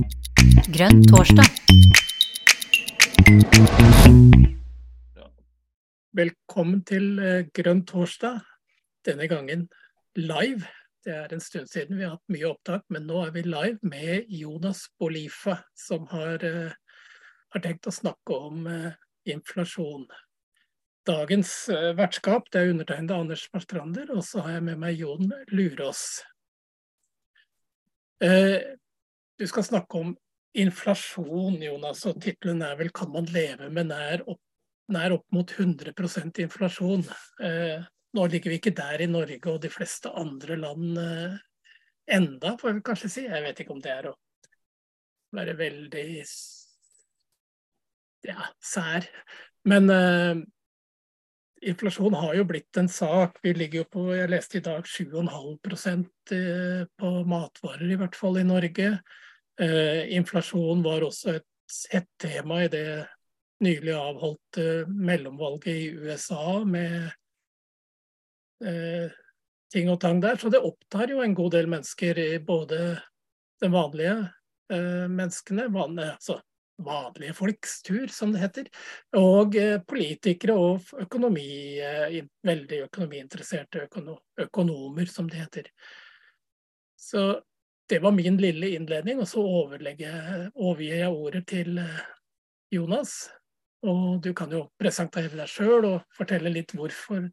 Grønn 0.00 1.02
torsdag. 1.10 1.44
Velkommen 6.16 6.80
til 6.88 7.18
eh, 7.20 7.48
Grønn 7.56 7.82
torsdag, 7.88 8.40
denne 9.04 9.28
gangen 9.28 9.66
live. 10.16 10.64
Det 11.04 11.12
er 11.16 11.34
en 11.34 11.42
stund 11.44 11.68
siden 11.68 11.98
vi 11.98 12.06
har 12.06 12.14
hatt 12.16 12.32
mye 12.32 12.48
opptak, 12.48 12.86
men 12.88 13.06
nå 13.08 13.26
er 13.26 13.34
vi 13.36 13.44
live 13.44 13.78
med 13.92 14.32
Jonas 14.32 14.86
Bolifa, 15.00 15.58
som 15.76 16.08
har, 16.14 16.44
eh, 16.44 16.72
har 17.52 17.64
tenkt 17.66 17.88
å 17.90 17.94
snakke 17.94 18.40
om 18.48 18.66
eh, 18.70 18.96
inflasjon. 19.28 20.08
Dagens 21.08 21.54
vertskap 21.98 22.48
det 22.52 22.60
er 22.60 22.74
undertegnede 22.74 23.16
Anders 23.16 23.46
Marstrander, 23.52 24.12
og 24.14 24.24
så 24.24 24.44
har 24.44 24.58
jeg 24.58 24.68
med 24.68 24.80
meg 24.80 25.00
Jon 25.00 25.32
Lurås. 25.52 26.04
Du 29.40 29.46
skal 29.48 29.64
snakke 29.64 29.96
om 29.96 30.12
inflasjon, 30.60 31.56
Jonas, 31.62 32.04
og 32.10 32.20
tittelen 32.20 32.60
er 32.62 32.76
vel 32.76 32.90
'Kan 32.92 33.12
man 33.12 33.24
leve 33.24 33.70
med 33.70 33.88
nær 33.88 34.24
opp 34.28 34.40
nær 34.90 35.14
opp 35.14 35.26
mot 35.34 35.50
100 35.50 35.94
inflasjon. 36.42 37.04
Eh, 37.42 37.82
nå 38.16 38.26
ligger 38.26 38.50
vi 38.50 38.58
ikke 38.58 38.74
der 38.76 39.04
i 39.04 39.10
Norge 39.10 39.52
og 39.52 39.60
de 39.62 39.70
fleste 39.70 40.10
andre 40.18 40.56
land 40.58 40.98
eh, 40.98 41.36
enda, 42.16 42.56
får 42.58 42.74
vi 42.74 42.86
kanskje 42.86 43.12
si. 43.12 43.26
Jeg 43.28 43.44
vet 43.46 43.62
ikke 43.62 43.76
om 43.76 43.82
det 43.84 43.92
er 43.94 44.10
å 44.10 44.16
være 45.36 45.56
veldig 45.58 46.06
ja, 48.26 48.48
sær. 48.58 49.06
Men 49.70 49.90
eh, 49.94 50.42
inflasjon 51.70 52.18
har 52.18 52.34
jo 52.40 52.48
blitt 52.48 52.82
en 52.82 52.90
sak. 52.90 53.38
Vi 53.44 53.54
ligger 53.54 53.84
jo 53.84 53.90
på, 53.94 54.06
jeg 54.16 54.32
leste 54.32 54.58
i 54.58 54.64
dag, 54.64 54.86
7,5 54.88 56.06
eh, 56.34 56.84
på 56.98 57.16
matvarer, 57.30 57.88
i 57.90 58.00
hvert 58.00 58.18
fall 58.18 58.40
i 58.42 58.46
Norge. 58.48 58.94
Eh, 59.60 60.16
inflasjon 60.16 60.82
var 60.82 61.04
også 61.04 61.34
et 61.36 61.80
hett 61.92 62.08
tema 62.22 62.62
i 62.64 62.68
det 62.72 62.84
nylig 63.60 63.92
avholdte 63.92 64.86
mellomvalget 64.88 65.66
i 65.68 65.88
USA 66.00 66.62
med 66.64 67.10
eh, 68.64 69.12
ting 69.72 69.90
og 69.92 69.98
tang 70.00 70.22
der. 70.24 70.40
Så 70.40 70.48
det 70.52 70.62
opptar 70.64 71.12
jo 71.12 71.20
en 71.20 71.36
god 71.36 71.52
del 71.58 71.68
mennesker 71.68 72.22
i 72.22 72.30
både 72.40 72.78
den 73.60 73.74
vanlige 73.74 74.14
eh, 74.72 75.04
menneskene, 75.12 75.68
vanlige, 75.74 76.16
altså 76.16 76.40
vanlige 76.80 77.36
folks 77.36 77.82
tur, 77.84 78.06
som 78.08 78.32
det 78.32 78.40
heter, 78.40 78.68
og 79.20 79.52
politikere 79.84 80.54
og 80.56 80.94
økonomi, 81.02 81.76
veldig 82.48 82.78
økonomiinteresserte 82.86 83.82
økonomer, 84.46 85.10
som 85.12 85.28
det 85.28 85.42
heter. 85.42 85.68
Så 86.96 87.26
det 87.90 87.98
var 87.98 88.14
min 88.14 88.36
lille 88.38 88.74
innledning, 88.76 89.20
og 89.20 89.28
så 89.28 89.42
overgir 89.42 90.94
jeg 90.94 91.10
ordet 91.10 91.42
til 91.50 91.78
eh, 91.82 92.02
Jonas. 92.70 93.14
Og 93.82 94.20
du 94.22 94.30
kan 94.36 94.52
jo 94.52 94.66
presentere 94.78 95.32
deg 95.32 95.48
sjøl 95.50 95.86
og 95.88 96.02
fortelle 96.14 96.52
litt 96.52 96.74
hvorfor 96.76 97.24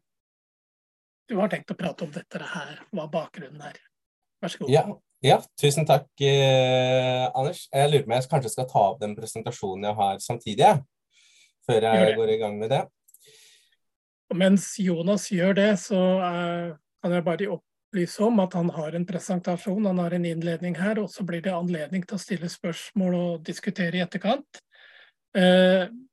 du 1.28 1.36
har 1.36 1.50
tenkt 1.52 1.70
å 1.70 1.76
prate 1.76 2.06
om 2.06 2.12
dette 2.14 2.40
her, 2.40 2.78
hva 2.96 3.04
bakgrunnen 3.12 3.60
er. 3.68 3.76
Vær 4.40 4.52
så 4.54 4.62
god. 4.62 4.72
Ja, 4.72 4.84
ja 5.24 5.38
tusen 5.60 5.86
takk, 5.86 6.08
eh, 6.24 7.26
Anders. 7.28 7.66
Jeg 7.68 7.92
lurer 7.92 8.06
på 8.06 8.10
om 8.10 8.16
jeg 8.16 8.30
kanskje 8.32 8.54
skal 8.54 8.70
ta 8.70 8.84
opp 8.94 9.02
den 9.02 9.16
presentasjonen 9.18 9.90
jeg 9.90 9.98
har 10.00 10.22
samtidig, 10.24 10.72
før 11.68 11.90
jeg 11.90 12.16
går 12.16 12.34
i 12.34 12.40
gang 12.40 12.58
med 12.58 12.72
det. 12.74 12.82
Og 14.32 14.40
mens 14.40 14.72
Jonas 14.80 15.28
gjør 15.32 15.54
det, 15.60 15.70
så 15.84 16.00
eh, 16.24 16.76
kan 17.04 17.14
jeg 17.14 17.26
bare 17.28 17.52
opplyse 17.98 18.22
om 18.22 18.38
at 18.40 18.54
han 18.54 18.70
har 18.70 18.94
en 18.94 19.06
presentasjon, 19.06 19.86
han 19.86 19.98
har 19.98 20.14
en 20.14 20.24
innledning 20.24 20.76
her, 20.78 20.98
og 21.02 21.10
så 21.10 21.24
blir 21.26 21.42
det 21.42 21.54
anledning 21.54 22.04
til 22.06 22.14
å 22.14 22.22
stille 22.22 22.48
spørsmål 22.48 23.14
og 23.14 23.42
diskutere 23.46 23.98
i 23.98 24.04
etterkant. 24.04 24.60
Men 25.34 26.04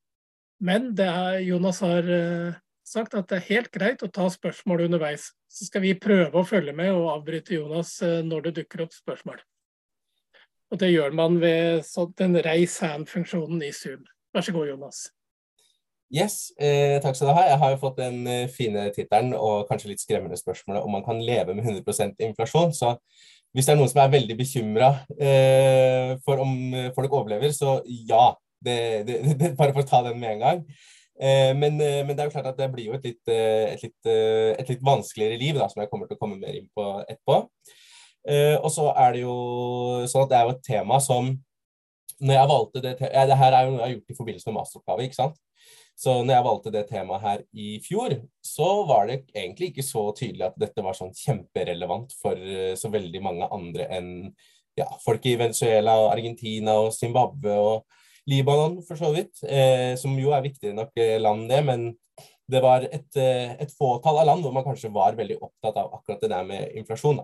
men 0.59 0.94
er, 1.00 1.39
Jonas 1.44 1.81
har 1.83 2.08
uh, 2.08 2.55
sagt 2.88 3.14
at 3.14 3.27
det 3.30 3.38
er 3.38 3.50
helt 3.50 3.72
greit 3.72 4.03
å 4.03 4.09
ta 4.09 4.30
spørsmål 4.32 4.86
underveis. 4.87 5.33
Så 5.52 5.67
skal 5.67 5.83
vi 5.83 5.98
prøve 5.99 6.39
å 6.39 6.48
følge 6.48 6.73
med 6.73 6.93
og 6.93 7.11
avbryte 7.11 7.58
Jonas 7.58 7.98
uh, 8.02 8.23
når 8.23 8.48
det 8.48 8.55
dukker 8.61 8.86
opp 8.86 8.95
spørsmål. 8.95 9.43
Og 10.71 10.80
Det 10.80 10.89
gjør 10.89 11.11
man 11.14 11.38
ved 11.39 11.86
den 12.17 12.39
reis 12.42 12.80
hand-funksjonen 12.82 13.61
i 13.67 13.71
Zoom. 13.76 14.08
Vær 14.33 14.48
så 14.48 14.55
god, 14.55 14.71
Jonas. 14.71 15.04
Yes, 16.14 16.52
eh, 16.61 16.99
takk 17.02 17.16
skal 17.17 17.32
du 17.32 17.33
ha. 17.33 17.45
Jeg 17.49 17.58
har 17.61 17.71
jo 17.73 17.80
fått 17.82 17.98
den 17.98 18.27
eh, 18.30 18.49
fine 18.52 18.89
tittelen 18.93 19.33
og 19.33 19.66
kanskje 19.70 19.89
litt 19.89 20.04
skremmende 20.04 20.38
spørsmålet 20.38 20.86
om 20.86 20.93
man 20.93 21.05
kan 21.05 21.21
leve 21.21 21.55
med 21.58 21.66
100% 21.66 22.21
inflasjon. 22.27 22.76
Så 22.77 22.93
hvis 23.55 23.66
det 23.66 23.73
er 23.73 23.80
noen 23.80 23.89
som 23.89 24.02
er 24.04 24.11
veldig 24.14 24.36
bekymra 24.38 24.89
eh, 25.15 26.11
for 26.26 26.44
om 26.44 26.52
folk 26.98 27.14
overlever, 27.15 27.54
så 27.55 27.80
ja, 27.88 28.33
det, 28.61 28.77
det, 29.08 29.15
det, 29.39 29.54
bare 29.58 29.73
for 29.73 29.82
å 29.82 29.89
ta 29.89 30.04
den 30.10 30.20
med 30.21 30.36
en 30.36 30.44
gang. 30.44 30.61
Eh, 31.15 31.55
men, 31.58 31.80
eh, 31.80 32.04
men, 32.04 32.14
det 32.14 32.21
er 32.21 32.30
jo 32.30 32.36
klart 32.36 32.52
at 32.52 32.60
det 32.60 32.70
blir 32.76 32.92
jo 32.92 32.99
et 32.99 33.08
litt, 33.08 33.23
et 33.32 33.88
litt, 33.88 34.11
et 34.60 34.71
litt 34.76 34.86
vanskeligere 34.86 35.39
liv, 35.42 35.58
da, 35.58 35.70
som 35.71 35.82
jeg 35.82 35.89
kommer 35.89 36.11
til 36.11 36.20
å 36.20 36.21
komme 36.21 36.38
mer 36.38 36.54
inn 36.54 36.70
på 36.76 36.86
etterpå. 37.08 37.42
Og 38.65 38.71
så 38.73 38.88
er 38.98 39.11
det 39.14 39.20
jo 39.21 39.33
sånn 40.10 40.23
at 40.26 40.32
det 40.32 40.38
er 40.38 40.48
jo 40.48 40.54
et 40.55 40.64
tema 40.65 40.98
som 41.04 41.27
når 42.26 42.38
jeg 42.38 42.49
valgte 42.49 42.82
det, 42.82 42.94
ja, 43.04 43.26
det 43.27 43.38
her 43.38 43.54
er 43.54 43.67
jo 43.67 43.73
noe 43.73 43.82
jeg 43.82 43.86
har 43.86 43.94
gjort 43.95 44.14
i 44.14 44.17
forbindelse 44.17 44.49
med 44.49 44.58
masteroppgave. 44.58 45.05
ikke 45.05 45.17
sant? 45.17 45.39
Så 45.95 46.17
når 46.22 46.33
jeg 46.36 46.45
valgte 46.45 46.72
det 46.76 46.83
temaet 46.89 47.23
her 47.23 47.44
i 47.56 47.67
fjor, 47.83 48.17
så 48.44 48.70
var 48.89 49.08
det 49.08 49.22
egentlig 49.32 49.72
ikke 49.72 49.86
så 49.88 50.10
tydelig 50.17 50.50
at 50.50 50.58
dette 50.60 50.83
var 50.83 50.98
sånn 50.98 51.14
kjemperelevant 51.16 52.11
for 52.20 52.39
så 52.76 52.92
veldig 52.92 53.22
mange 53.23 53.48
andre 53.56 53.88
enn 53.95 54.10
ja, 54.76 54.88
folk 55.04 55.26
i 55.26 55.38
Venezuela, 55.39 55.95
Argentina 56.11 56.76
og 56.83 56.92
Zimbabwe 56.94 57.56
og 57.56 58.02
Libanon, 58.30 58.80
for 58.86 58.98
så 59.00 59.11
vidt, 59.14 59.44
eh, 59.45 59.94
som 60.00 60.16
jo 60.17 60.33
er 60.33 60.44
viktigere 60.45 60.76
nok 60.80 60.98
eh, 60.98 61.17
land, 61.22 61.45
det. 61.50 61.61
Men 61.66 61.86
det 62.50 62.62
var 62.64 62.88
et, 62.88 63.10
eh, 63.22 63.54
et, 63.62 63.72
fåtall 63.77 64.20
av 64.22 64.30
land 64.32 64.45
hvor 64.45 64.54
man 64.56 64.66
kanskje 64.66 64.94
var 64.94 65.17
veldig 65.17 65.38
opptatt 65.42 65.77
av 65.82 65.94
akkurat 65.94 66.26
det 66.26 66.32
der 66.33 66.48
med 66.48 66.80
inflasjon. 66.82 67.22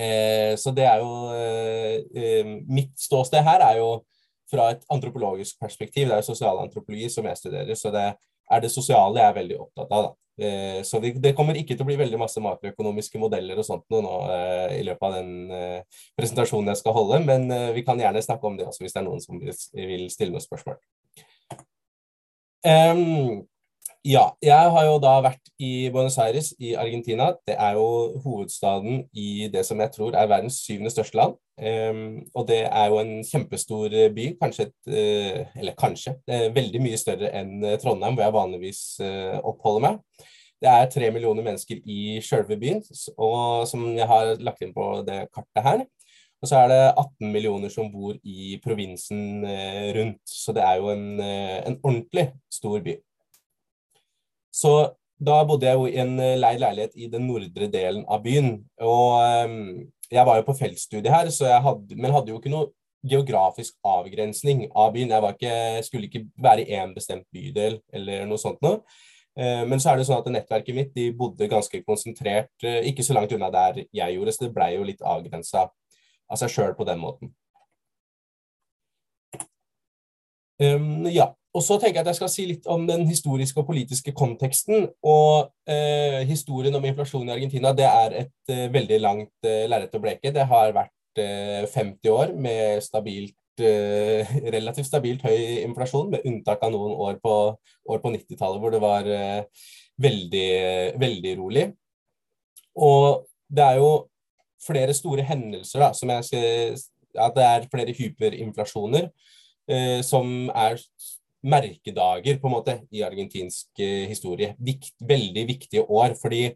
Eh, 0.00 0.54
så 0.56 0.72
det 0.72 0.86
er 0.88 1.02
jo 1.02 1.10
eh, 1.36 1.98
eh, 2.16 2.52
Mitt 2.64 2.94
ståsted 2.96 3.44
her 3.44 3.60
er 3.60 3.82
jo 3.82 3.90
fra 4.52 4.70
et 4.74 4.84
antropologisk 4.92 5.58
perspektiv. 5.62 6.10
Det 6.10 6.18
er 6.18 6.26
sosialantropologi 6.26 7.08
som 7.12 7.26
jeg 7.28 7.40
studerer, 7.40 7.78
så 7.78 7.92
det 7.94 8.10
er 8.52 8.62
det 8.62 8.72
sosiale 8.72 9.20
jeg 9.20 9.32
er 9.32 9.38
veldig 9.40 9.60
opptatt 9.64 9.96
av. 9.96 10.12
Eh, 10.40 10.82
så 10.82 11.00
det 11.00 11.34
kommer 11.36 11.56
ikke 11.60 11.74
til 11.76 11.84
å 11.84 11.88
bli 11.90 11.98
veldig 12.00 12.18
masse 12.20 12.40
makroøkonomiske 12.40 13.20
modeller 13.20 13.58
og 13.60 13.66
sånt 13.68 13.84
nå 13.92 14.14
eh, 14.32 14.78
i 14.78 14.84
løpet 14.86 15.04
av 15.04 15.16
den 15.18 15.52
eh, 15.52 16.04
presentasjonen 16.16 16.72
jeg 16.72 16.80
skal 16.80 16.96
holde, 16.96 17.20
men 17.26 17.52
vi 17.76 17.84
kan 17.84 18.00
gjerne 18.00 18.24
snakke 18.24 18.48
om 18.48 18.56
det 18.56 18.66
også 18.68 18.84
hvis 18.84 18.96
det 18.96 19.02
er 19.02 19.08
noen 19.08 19.22
som 19.24 19.40
vil 19.42 20.08
stille 20.12 20.32
noen 20.32 20.44
spørsmål. 20.44 20.80
Um, 22.62 23.42
ja, 24.04 24.22
jeg 24.42 24.70
har 24.74 24.84
jo 24.88 24.96
da 24.98 25.12
vært 25.22 25.50
i 25.62 25.86
Buenos 25.94 26.16
Aires 26.18 26.48
i 26.58 26.72
Argentina. 26.74 27.28
Det 27.46 27.54
er 27.54 27.76
jo 27.76 28.18
hovedstaden 28.24 29.04
i 29.14 29.46
det 29.52 29.62
som 29.66 29.78
jeg 29.78 29.92
tror 29.94 30.16
er 30.18 30.26
verdens 30.26 30.56
syvende 30.64 30.90
største 30.90 31.20
land. 31.20 31.36
Um, 31.62 32.24
og 32.34 32.48
det 32.48 32.64
er 32.64 32.88
jo 32.90 32.98
en 32.98 33.12
kjempestor 33.22 33.94
by, 34.16 34.24
kanskje 34.40 34.66
et 34.66 34.90
uh, 34.90 35.60
Eller 35.60 35.76
kanskje. 35.78 36.16
veldig 36.26 36.80
mye 36.82 36.98
større 36.98 37.30
enn 37.30 37.62
Trondheim, 37.78 38.16
hvor 38.16 38.24
jeg 38.24 38.34
vanligvis 38.34 38.82
uh, 39.04 39.38
oppholder 39.38 39.86
meg. 39.86 40.26
Det 40.62 40.70
er 40.72 40.90
tre 40.90 41.12
millioner 41.14 41.46
mennesker 41.46 41.78
i 41.86 42.18
sjølve 42.22 42.58
byen, 42.58 42.82
og 43.18 43.68
som 43.70 43.86
jeg 43.94 44.06
har 44.06 44.34
lagt 44.42 44.62
inn 44.66 44.74
på 44.74 44.88
det 45.06 45.28
kartet 45.34 45.62
her. 45.62 45.86
Og 46.42 46.50
så 46.50 46.58
er 46.58 46.68
det 46.74 46.82
18 46.90 47.30
millioner 47.30 47.70
som 47.70 47.90
bor 47.90 48.18
i 48.26 48.58
provinsen 48.64 49.46
rundt. 49.94 50.22
Så 50.26 50.54
det 50.54 50.62
er 50.66 50.82
jo 50.82 50.90
en, 50.90 51.20
en 51.22 51.78
ordentlig 51.82 52.32
stor 52.50 52.82
by. 52.82 52.96
Så 54.52 54.74
da 55.22 55.38
bodde 55.46 55.68
jeg 55.68 55.78
jo 55.78 55.88
i 55.88 55.98
en 56.02 56.16
leid 56.18 56.60
leilighet 56.60 56.94
i 56.98 57.08
den 57.10 57.26
nordre 57.30 57.68
delen 57.72 58.04
av 58.10 58.24
byen. 58.24 58.56
Og 58.82 59.48
um, 59.48 59.58
jeg 60.12 60.26
var 60.28 60.38
jo 60.38 60.46
på 60.48 60.56
feltstudie 60.58 61.12
her, 61.12 61.30
hadde, 61.64 61.96
men 61.96 62.12
hadde 62.12 62.34
jo 62.34 62.40
ikke 62.40 62.52
noe 62.52 62.72
geografisk 63.02 63.78
avgrensning 63.86 64.66
av 64.74 64.92
byen. 64.94 65.14
Jeg 65.14 65.34
ikke, 65.36 65.86
skulle 65.86 66.10
ikke 66.10 66.26
være 66.42 66.66
i 66.66 66.76
én 66.78 66.92
bestemt 66.94 67.26
bydel 67.34 67.80
eller 67.94 68.26
noe 68.28 68.40
sånt 68.40 68.60
noe. 68.62 68.82
Eh, 69.38 69.62
men 69.66 69.80
så 69.80 69.92
er 69.92 69.98
det 69.98 70.06
sånn 70.06 70.20
at 70.20 70.28
nettverket 70.32 70.76
mitt 70.76 70.90
de 70.96 71.08
bodde 71.16 71.48
ganske 71.48 71.80
konsentrert, 71.86 72.52
eh, 72.62 72.82
ikke 72.90 73.04
så 73.06 73.16
langt 73.16 73.32
unna 73.32 73.48
der 73.52 73.84
jeg 73.88 74.16
gjorde, 74.16 74.34
så 74.34 74.44
det 74.44 74.54
blei 74.54 74.74
jo 74.74 74.84
litt 74.84 75.00
avgrensa 75.00 75.70
av 76.28 76.40
seg 76.40 76.52
sjøl 76.52 76.74
på 76.76 76.84
den 76.88 77.00
måten. 77.00 77.32
Um, 80.60 81.08
ja. 81.10 81.32
Og 81.52 81.60
så 81.60 81.76
tenker 81.76 81.98
jeg 81.98 82.06
at 82.06 82.10
jeg 82.12 82.18
skal 82.20 82.30
si 82.32 82.44
litt 82.48 82.66
om 82.70 82.86
den 82.88 83.04
historiske 83.04 83.60
og 83.60 83.66
politiske 83.68 84.14
konteksten. 84.16 84.86
Og 85.04 85.50
eh, 85.68 86.22
historien 86.28 86.74
om 86.78 86.84
inflasjon 86.88 87.28
i 87.28 87.34
Argentina 87.34 87.74
det 87.76 87.88
er 87.88 88.16
et 88.22 88.52
eh, 88.52 88.70
veldig 88.72 89.00
langt 89.02 89.48
eh, 89.48 89.66
lerret 89.68 89.92
å 89.92 90.00
bleke. 90.00 90.32
Det 90.32 90.46
har 90.48 90.72
vært 90.72 91.20
eh, 91.20 91.66
50 91.68 92.12
år 92.14 92.32
med 92.40 92.80
stabilt, 92.84 93.36
eh, 93.60 94.32
relativt 94.54 94.88
stabilt 94.88 95.26
høy 95.28 95.60
inflasjon, 95.66 96.08
med 96.14 96.24
unntak 96.28 96.64
av 96.64 96.72
noen 96.72 96.96
år 97.08 97.20
på, 97.20 97.36
på 97.84 98.14
90-tallet 98.16 98.62
hvor 98.62 98.72
det 98.72 98.80
var 98.80 99.12
eh, 99.12 99.68
veldig, 100.00 100.48
veldig 101.04 101.36
rolig. 101.42 101.66
Og 102.80 103.26
det 103.52 103.68
er 103.68 103.82
jo 103.82 103.92
flere 104.64 104.96
store 104.96 105.26
hendelser 105.26 105.84
da, 105.84 105.92
som 105.92 106.08
jeg 106.14 106.30
skal 106.30 106.88
at 107.18 107.34
det 107.36 107.44
er 107.44 107.66
flere 107.68 107.92
hyperinflasjoner 107.92 109.08
eh, 109.68 110.00
som 110.04 110.48
er 110.48 110.78
merkedager 111.42 112.38
på 112.40 112.48
en 112.48 112.54
måte 112.54 112.76
i 112.94 113.02
argentinsk 113.06 113.82
eh, 113.82 114.08
historie. 114.10 114.54
Vikt, 114.62 114.94
veldig 115.00 115.46
viktige 115.48 115.84
år. 115.88 116.16
fordi 116.20 116.50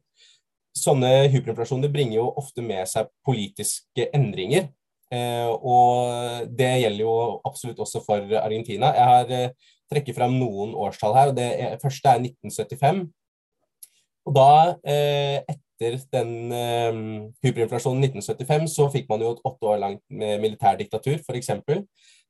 sånne 0.76 1.28
hyperinflasjoner 1.32 1.92
bringer 1.92 2.18
jo 2.18 2.30
ofte 2.36 2.64
med 2.64 2.84
seg 2.88 3.08
politiske 3.26 4.10
endringer. 4.14 4.68
Eh, 5.14 5.48
og 5.48 6.48
det 6.58 6.72
gjelder 6.82 7.04
jo 7.04 7.14
absolutt 7.46 7.80
også 7.82 8.02
for 8.04 8.34
Argentina. 8.40 8.92
Jeg 8.94 9.12
har 9.12 9.32
eh, 9.34 9.70
trekket 9.92 10.18
fram 10.18 10.34
noen 10.38 10.74
årstall 10.74 11.14
her. 11.16 11.30
og 11.30 11.38
Det 11.38 11.46
er, 11.46 11.78
første 11.82 12.10
er 12.10 12.26
1975. 12.26 13.06
Og 14.26 14.34
da, 14.34 14.50
eh, 14.82 15.38
etter 15.46 15.98
den 16.12 16.52
eh, 16.52 17.00
hyperinflasjonen 17.46 18.04
1975, 18.08 18.68
så 18.74 18.90
fikk 18.92 19.08
man 19.12 19.22
jo 19.22 19.36
et 19.36 19.44
åtte 19.46 19.70
år 19.70 19.82
langt 19.82 20.02
militærdiktatur, 20.10 21.20
f.eks. 21.22 21.52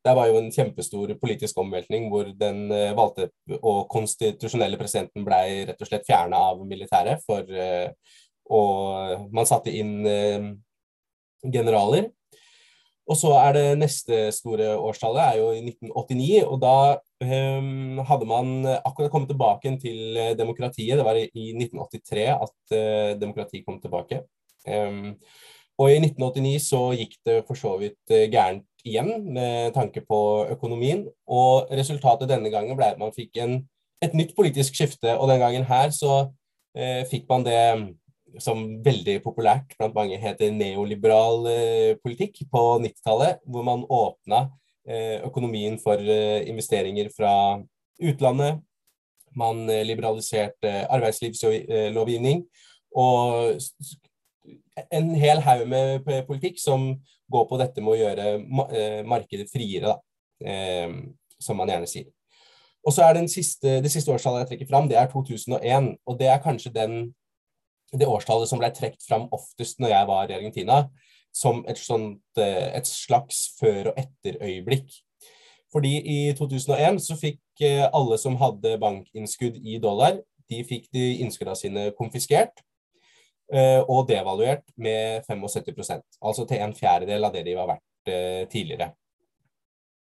Det 0.05 0.13
var 0.15 0.29
jo 0.29 0.37
en 0.39 0.51
kjempestor 0.53 1.11
politisk 1.21 1.57
omveltning 1.59 2.07
hvor 2.11 2.29
den 2.39 2.67
eh, 2.71 2.93
valgte 2.97 3.29
og 3.57 3.87
konstitusjonelle 3.91 4.79
presidenten 4.79 5.25
ble 5.27 5.39
rett 5.69 5.81
og 5.81 5.89
slett 5.89 6.05
fjerna 6.07 6.39
av 6.51 6.61
militæret. 6.67 7.23
For, 7.27 7.47
eh, 7.47 7.89
og 8.53 9.27
man 9.35 9.49
satte 9.49 9.73
inn 9.73 9.97
eh, 10.07 10.53
generaler. 11.43 12.11
Og 13.07 13.15
så 13.15 13.31
er 13.39 13.53
det 13.55 13.65
neste 13.79 14.25
store 14.35 14.73
årstallet 14.75 15.21
er 15.23 15.35
jo 15.39 15.51
i 15.55 15.61
1989, 15.63 16.41
og 16.43 16.57
da 16.59 16.73
um, 17.23 18.01
hadde 18.03 18.27
man 18.27 18.49
akkurat 18.67 19.13
kommet 19.13 19.29
tilbake 19.31 19.71
til 19.79 20.19
demokratiet. 20.35 20.99
Det 20.99 21.05
var 21.07 21.15
i 21.15 21.45
1983 21.53 22.25
at 22.33 22.75
uh, 22.75 23.13
demokrati 23.15 23.61
kom 23.63 23.79
tilbake. 23.79 24.25
Um, 24.67 25.15
og 25.77 25.91
i 25.91 25.99
1989 26.01 26.57
så 26.69 26.81
gikk 26.97 27.19
det 27.27 27.41
for 27.47 27.59
så 27.59 27.75
vidt 27.81 28.13
uh, 28.13 28.25
gærent 28.31 28.65
igjen 28.87 29.11
med 29.33 29.73
tanke 29.75 30.01
på 30.07 30.19
økonomien. 30.53 31.05
Og 31.27 31.71
resultatet 31.75 32.29
denne 32.31 32.51
gangen 32.53 32.77
ble 32.77 32.91
at 32.93 33.01
man 33.01 33.15
fikk 33.15 33.39
en, 33.43 33.59
et 34.03 34.15
nytt 34.17 34.35
politisk 34.37 34.77
skifte, 34.77 35.15
og 35.17 35.29
den 35.31 35.41
gangen 35.43 35.65
her 35.67 35.91
så 35.95 36.27
eh, 36.77 37.03
fikk 37.09 37.27
man 37.29 37.45
det 37.47 37.61
som 38.43 38.61
veldig 38.85 39.17
populært 39.23 39.73
blant 39.79 39.95
mange 39.97 40.19
heter 40.21 40.53
neoliberal 40.53 41.47
eh, 41.49 41.97
politikk 42.03 42.43
på 42.51 42.63
90-tallet, 42.83 43.41
hvor 43.47 43.65
man 43.65 43.85
åpna 43.89 44.47
eh, 44.87 45.17
økonomien 45.25 45.79
for 45.81 46.01
eh, 46.01 46.45
investeringer 46.49 47.09
fra 47.15 47.33
utlandet. 48.03 48.61
Man 49.37 49.65
eh, 49.69 49.85
liberaliserte 49.87 50.83
arbeidslivslovgivning. 50.85 52.45
Og 52.97 53.57
en 54.91 55.09
hel 55.15 55.41
haug 55.45 55.63
med 55.69 56.05
politikk 56.27 56.59
som 56.61 56.89
går 57.31 57.47
på 57.49 57.59
dette 57.61 57.83
med 57.83 57.93
å 57.93 57.99
gjøre 57.99 58.27
eh, 58.71 59.01
markedet 59.07 59.49
friere, 59.51 59.93
da, 59.93 59.97
eh, 60.45 60.93
som 61.41 61.59
man 61.59 61.71
gjerne 61.71 61.89
sier. 61.89 62.11
Og 62.87 62.93
så 62.95 63.03
er 63.03 63.17
den 63.17 63.27
siste, 63.27 63.81
Det 63.83 63.91
siste 63.91 64.13
årstallet 64.13 64.45
jeg 64.45 64.53
trekker 64.53 64.69
fram, 64.69 64.87
det 64.87 64.97
er 64.97 65.09
2001. 65.11 65.97
Og 66.07 66.19
det 66.19 66.29
er 66.31 66.43
kanskje 66.43 66.71
den 66.73 67.13
det 67.91 68.07
årstallet 68.07 68.49
som 68.49 68.59
ble 68.59 68.69
trukket 68.75 69.03
fram 69.07 69.27
oftest 69.31 69.79
når 69.79 69.93
jeg 69.93 70.07
var 70.07 70.29
i 70.29 70.35
Argentina, 70.35 70.77
som 71.35 71.61
et, 71.67 71.77
sånt, 71.79 72.23
eh, 72.37 72.77
et 72.77 72.87
slags 72.87 73.53
før- 73.59 73.91
og 73.91 73.99
etter-øyeblikk. 74.01 74.89
Fordi 75.71 75.93
i 75.99 76.33
2001 76.35 76.99
så 77.03 77.15
fikk 77.19 77.39
eh, 77.61 77.85
alle 77.93 78.17
som 78.17 78.35
hadde 78.39 78.77
bankinnskudd 78.81 79.59
i 79.63 79.79
dollar, 79.83 80.19
de 80.49 80.63
fikk 80.63 80.87
de 80.95 81.17
innskuddene 81.23 81.59
sine 81.59 81.91
konfiskert 81.99 82.63
og 83.87 84.01
devaluert 84.09 84.65
med 84.75 85.23
75% 85.23 86.01
altså 86.19 86.43
til 86.49 86.59
en 86.59 86.73
fjerdedel 86.75 87.23
av 87.23 87.31
det 87.31 87.45
de 87.47 87.53
var 87.55 87.69
verdt 87.69 88.51
tidligere. 88.51 88.89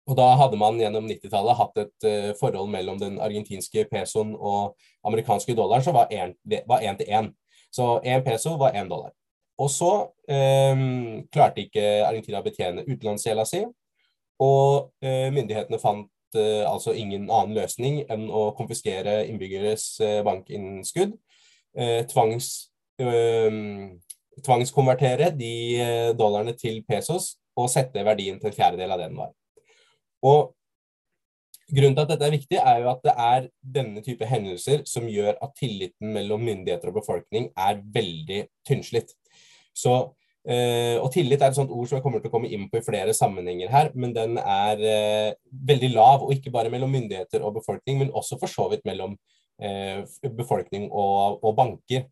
Og 0.05 0.13
Da 0.19 0.27
hadde 0.37 0.59
man 0.61 0.77
gjennom 0.77 1.07
90-tallet 1.09 1.57
hatt 1.57 1.81
et 1.81 2.07
forhold 2.37 2.69
mellom 2.69 2.99
den 3.01 3.17
argentinske 3.17 3.87
pesoen 3.89 4.35
og 4.37 4.75
amerikanske 5.09 5.55
dollaren 5.57 5.81
som 5.81 5.97
var 5.97 6.13
én 6.13 6.97
til 6.99 7.09
én. 7.09 7.31
Så 7.73 7.97
én 8.05 8.21
peso 8.21 8.57
var 8.61 8.77
én 8.77 8.89
dollar. 8.89 9.09
Og 9.61 9.69
så 9.69 9.91
um, 10.73 11.27
klarte 11.31 11.65
ikke 11.65 11.83
Argentina 12.05 12.41
å 12.41 12.45
betjene 12.45 12.85
utenlandsgjelda 12.87 13.45
si, 13.45 13.61
og 14.41 14.89
uh, 15.05 15.29
myndighetene 15.33 15.81
fant 15.81 16.09
altså 16.31 16.93
ingen 16.95 17.25
annen 17.27 17.57
løsning 17.57 18.05
enn 18.07 18.29
å 18.31 18.53
konfiskere 18.55 19.25
innbyggeres 19.27 19.97
uh, 19.99 20.21
bankinnskudd. 20.23 21.17
tvangs, 22.11 22.70
tvangskonvertere 24.41 25.31
de 25.35 25.53
dollarene 26.17 26.53
til 26.57 26.79
pesos 26.87 27.35
og 27.59 27.69
sette 27.69 28.03
verdien 28.05 28.39
til 28.39 28.51
en 28.51 28.55
fjerdedel 28.55 28.93
av 28.95 29.01
den 29.03 29.17
var. 29.19 29.31
Og 30.25 30.53
Grunnen 31.71 31.95
til 31.95 32.03
at 32.03 32.09
dette 32.11 32.27
er 32.27 32.33
viktig, 32.35 32.57
er 32.59 32.79
jo 32.83 32.89
at 32.91 33.03
det 33.05 33.11
er 33.15 33.45
denne 33.77 34.01
type 34.03 34.27
hendelser 34.27 34.81
som 34.89 35.07
gjør 35.07 35.37
at 35.37 35.53
tilliten 35.55 36.09
mellom 36.11 36.41
myndigheter 36.43 36.91
og 36.91 36.97
befolkning 36.99 37.47
er 37.55 37.79
veldig 37.95 38.41
tynnslitt. 38.67 39.13
Så, 39.71 39.93
eh, 40.43 40.97
og 40.99 41.13
tillit 41.13 41.39
er 41.39 41.53
et 41.53 41.55
sånt 41.55 41.71
ord 41.71 41.87
som 41.87 41.97
jeg 41.97 42.03
kommer 42.03 42.19
til 42.19 42.27
å 42.27 42.33
komme 42.33 42.51
inn 42.51 42.67
på 42.67 42.81
i 42.81 42.83
flere 42.83 43.15
sammenhenger 43.15 43.71
her, 43.71 43.91
men 43.95 44.11
den 44.17 44.35
er 44.41 44.83
eh, 44.83 45.33
veldig 45.71 45.93
lav, 45.93 46.25
og 46.25 46.33
ikke 46.35 46.51
bare 46.51 46.73
mellom 46.73 46.91
myndigheter 46.91 47.39
og 47.39 47.55
befolkning, 47.61 48.01
men 48.01 48.11
også 48.11 48.39
for 48.41 48.51
så 48.51 48.67
vidt 48.73 48.83
mellom 48.89 49.15
eh, 49.63 50.03
befolkning 50.27 50.89
og, 50.91 51.39
og 51.39 51.55
banker. 51.55 52.09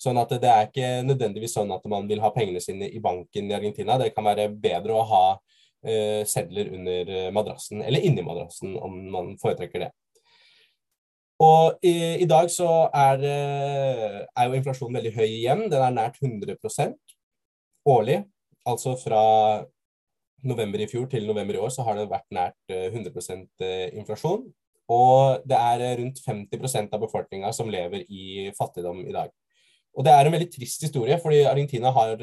Sånn 0.00 0.18
at 0.20 0.32
det 0.40 0.48
er 0.48 0.68
ikke 0.68 0.90
nødvendigvis 1.04 1.54
sånn 1.58 1.72
at 1.74 1.84
man 1.92 2.06
vil 2.08 2.22
ha 2.24 2.30
pengene 2.32 2.62
sine 2.64 2.88
i 2.88 3.02
banken 3.04 3.50
i 3.50 3.56
Argentina. 3.56 3.98
Det 4.00 4.14
kan 4.14 4.24
være 4.24 4.48
bedre 4.52 4.96
å 4.96 5.06
ha 5.10 5.24
eh, 5.84 6.22
sedler 6.28 6.72
under 6.76 7.12
eh, 7.16 7.32
madrassen, 7.36 7.82
eller 7.84 8.06
inni 8.08 8.24
madrassen, 8.24 8.78
om 8.80 8.96
man 9.12 9.34
foretrekker 9.42 9.84
det. 9.84 9.90
Og 11.40 11.84
i, 11.84 12.20
i 12.20 12.28
dag 12.28 12.50
så 12.52 12.68
er, 12.92 13.22
er, 13.24 14.42
jo 14.44 14.56
inflasjonen 14.58 14.98
veldig 14.98 15.12
høy 15.14 15.28
igjen. 15.28 15.62
Den 15.72 15.84
er 15.86 15.94
nært 15.96 16.18
100% 16.20 17.14
årlig. 17.88 18.18
Altså 18.68 18.92
fra 19.00 19.20
november 20.46 20.80
i 20.80 20.88
fjor 20.88 21.06
til 21.10 21.26
november 21.28 21.56
i 21.56 21.60
år 21.60 21.72
så 21.74 21.84
har 21.86 21.98
det 21.98 22.08
vært 22.10 22.28
nært 22.34 22.72
100 22.72 23.12
eh, 23.12 23.44
eh, 23.66 23.86
inflasjon. 24.00 24.46
Og 24.90 25.44
det 25.46 25.58
er 25.58 25.84
rundt 26.00 26.18
50% 26.24 26.96
av 26.96 27.02
befolkninga 27.04 27.52
som 27.54 27.70
lever 27.70 28.04
i 28.08 28.50
fattigdom 28.56 29.04
i 29.06 29.14
dag. 29.14 29.30
Og 29.96 30.06
det 30.06 30.12
er 30.14 30.26
en 30.28 30.34
veldig 30.34 30.50
trist 30.52 30.84
historie, 30.86 31.18
fordi 31.22 31.42
Argentina 31.50 31.90
har 31.94 32.20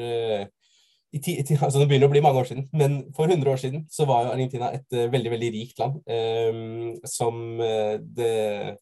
i 1.13 1.19
ti, 1.23 1.37
altså 1.55 1.79
Det 1.79 1.87
begynner 1.89 2.09
å 2.09 2.13
bli 2.13 2.23
mange 2.23 2.41
år 2.41 2.49
siden, 2.49 2.65
men 2.75 2.97
for 3.15 3.31
100 3.31 3.51
år 3.51 3.61
siden 3.61 3.85
så 3.91 4.07
var 4.09 4.25
jo 4.25 4.33
Argentina 4.33 4.71
et 4.75 4.87
uh, 4.95 5.07
veldig 5.11 5.31
veldig 5.33 5.51
rikt 5.55 5.79
land. 5.81 6.01
Um, 6.03 6.97
som 7.07 7.61
uh, 7.61 7.95
det 8.17 8.77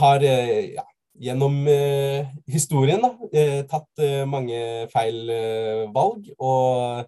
har 0.00 0.24
uh, 0.24 0.62
ja, 0.78 0.86
gjennom 1.20 1.58
historien 2.48 3.02
da, 3.04 3.10
tatt 3.68 4.02
mange 4.30 4.60
feil 4.88 5.18
valg. 5.92 6.30
Og 6.40 7.02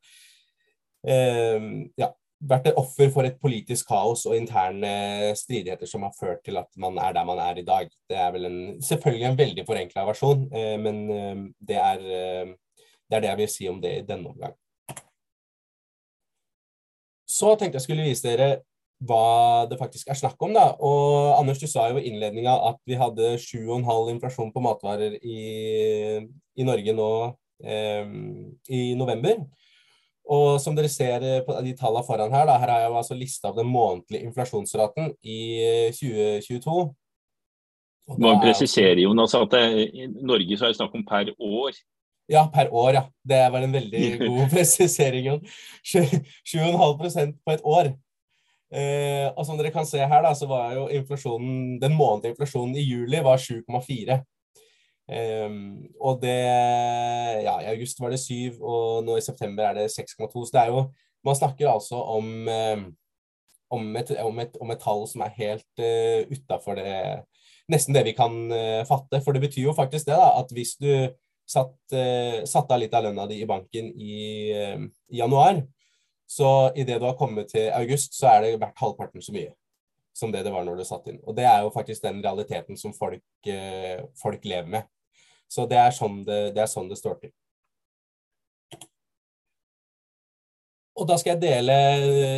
ehm, 1.08 1.70
ja, 1.96 2.11
vært 2.50 2.66
et 2.70 2.78
offer 2.80 3.11
for 3.14 3.28
et 3.28 3.38
politisk 3.40 3.87
kaos 3.90 4.25
og 4.26 4.34
interne 4.34 5.32
stridigheter 5.38 5.87
som 5.87 6.02
har 6.06 6.14
ført 6.18 6.42
til 6.46 6.58
at 6.58 6.68
man 6.80 6.99
er 6.99 7.14
der 7.14 7.28
man 7.28 7.38
er 7.42 7.61
i 7.61 7.66
dag. 7.66 7.92
Det 8.11 8.18
er 8.18 8.32
vel 8.34 8.49
en, 8.49 8.58
selvfølgelig 8.82 9.28
en 9.28 9.38
veldig 9.38 9.66
forenkla 9.68 10.06
versjon, 10.08 10.49
men 10.82 10.99
det 11.62 11.78
er 11.78 12.02
det 13.12 13.18
er 13.18 13.25
det 13.26 13.28
jeg 13.28 13.40
vil 13.42 13.49
si 13.52 13.66
om 13.68 13.80
det 13.82 13.90
i 13.92 14.04
denne 14.08 14.30
omgang. 14.30 14.54
Så 17.28 17.54
tenkte 17.61 17.76
jeg 17.76 17.84
skulle 17.84 18.06
vise 18.06 18.25
dere 18.25 18.62
hva 19.02 19.66
det 19.68 19.76
faktisk 19.80 20.08
er 20.08 20.16
snakk 20.16 20.40
om. 20.46 20.54
da. 20.56 20.70
Og 20.80 21.34
Anders, 21.37 21.61
du 21.61 21.66
sa 21.68 21.88
jo 21.90 22.00
i 22.00 22.06
innledninga 22.08 22.54
at 22.70 22.78
vi 22.88 22.96
hadde 22.96 23.34
7,5 23.42 24.12
inflasjon 24.14 24.52
på 24.54 24.62
matvarer 24.64 25.18
i, 25.20 25.42
i 26.56 26.66
Norge 26.66 26.94
nå 26.96 27.11
eh, 27.64 28.14
i 28.70 28.82
november. 28.96 29.42
Og 30.30 30.60
som 30.62 30.76
dere 30.76 30.90
ser 30.92 31.24
på 31.46 31.56
de 31.64 31.72
tallene 31.78 32.06
foran 32.06 32.34
her, 32.34 32.46
da, 32.46 32.58
her 32.62 32.70
har 32.70 32.84
jeg 32.84 32.92
altså 33.00 33.16
lista 33.18 33.50
av 33.50 33.56
den 33.58 33.66
månedlige 33.66 34.28
inflasjonsraten 34.28 35.10
i 35.26 35.40
2022. 35.98 36.76
Man 38.22 38.40
presiserer 38.42 39.00
jo 39.02 39.14
at 39.14 39.50
det, 39.54 39.64
i 39.94 40.06
Norge 40.06 40.58
så 40.58 40.66
er 40.66 40.72
det 40.72 40.78
snakk 40.78 40.94
om 40.98 41.04
per 41.06 41.32
år. 41.38 41.74
Ja, 42.30 42.46
per 42.54 42.70
år, 42.74 42.94
ja. 42.94 43.04
Det 43.24 43.42
var 43.52 43.62
en 43.62 43.74
veldig 43.74 44.06
god 44.28 44.50
presisering. 44.50 45.28
7,5% 45.84 47.38
på 47.44 47.52
et 47.52 47.64
år. 47.64 47.92
Eh, 48.72 49.28
og 49.36 49.44
som 49.44 49.58
dere 49.58 49.72
kan 49.74 49.86
se 49.86 50.00
her, 50.00 50.22
da, 50.24 50.32
så 50.34 50.48
var 50.48 50.72
jo 50.78 50.86
inflasjonen, 50.88 51.78
den 51.82 51.96
månedlige 51.96 52.32
inflasjonen 52.36 52.76
i 52.80 52.86
juli 52.86 53.20
var 53.24 53.42
7,4. 53.42 54.22
Eh, 55.11 55.50
og 56.00 56.21
det 56.23 56.38
Ja, 57.42 57.59
i 57.61 57.71
august 57.75 58.00
var 58.00 58.12
det 58.12 58.21
7, 58.23 58.61
og 58.62 59.02
nå 59.04 59.16
i 59.18 59.25
september 59.25 59.66
er 59.68 59.75
det 59.75 59.90
6,2. 59.90 60.44
Så 60.47 60.50
det 60.54 60.61
er 60.62 60.73
jo 60.75 60.92
Man 61.25 61.37
snakker 61.37 61.71
altså 61.71 61.97
om, 61.97 62.49
eh, 62.49 62.82
om, 63.71 63.97
et, 63.97 64.11
om, 64.18 64.38
et, 64.38 64.56
om, 64.61 64.71
et, 64.71 64.80
tall 64.80 65.06
som 65.06 65.23
er 65.23 65.37
helt 65.37 65.78
uh, 65.78 66.26
utafor 66.32 66.75
det 66.75 67.23
Nesten 67.71 67.94
det 67.94 68.02
vi 68.04 68.12
kan 68.12 68.35
uh, 68.50 68.82
fatte. 68.85 69.21
For 69.23 69.32
det 69.32 69.40
betyr 69.40 69.68
jo 69.68 69.73
faktisk 69.73 70.09
det, 70.09 70.16
da, 70.18 70.32
at 70.40 70.50
hvis 70.52 70.75
du 70.82 70.90
satt, 71.49 71.78
uh, 71.94 72.42
satt 72.44 72.75
av 72.75 72.82
litt 72.82 72.94
av 72.94 73.06
lønna 73.06 73.28
di 73.30 73.38
i 73.40 73.47
banken 73.47 73.92
i, 73.94 74.50
uh, 74.50 74.82
i 75.14 75.23
januar, 75.23 75.62
Så 76.26 76.73
idet 76.76 77.00
du 77.00 77.04
har 77.04 77.16
kommet 77.16 77.50
til 77.52 77.71
august, 77.71 78.14
så 78.18 78.26
er 78.26 78.40
det 78.42 78.61
verdt 78.61 78.78
halvparten 78.80 79.23
så 79.23 79.32
mye 79.32 79.52
som 80.12 80.33
det 80.33 80.45
det 80.45 80.52
var 80.52 80.64
når 80.66 80.81
du 80.81 80.87
satt 80.87 81.07
inn. 81.11 81.21
Og 81.26 81.37
det 81.37 81.47
er 81.49 81.62
jo 81.64 81.73
faktisk 81.75 82.04
den 82.04 82.21
realiteten 82.25 82.78
som 82.78 82.95
folk, 82.97 83.25
eh, 83.49 84.02
folk 84.21 84.45
lever 84.45 84.69
med. 84.78 84.90
Så 85.52 85.66
det 85.69 85.78
er, 85.81 85.92
sånn 85.92 86.23
det, 86.25 86.42
det 86.57 86.64
er 86.64 86.71
sånn 86.71 86.88
det 86.88 87.00
står 87.00 87.19
til. 87.21 87.33
Og 90.92 91.09
da 91.09 91.16
skal 91.16 91.35
jeg 91.35 91.40
dele, 91.40 91.75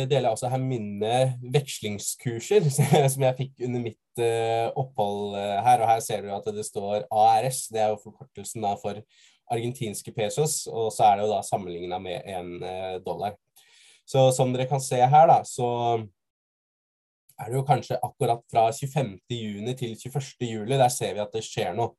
dele 0.07 0.31
også 0.31 0.47
her 0.47 0.61
mine 0.63 1.15
vekslingskurser 1.53 2.69
som 3.13 3.25
jeg 3.27 3.37
fikk 3.37 3.65
under 3.67 3.83
mitt 3.83 4.21
uh, 4.23 4.71
opphold 4.79 5.35
her. 5.35 5.83
Og 5.83 5.89
her 5.91 6.03
ser 6.03 6.23
du 6.23 6.31
at 6.31 6.47
det 6.55 6.63
står 6.63 7.03
ARS, 7.11 7.65
det 7.67 7.83
er 7.83 7.91
jo 7.91 7.99
forkortelsen 8.03 8.67
for 8.79 9.03
argentinske 9.51 10.15
pesos. 10.15 10.61
Og 10.71 10.87
så 10.95 11.09
er 11.09 11.19
det 11.19 11.27
jo 11.27 11.33
da 11.35 11.41
sammenligna 11.43 11.99
med 12.01 12.23
en 12.31 12.55
dollar. 13.05 13.35
Så 14.07 14.29
som 14.37 14.53
dere 14.53 14.69
kan 14.69 14.81
se 14.81 15.01
her, 15.01 15.27
da, 15.29 15.41
så 15.43 15.67
er 17.39 17.51
det 17.51 17.57
jo 17.57 17.65
kanskje 17.67 17.99
akkurat 18.03 18.43
fra 18.51 18.67
25. 18.71 19.17
juni 19.29 19.73
til 19.77 19.95
21. 19.95 20.45
juli. 20.49 20.77
Der 20.79 20.91
ser 20.93 21.15
vi 21.15 21.23
at 21.23 21.33
det 21.35 21.43
skjer 21.45 21.75
noe. 21.77 21.95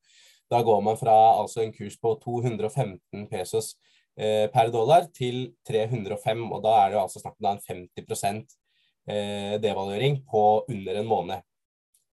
Da 0.50 0.62
går 0.62 0.80
man 0.84 0.98
fra 0.98 1.16
altså 1.40 1.64
en 1.64 1.74
kurs 1.74 1.96
på 1.98 2.14
215 2.22 3.26
pesos 3.30 3.74
eh, 4.14 4.46
per 4.52 4.70
dollar 4.70 5.08
til 5.14 5.56
305, 5.66 6.44
og 6.52 6.62
da 6.62 6.76
er 6.82 6.92
det 6.92 6.98
jo 6.98 7.02
altså 7.02 7.22
snakk 7.22 7.36
om 7.40 7.50
en 7.50 7.62
50 7.66 8.24
eh, 9.10 9.56
devaluering 9.62 10.20
på 10.30 10.44
under 10.70 11.00
en 11.00 11.10
måned. 11.10 11.46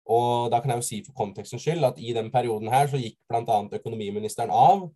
Og 0.08 0.50
da 0.52 0.60
kan 0.60 0.72
jeg 0.72 0.80
jo 0.80 0.88
si 0.88 0.98
for 1.04 1.16
kontekstens 1.16 1.64
skyld 1.64 1.84
at 1.84 1.98
i 2.00 2.14
den 2.16 2.30
perioden 2.32 2.70
her 2.72 2.88
så 2.88 3.00
gikk 3.00 3.18
bl.a. 3.28 3.58
økonomiministeren 3.80 4.52
av. 4.52 4.88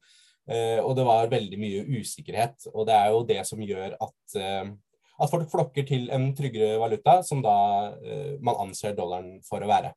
Eh, 0.51 0.81
og 0.83 0.97
det 0.97 1.05
var 1.07 1.31
veldig 1.33 1.59
mye 1.61 1.83
usikkerhet. 2.01 2.69
Og 2.73 2.87
det 2.89 2.97
er 2.97 3.13
jo 3.13 3.27
det 3.29 3.43
som 3.49 3.61
gjør 3.63 3.97
at 4.01 4.39
eh, 4.41 4.73
at 5.21 5.31
folk 5.31 5.51
flokker 5.53 5.87
til 5.89 6.09
en 6.15 6.31
tryggere 6.37 6.79
valuta, 6.81 7.21
som 7.27 7.43
da 7.45 7.57
eh, 8.01 8.39
man 8.41 8.59
anser 8.65 8.97
dollaren 8.97 9.37
for 9.47 9.63
å 9.63 9.71
være. 9.71 9.93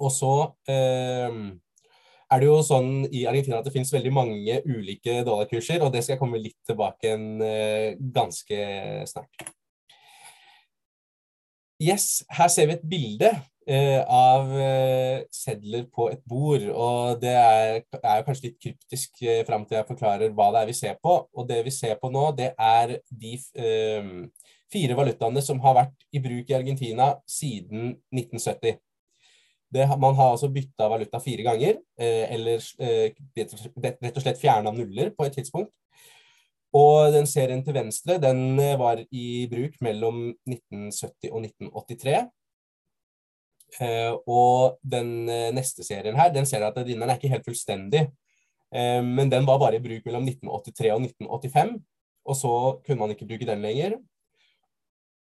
Og 0.00 0.12
så 0.14 0.34
eh, 0.70 1.40
er 2.30 2.40
det 2.40 2.48
jo 2.48 2.60
sånn 2.64 2.92
i 3.10 3.24
Argentina 3.28 3.58
at 3.58 3.66
det 3.66 3.74
finnes 3.74 3.92
veldig 3.92 4.12
mange 4.14 4.60
ulike 4.68 5.20
dollarkurser, 5.26 5.82
og 5.82 5.92
det 5.92 6.04
skal 6.04 6.14
jeg 6.14 6.22
komme 6.22 6.40
litt 6.40 6.58
tilbake 6.68 7.14
en 7.16 7.26
eh, 7.44 7.98
ganske 7.98 8.60
snart. 9.10 9.50
Yes, 11.80 12.22
her 12.28 12.50
ser 12.52 12.68
vi 12.68 12.76
et 12.76 12.84
bilde 12.84 13.30
Eh, 13.70 14.00
av 14.08 14.48
eh, 14.58 15.20
sedler 15.30 15.84
på 15.94 16.08
et 16.10 16.22
bord. 16.26 16.64
Og 16.74 17.20
det 17.22 17.34
er, 17.36 17.82
er 18.00 18.24
kanskje 18.26 18.48
litt 18.48 18.56
kryptisk 18.58 19.20
eh, 19.22 19.44
fram 19.46 19.66
til 19.68 19.78
jeg 19.78 19.86
forklarer 19.86 20.32
hva 20.34 20.48
det 20.54 20.62
er 20.62 20.70
vi 20.72 20.74
ser 20.74 20.96
på. 20.98 21.12
Og 21.36 21.46
det 21.46 21.60
vi 21.66 21.74
ser 21.74 21.98
på 22.00 22.10
nå, 22.10 22.24
det 22.38 22.50
er 22.56 22.96
de 23.22 23.36
eh, 23.36 24.10
fire 24.72 24.96
valutaene 24.98 25.42
som 25.44 25.60
har 25.62 25.76
vært 25.76 26.08
i 26.10 26.22
bruk 26.24 26.50
i 26.50 26.56
Argentina 26.56 27.12
siden 27.30 27.92
1970. 28.10 28.80
Det, 29.70 29.86
man 30.02 30.18
har 30.18 30.32
altså 30.34 30.50
bytta 30.50 30.88
valuta 30.90 31.20
fire 31.22 31.44
ganger, 31.46 31.78
eh, 32.00 32.24
eller 32.34 32.64
eh, 32.82 33.20
rett 33.38 34.16
og 34.16 34.24
slett 34.24 34.40
fjerna 34.40 34.72
nuller 34.74 35.12
på 35.14 35.28
et 35.28 35.38
tidspunkt. 35.38 35.70
Og 36.76 37.10
den 37.14 37.26
serien 37.26 37.64
til 37.66 37.74
venstre 37.74 38.18
den 38.22 38.60
var 38.78 39.00
i 39.10 39.46
bruk 39.50 39.80
mellom 39.82 40.28
1970 40.46 41.32
og 41.32 41.42
1983. 41.48 42.28
Uh, 43.80 44.18
og 44.26 44.78
den 44.82 45.28
uh, 45.30 45.50
neste 45.54 45.84
serien 45.86 46.18
her, 46.18 46.32
den 46.34 46.46
ser 46.46 46.64
at 46.66 46.78
den 46.86 47.02
er 47.02 47.14
ikke 47.14 47.30
helt 47.32 47.46
fullstendig. 47.46 48.08
Men 48.70 49.26
den 49.26 49.42
var 49.48 49.56
bare 49.58 49.80
i 49.80 49.82
bruk 49.82 50.04
mellom 50.06 50.28
1983 50.30 50.92
og 50.94 51.00
1985. 51.02 51.72
Og 52.22 52.36
så 52.38 52.52
kunne 52.86 53.00
man 53.00 53.10
ikke 53.10 53.26
bruke 53.26 53.48
den 53.48 53.64
lenger. 53.66 53.96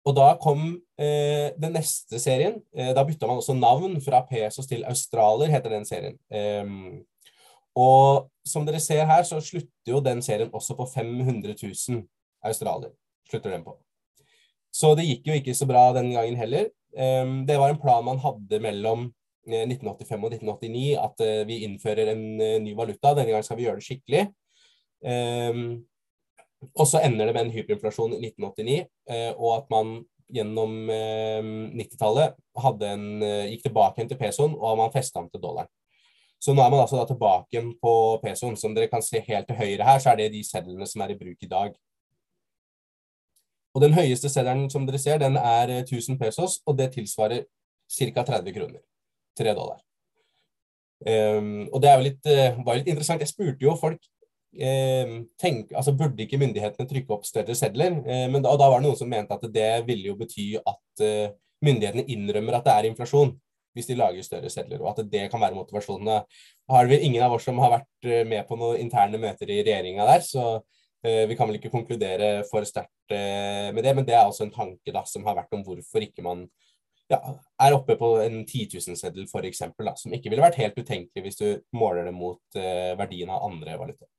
Og 0.07 0.15
da 0.15 0.29
kom 0.39 0.61
den 1.03 1.75
neste 1.75 2.15
serien. 2.23 2.61
da 2.71 3.03
bytta 3.03 3.27
man 3.27 3.41
også 3.41 3.57
navn 3.59 3.99
fra 4.05 4.21
Pesos 4.29 4.71
til 4.71 4.87
Australer, 4.87 5.51
heter 5.51 5.75
den 5.75 5.83
serien. 5.83 6.15
Um, 6.31 7.03
og 7.75 8.29
som 8.47 8.65
dere 8.65 8.79
ser 8.79 9.05
her, 9.09 9.23
så 9.27 9.41
slutter 9.43 9.91
jo 9.91 10.01
den 10.03 10.21
serien 10.23 10.53
også 10.53 10.77
på 10.77 10.85
500 10.87 11.55
000 11.61 12.03
australier. 12.45 12.93
Slutter 13.29 13.55
den 13.55 13.65
på. 13.65 13.75
Så 14.75 14.93
det 14.97 15.07
gikk 15.07 15.29
jo 15.29 15.37
ikke 15.39 15.55
så 15.57 15.67
bra 15.67 15.87
den 15.95 16.11
gangen 16.13 16.37
heller. 16.39 16.69
Ehm, 16.97 17.43
det 17.47 17.57
var 17.59 17.71
en 17.71 17.81
plan 17.81 18.05
man 18.05 18.21
hadde 18.23 18.59
mellom 18.63 19.09
1985 19.45 20.15
eh, 20.15 20.23
og 20.23 20.33
1989, 20.33 20.85
at 20.99 21.23
eh, 21.25 21.43
vi 21.47 21.61
innfører 21.67 22.11
en 22.13 22.25
eh, 22.41 22.57
ny 22.63 22.75
valuta. 22.77 23.13
Denne 23.13 23.31
gangen 23.31 23.45
skal 23.45 23.59
vi 23.59 23.67
gjøre 23.67 23.81
det 23.81 23.87
skikkelig. 23.87 24.25
Ehm, 25.05 25.85
og 26.73 26.89
så 26.89 27.01
ender 27.05 27.29
det 27.29 27.35
med 27.35 27.45
en 27.45 27.53
hyperinflasjon 27.53 28.15
i 28.15 28.21
1989, 28.31 28.85
og 29.37 29.49
at 29.53 29.67
man 29.69 29.99
gjennom 30.33 30.87
90-tallet 30.89 32.33
gikk 33.51 33.65
tilbake 33.67 34.05
til 34.09 34.17
pesoen, 34.17 34.55
og 34.57 34.79
man 34.79 34.93
festa 34.95 35.21
den 35.21 35.29
til 35.29 35.43
dollaren. 35.43 35.69
Så 36.45 36.53
nå 36.53 36.61
er 36.61 36.69
man 36.69 36.83
altså 36.83 37.01
tilbake 37.09 37.61
på 37.81 37.91
pesoen. 38.21 38.53
Som 38.59 38.75
dere 38.75 38.89
kan 38.91 39.01
se 39.01 39.21
helt 39.25 39.47
til 39.49 39.57
høyre 39.57 39.87
her, 39.87 40.01
så 40.01 40.11
er 40.11 40.19
det 40.19 40.33
de 40.35 40.43
sedlene 40.45 40.85
som 40.85 41.01
er 41.01 41.15
i 41.15 41.17
bruk 41.17 41.41
i 41.41 41.49
dag. 41.49 41.71
Og 43.75 43.81
Den 43.81 43.95
høyeste 43.97 44.29
seddelen 44.29 44.69
som 44.71 44.85
dere 44.87 45.01
ser, 45.01 45.17
den 45.19 45.39
er 45.41 45.81
1000 45.81 46.13
eh, 46.13 46.19
pesos, 46.19 46.59
og 46.65 46.77
det 46.77 46.93
tilsvarer 46.93 47.47
ca. 47.91 48.23
30 48.23 48.53
kroner. 48.53 48.83
3 49.37 49.55
dollar. 49.57 49.81
Um, 51.05 51.65
og 51.73 51.81
det 51.83 51.95
litt, 52.03 52.29
uh, 52.29 52.61
var 52.65 52.77
litt 52.77 52.87
interessant. 52.93 53.19
Jeg 53.25 53.33
spurte 53.33 53.65
jo 53.65 53.73
folk 53.75 53.99
um, 54.55 55.17
tenk, 55.41 55.73
altså 55.75 55.91
Burde 55.97 56.23
ikke 56.23 56.39
myndighetene 56.39 56.87
trykke 56.87 57.17
opp 57.17 57.25
større 57.27 57.57
sedler? 57.57 57.97
Men 58.31 58.45
da, 58.45 58.53
og 58.53 58.61
da 58.61 58.69
var 58.71 58.79
det 58.79 58.87
noen 58.87 59.01
som 59.01 59.11
mente 59.11 59.35
at 59.35 59.43
det 59.51 59.73
ville 59.89 60.13
jo 60.13 60.15
bety 60.21 60.53
at 60.61 61.03
uh, 61.03 61.33
myndighetene 61.65 62.07
innrømmer 62.15 62.61
at 62.61 62.69
det 62.69 62.77
er 62.77 62.89
inflasjon 62.93 63.35
hvis 63.75 63.89
de 63.91 63.99
lager 63.99 64.23
større 64.25 64.49
sedler, 64.49 64.79
og 64.81 64.93
at 64.93 65.03
det 65.11 65.27
kan 65.31 65.43
være 65.43 65.57
motivasjonen. 65.57 66.07
Da 66.07 66.77
har 66.77 66.87
vel 66.89 67.03
ingen 67.03 67.23
av 67.25 67.35
oss 67.35 67.45
som 67.45 67.59
har 67.59 67.77
vært 67.77 68.09
med 68.27 68.47
på 68.47 68.57
noen 68.59 68.79
interne 68.81 69.19
møter 69.21 69.51
i 69.51 69.61
regjeringa 69.61 70.07
der, 70.07 70.23
så 70.25 70.47
Eh, 71.05 71.27
vi 71.27 71.35
kan 71.37 71.49
vel 71.49 71.59
ikke 71.59 71.69
konkludere 71.73 72.29
for 72.49 72.65
sterkt 72.65 73.13
eh, 73.13 73.69
med 73.75 73.83
det, 73.85 73.91
men 73.97 74.05
det 74.07 74.15
er 74.17 74.25
også 74.25 74.47
en 74.47 74.53
tanke 74.53 74.93
da, 74.93 75.03
som 75.05 75.25
har 75.27 75.35
vært 75.37 75.53
om 75.53 75.61
hvorfor 75.67 76.01
ikke 76.01 76.23
man 76.25 76.47
ja, 77.11 77.19
er 77.61 77.75
oppe 77.75 77.93
på 77.99 78.09
en 78.23 78.39
10 78.47 78.63
000-seddel 78.73 79.27
f.eks., 79.29 79.61
som 80.01 80.15
ikke 80.17 80.31
ville 80.33 80.41
vært 80.41 80.57
helt 80.63 80.79
utenkelig 80.79 81.25
hvis 81.27 81.37
du 81.37 81.47
måler 81.77 82.07
det 82.09 82.15
mot 82.15 82.57
uh, 82.57 82.95
verdien 82.97 83.29
av 83.29 83.45
andre 83.45 83.77
valutaer. 83.77 84.09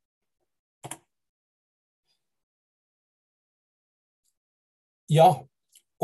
Ja, 5.11 5.27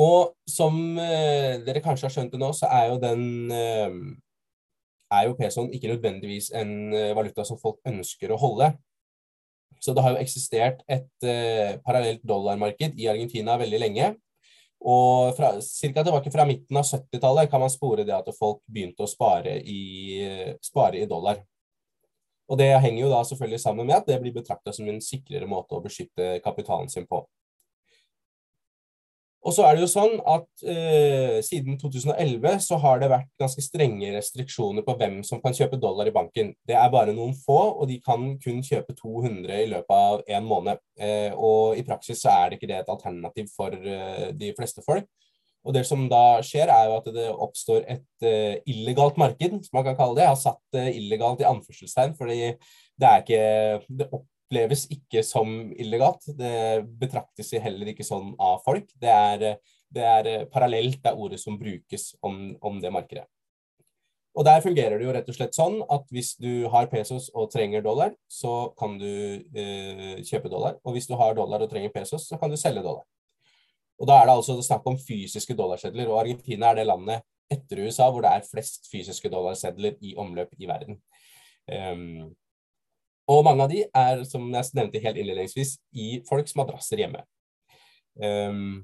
og 0.01 0.33
som 0.49 0.77
eh, 1.01 1.61
dere 1.67 1.83
kanskje 1.85 2.09
har 2.09 2.15
skjønt 2.15 2.33
det 2.33 2.41
nå, 2.41 2.53
så 2.57 2.71
er 2.73 2.89
jo 2.93 3.01
den 3.03 3.53
eh, 3.53 3.99
er 5.13 5.29
jo 5.29 5.37
pesoen 5.37 5.69
ikke 5.77 5.91
nødvendigvis 5.91 6.49
en 6.57 6.95
valuta 7.17 7.45
som 7.45 7.59
folk 7.61 7.83
ønsker 7.89 8.33
å 8.33 8.41
holde. 8.41 8.71
Så 9.83 9.93
det 9.93 10.05
har 10.05 10.15
jo 10.15 10.23
eksistert 10.23 10.81
et 10.89 11.27
eh, 11.27 11.77
parallelt 11.85 12.23
dollarmarked 12.25 12.97
i 12.97 13.09
Argentina 13.11 13.59
veldig 13.61 13.81
lenge. 13.83 14.13
Og 14.83 15.35
fra, 15.37 15.53
cirka 15.63 16.03
tilbake 16.03 16.31
fra 16.35 16.47
midten 16.47 16.79
av 16.79 16.87
70-tallet 16.87 17.51
kan 17.51 17.63
man 17.63 17.71
spore 17.71 18.07
det 18.07 18.15
at 18.17 18.31
folk 18.35 18.63
begynte 18.67 19.05
å 19.05 19.11
spare 19.11 19.59
i, 19.61 20.23
spare 20.65 21.03
i 21.03 21.09
dollar. 21.11 21.43
Og 22.51 22.59
det 22.59 22.73
henger 22.83 23.05
jo 23.05 23.13
da 23.13 23.21
selvfølgelig 23.27 23.61
sammen 23.63 23.87
med 23.89 24.01
at 24.01 24.09
det 24.11 24.19
blir 24.23 24.35
betrakta 24.35 24.75
som 24.75 24.89
en 24.91 25.03
sikrere 25.03 25.47
måte 25.51 25.77
å 25.77 25.85
beskytte 25.85 26.39
kapitalen 26.45 26.91
sin 26.91 27.07
på. 27.11 27.23
Og 29.43 29.55
så 29.57 29.65
er 29.67 29.75
det 29.75 29.83
jo 29.83 29.91
sånn 29.91 30.13
at 30.31 30.63
eh, 30.71 31.41
Siden 31.43 31.79
2011 31.81 32.61
så 32.63 32.79
har 32.83 33.01
det 33.03 33.09
vært 33.11 33.31
ganske 33.43 33.65
strenge 33.65 34.13
restriksjoner 34.15 34.85
på 34.87 34.95
hvem 35.01 35.19
som 35.27 35.41
kan 35.43 35.57
kjøpe 35.57 35.81
dollar 35.83 36.07
i 36.07 36.15
banken. 36.15 36.53
Det 36.69 36.77
er 36.79 36.93
bare 36.93 37.15
noen 37.17 37.35
få, 37.35 37.59
og 37.75 37.91
de 37.91 37.99
kan 38.05 38.37
kun 38.43 38.63
kjøpe 38.63 38.95
200 38.99 39.65
i 39.65 39.67
løpet 39.73 39.97
av 39.97 40.23
en 40.39 40.47
måned. 40.47 40.83
Eh, 41.01 41.35
og 41.35 41.79
I 41.79 41.83
praksis 41.87 42.23
så 42.23 42.37
er 42.37 42.53
det 42.53 42.61
ikke 42.61 42.71
det 42.71 42.79
et 42.83 42.95
alternativ 42.95 43.51
for 43.57 43.75
eh, 43.75 44.31
de 44.39 44.53
fleste 44.59 44.85
folk. 44.87 45.11
Og 45.63 45.75
Det 45.75 45.85
som 45.87 46.09
da 46.11 46.41
skjer, 46.43 46.71
er 46.71 46.89
jo 46.91 46.97
at 46.99 47.09
det 47.15 47.29
oppstår 47.31 47.85
et 47.87 48.25
uh, 48.27 48.55
illegalt 48.67 49.19
marked, 49.21 49.61
som 49.63 49.77
man 49.79 49.85
kan 49.87 49.95
kalle 49.95 50.17
det. 50.19 50.25
Jeg 50.25 50.33
har 50.33 50.41
satt 50.41 50.59
det 50.75 50.89
illegalt 50.99 51.45
i 51.45 51.47
anførselstegn, 51.47 52.17
fordi 52.19 52.39
det 52.99 53.09
er 53.09 53.23
ikke 53.23 53.45
det 53.87 54.09
opp 54.11 54.27
oppleves 54.53 54.85
ikke 54.93 55.23
som 55.25 55.73
illegalt. 55.81 56.27
Det 56.37 56.85
betraktes 57.01 57.55
heller 57.63 57.93
ikke 57.93 58.05
sånn 58.05 58.35
av 58.41 58.61
folk. 58.65 58.91
Det 59.01 59.09
er, 59.09 59.57
det 59.89 60.05
er 60.05 60.45
parallelt, 60.53 61.01
det 61.01 61.13
er 61.13 61.17
ordet 61.17 61.41
som 61.41 61.57
brukes 61.59 62.13
om, 62.23 62.53
om, 62.61 62.81
det 62.81 62.93
markedet. 62.93 63.25
Og 64.37 64.45
Der 64.45 64.63
fungerer 64.65 64.97
det 64.97 65.05
jo 65.05 65.13
rett 65.13 65.29
og 65.29 65.37
slett 65.37 65.57
sånn 65.57 65.81
at 65.93 66.05
hvis 66.13 66.35
du 66.41 66.69
har 66.73 66.89
pesos 66.89 67.31
og 67.37 67.51
trenger 67.53 67.83
dollar, 67.85 68.15
så 68.29 68.73
kan 68.79 68.97
du 69.01 69.09
eh, 69.09 70.21
kjøpe 70.25 70.49
dollar. 70.53 70.79
Og 70.85 70.97
hvis 70.97 71.09
du 71.09 71.17
har 71.17 71.35
dollar 71.37 71.65
og 71.65 71.73
trenger 71.73 71.93
pesos, 71.93 72.29
så 72.29 72.39
kan 72.41 72.53
du 72.53 72.57
selge 72.57 72.85
dollar. 72.85 73.05
Og 74.01 74.09
Da 74.09 74.19
er 74.19 74.29
det 74.29 74.37
altså 74.37 74.57
snakk 74.65 74.87
om 74.89 74.97
fysiske 74.99 75.57
dollarsedler. 75.57 76.09
Og 76.09 76.23
Argentina 76.25 76.73
er 76.73 76.81
det 76.81 76.89
landet 76.89 77.25
etter 77.53 77.85
USA 77.85 78.09
hvor 78.09 78.25
det 78.25 78.33
er 78.33 78.49
flest 78.49 78.89
fysiske 78.89 79.29
dollarsedler 79.33 80.01
i 80.01 80.15
omløp 80.17 80.57
i 80.59 80.69
verden. 80.69 80.97
Um, 81.69 82.33
og 83.31 83.45
mange 83.47 83.67
av 83.67 83.71
de 83.71 83.85
er, 83.87 84.25
som 84.29 84.49
jeg 84.51 84.75
nevnte 84.77 85.03
helt 85.03 85.21
innledningsvis, 85.21 85.77
i 85.95 86.17
folks 86.29 86.57
madrasser 86.59 87.05
hjemme. 87.05 87.23
Um, 88.19 88.83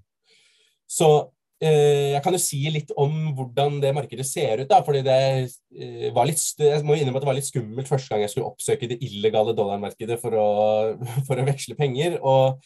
så 0.88 1.08
uh, 1.26 2.08
jeg 2.14 2.20
kan 2.24 2.36
jo 2.36 2.40
si 2.40 2.60
litt 2.72 2.92
om 2.96 3.32
hvordan 3.36 3.80
det 3.82 3.92
markedet 3.96 4.26
ser 4.28 4.62
ut. 4.62 4.68
da, 4.70 4.80
fordi 4.86 5.02
det 5.06 5.20
uh, 5.48 6.10
var 6.16 6.30
litt, 6.30 6.42
Jeg 6.58 6.84
må 6.86 6.96
innrømme 6.96 7.20
at 7.20 7.26
det 7.26 7.32
var 7.32 7.38
litt 7.40 7.50
skummelt 7.50 7.90
første 7.90 8.14
gang 8.14 8.24
jeg 8.24 8.34
skulle 8.34 8.50
oppsøke 8.52 8.90
det 8.90 9.00
illegale 9.04 9.56
dollarmarkedet 9.58 10.20
for 10.22 10.38
å, 10.38 10.50
for 11.28 11.36
å 11.36 11.48
veksle 11.48 11.76
penger. 11.78 12.20
og 12.22 12.60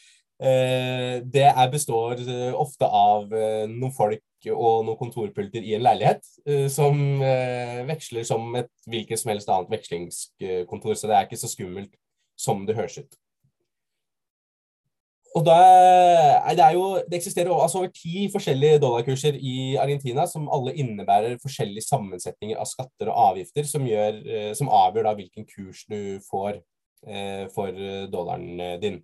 uh, 0.44 1.16
det 1.24 1.48
består 1.72 2.20
ofte 2.58 2.88
av 2.88 3.32
noen 3.32 3.96
folk 3.96 4.22
og 4.50 4.82
noen 4.86 4.98
kontorpulter 4.98 5.62
i 5.62 5.76
en 5.76 5.84
leilighet 5.86 6.26
som 6.74 6.98
veksler 7.88 8.26
som 8.26 8.48
et 8.58 8.70
hvilket 8.90 9.20
som 9.20 9.30
helst 9.30 9.50
annet 9.52 9.70
vekslingskontor. 9.70 10.96
Så 10.98 11.06
det 11.06 11.16
er 11.16 11.28
ikke 11.28 11.38
så 11.38 11.50
skummelt 11.52 11.94
som 12.34 12.64
det 12.66 12.76
høres 12.76 12.98
ut. 12.98 13.18
Og 15.32 15.44
da, 15.46 15.58
det, 16.52 16.64
jo, 16.74 16.98
det, 17.08 17.16
eksisterer 17.16 17.52
altså 17.54 17.80
over 17.80 17.92
ti 17.96 18.26
forskjellige 18.32 18.82
dollarkurser 18.82 19.38
i 19.40 19.76
Argentina 19.80 20.26
som 20.28 20.50
alle 20.52 20.74
innebærer 20.76 21.38
forskjellige 21.40 21.86
sammensetninger 21.86 22.60
av 22.60 22.68
skatter 22.68 23.08
og 23.08 23.30
avgifter 23.30 23.64
som, 23.68 23.86
gjør, 23.88 24.18
eh, 24.28 24.50
som 24.58 24.68
avgjør 24.68 25.08
hvilken 25.16 25.48
kurs 25.48 25.86
du 25.88 26.20
får 26.26 26.60
eh, 27.08 27.46
for 27.54 27.80
dollaren 28.12 28.60
din. 28.82 29.00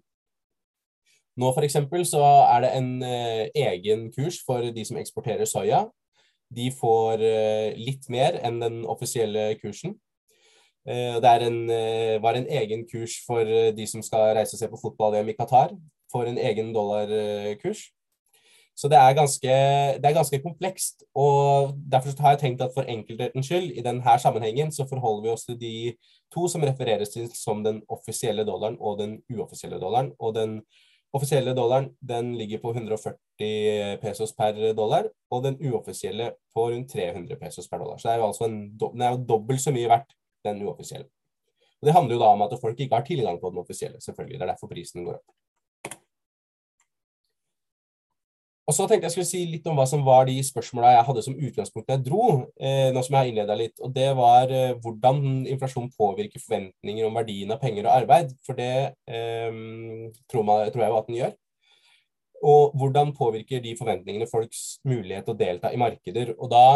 Nå 1.38 1.52
for 1.54 1.62
eksempel, 1.62 2.02
så 2.06 2.20
er 2.50 2.64
det 2.64 2.72
en 2.74 2.90
eh, 3.06 3.46
egen 3.54 4.08
kurs 4.14 4.40
for 4.46 4.64
de 4.74 4.84
som 4.84 4.98
eksporterer 4.98 5.46
soya. 5.46 5.84
De 6.50 6.70
får 6.74 7.22
eh, 7.22 7.76
litt 7.78 8.08
mer 8.10 8.40
enn 8.42 8.58
den 8.62 8.80
offisielle 8.90 9.52
kursen. 9.60 9.94
Eh, 10.88 11.20
det 11.22 11.34
en, 11.46 11.60
var 12.24 12.34
en 12.34 12.48
egen 12.62 12.82
kurs 12.90 13.20
for 13.26 13.46
de 13.76 13.86
som 13.86 14.02
skal 14.02 14.32
reise 14.38 14.56
og 14.56 14.62
se 14.64 14.70
på 14.72 14.80
fotball-VM 14.82 15.30
i 15.30 15.36
Qatar 15.38 15.76
for 16.10 16.26
en 16.26 16.40
egen 16.42 16.74
dollarkurs. 16.74 17.86
Så 18.78 18.86
det 18.90 18.98
er, 18.98 19.14
ganske, 19.14 19.54
det 19.98 20.06
er 20.06 20.14
ganske 20.14 20.38
komplekst. 20.42 21.02
og 21.14 21.74
Derfor 21.92 22.22
har 22.22 22.36
jeg 22.36 22.42
tenkt 22.44 22.60
at 22.62 22.74
for 22.74 22.86
enkelthetens 22.86 23.46
skyld, 23.46 23.72
i 23.74 23.82
denne 23.82 24.18
sammenhengen, 24.22 24.70
så 24.72 24.86
forholder 24.90 25.24
vi 25.24 25.32
oss 25.34 25.46
til 25.46 25.58
de 25.60 25.78
to 26.34 26.46
som 26.50 26.62
refereres 26.62 27.10
til 27.10 27.26
som 27.34 27.64
den 27.64 27.82
offisielle 27.90 28.46
dollaren 28.46 28.78
og 28.80 29.00
den 29.02 29.18
uoffisielle 29.34 29.80
dollaren. 29.82 30.12
Og 30.18 30.34
den 30.34 30.60
offisielle 31.16 31.54
dollaren 31.56 31.90
den 32.04 32.34
ligger 32.38 32.60
på 32.62 32.72
140 32.74 33.98
pesos 34.02 34.34
per 34.36 34.58
dollar, 34.76 35.08
og 35.30 35.44
den 35.44 35.56
uoffisielle 35.60 36.32
på 36.54 36.68
rundt 36.72 36.92
300 36.92 37.38
pesos 37.40 37.68
per 37.68 37.80
dollar. 37.82 38.00
Så 38.00 38.10
er 38.12 38.24
altså 38.24 38.48
en, 38.48 38.58
den 38.80 39.04
er 39.04 39.14
jo 39.14 39.24
dobbelt 39.28 39.62
så 39.62 39.72
mye 39.74 39.88
verdt, 39.90 40.12
den 40.44 40.62
uoffisielle. 40.66 41.08
Og 41.80 41.86
Det 41.86 41.94
handler 41.94 42.16
jo 42.16 42.20
da 42.20 42.30
om 42.34 42.42
at 42.42 42.56
folk 42.60 42.80
ikke 42.80 42.96
har 42.96 43.06
tilgang 43.06 43.40
på 43.40 43.50
den 43.50 43.62
offisielle, 43.62 44.00
selvfølgelig. 44.02 44.38
Det 44.38 44.46
er 44.46 44.52
derfor 44.52 44.70
prisen 44.70 45.04
går 45.06 45.20
opp. 45.20 45.36
Og 48.68 48.76
så 48.76 48.84
tenkte 48.84 49.08
jeg 49.08 49.14
skulle 49.14 49.28
si 49.30 49.38
litt 49.48 49.66
om 49.70 49.78
hva 49.78 49.86
som 49.88 50.02
var 50.04 50.26
de 50.28 50.34
spørsmåla 50.44 50.90
jeg 50.92 51.04
hadde 51.06 51.22
som 51.24 51.36
utgangspunkt 51.48 51.86
da 51.88 51.96
jeg 51.96 52.04
dro. 52.04 52.24
Eh, 52.60 52.90
nå 52.92 53.00
som 53.04 53.14
jeg 53.16 53.22
har 53.22 53.30
innleda 53.30 53.54
litt. 53.56 53.78
Og 53.80 53.94
det 53.94 54.10
var 54.18 54.52
eh, 54.52 54.74
hvordan 54.84 55.22
inflasjon 55.54 55.88
påvirker 55.96 56.42
forventninger 56.42 57.08
om 57.08 57.16
verdien 57.16 57.54
av 57.54 57.62
penger 57.62 57.88
og 57.88 57.94
arbeid. 57.94 58.34
For 58.44 58.58
det 58.58 58.74
eh, 59.08 59.62
tror, 60.28 60.44
man, 60.44 60.66
tror, 60.74 60.84
jeg 60.84 60.92
jo 60.92 60.98
at 60.98 61.08
den 61.08 61.16
gjør. 61.22 61.32
Og 62.52 62.76
hvordan 62.82 63.14
påvirker 63.16 63.64
de 63.64 63.72
forventningene 63.78 64.28
folks 64.28 64.66
mulighet 64.86 65.24
til 65.24 65.38
å 65.38 65.40
delta 65.40 65.72
i 65.72 65.80
markeder. 65.80 66.34
Og 66.36 66.52
da 66.52 66.66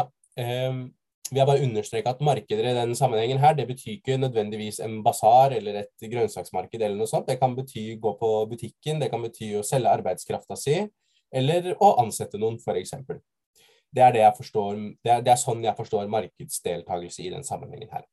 eh, 0.40 0.80
vil 1.28 1.42
jeg 1.42 1.50
bare 1.52 1.68
understreke 1.68 2.16
at 2.16 2.25
markeder 2.25 2.70
i 2.70 2.75
denne 2.80 2.96
sammenhengen 2.96 3.44
her, 3.44 3.52
det 3.61 3.68
betyr 3.68 3.99
ikke 3.99 4.16
nødvendigvis 4.16 4.80
en 4.80 4.96
basar 5.04 5.52
eller 5.61 5.82
et 5.84 6.08
grønnsaksmarked 6.08 6.80
eller 6.80 6.96
noe 6.96 7.12
sånt. 7.12 7.28
Det 7.28 7.37
kan 7.40 7.52
bety 7.61 7.84
gå 8.00 8.16
på 8.16 8.34
butikken, 8.49 9.04
det 9.04 9.12
kan 9.12 9.28
bety 9.28 9.52
å 9.61 9.64
selge 9.66 9.92
arbeidskrafta 9.92 10.56
si 10.56 10.80
eller 11.32 11.72
å 11.80 11.94
ansette 12.02 12.40
noen, 12.40 12.58
f.eks. 12.60 12.96
Det 13.92 14.08
det, 14.14 14.24
det, 14.24 14.24
er, 14.24 15.20
det 15.20 15.33
er 15.33 15.40
sånn 15.40 15.64
jeg 15.64 15.76
forstår 15.76 16.09
markedsdeltakelse 16.12 17.26
i 17.26 17.33
den 17.35 17.44
sammenhengen 17.44 17.90
her. 17.92 18.07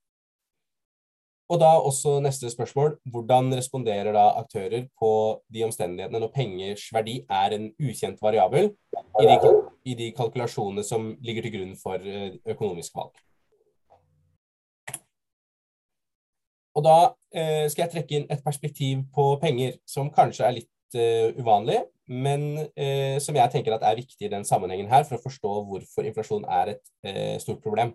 Og 1.49 1.57
da 1.57 1.69
også 1.81 2.19
neste 2.21 2.49
spørsmål. 2.51 2.97
Hvordan 3.09 3.49
responderer 3.57 4.13
da 4.13 4.27
aktører 4.37 4.85
på 4.99 5.11
de 5.49 5.63
omstendighetene 5.65 6.21
når 6.21 6.33
pengers 6.35 6.83
verdi 6.93 7.23
er 7.25 7.55
en 7.55 7.71
ukjent 7.81 8.21
variabel 8.21 8.69
i 8.69 9.25
de, 9.25 9.53
i 9.89 9.95
de 9.97 10.11
kalkulasjonene 10.17 10.85
som 10.85 11.09
ligger 11.25 11.47
til 11.47 11.55
grunn 11.57 11.73
for 11.79 12.05
eh, 12.05 12.37
økonomisk 12.53 12.99
valg? 12.99 13.17
Og 16.77 16.85
da 16.85 16.97
eh, 17.33 17.65
skal 17.71 17.87
jeg 17.87 17.93
trekke 17.95 18.19
inn 18.19 18.29
et 18.29 18.45
perspektiv 18.45 19.01
på 19.15 19.31
penger 19.41 19.79
som 19.89 20.13
kanskje 20.13 20.45
er 20.45 20.57
litt 20.59 20.99
eh, 21.01 21.33
uvanlig, 21.39 21.81
men 22.09 22.65
eh, 22.73 23.17
som 23.21 23.37
jeg 23.37 23.53
tenker 23.53 23.77
er 23.77 23.99
viktig 23.99 24.27
i 24.27 24.31
den 24.31 24.45
sammenhengen 24.47 24.89
her 24.89 25.05
for 25.07 25.19
å 25.19 25.23
forstå 25.23 25.55
hvorfor 25.69 26.07
inflasjon 26.09 26.47
er 26.49 26.73
et 26.75 26.93
eh, 27.05 27.37
stort 27.41 27.61
problem. 27.63 27.93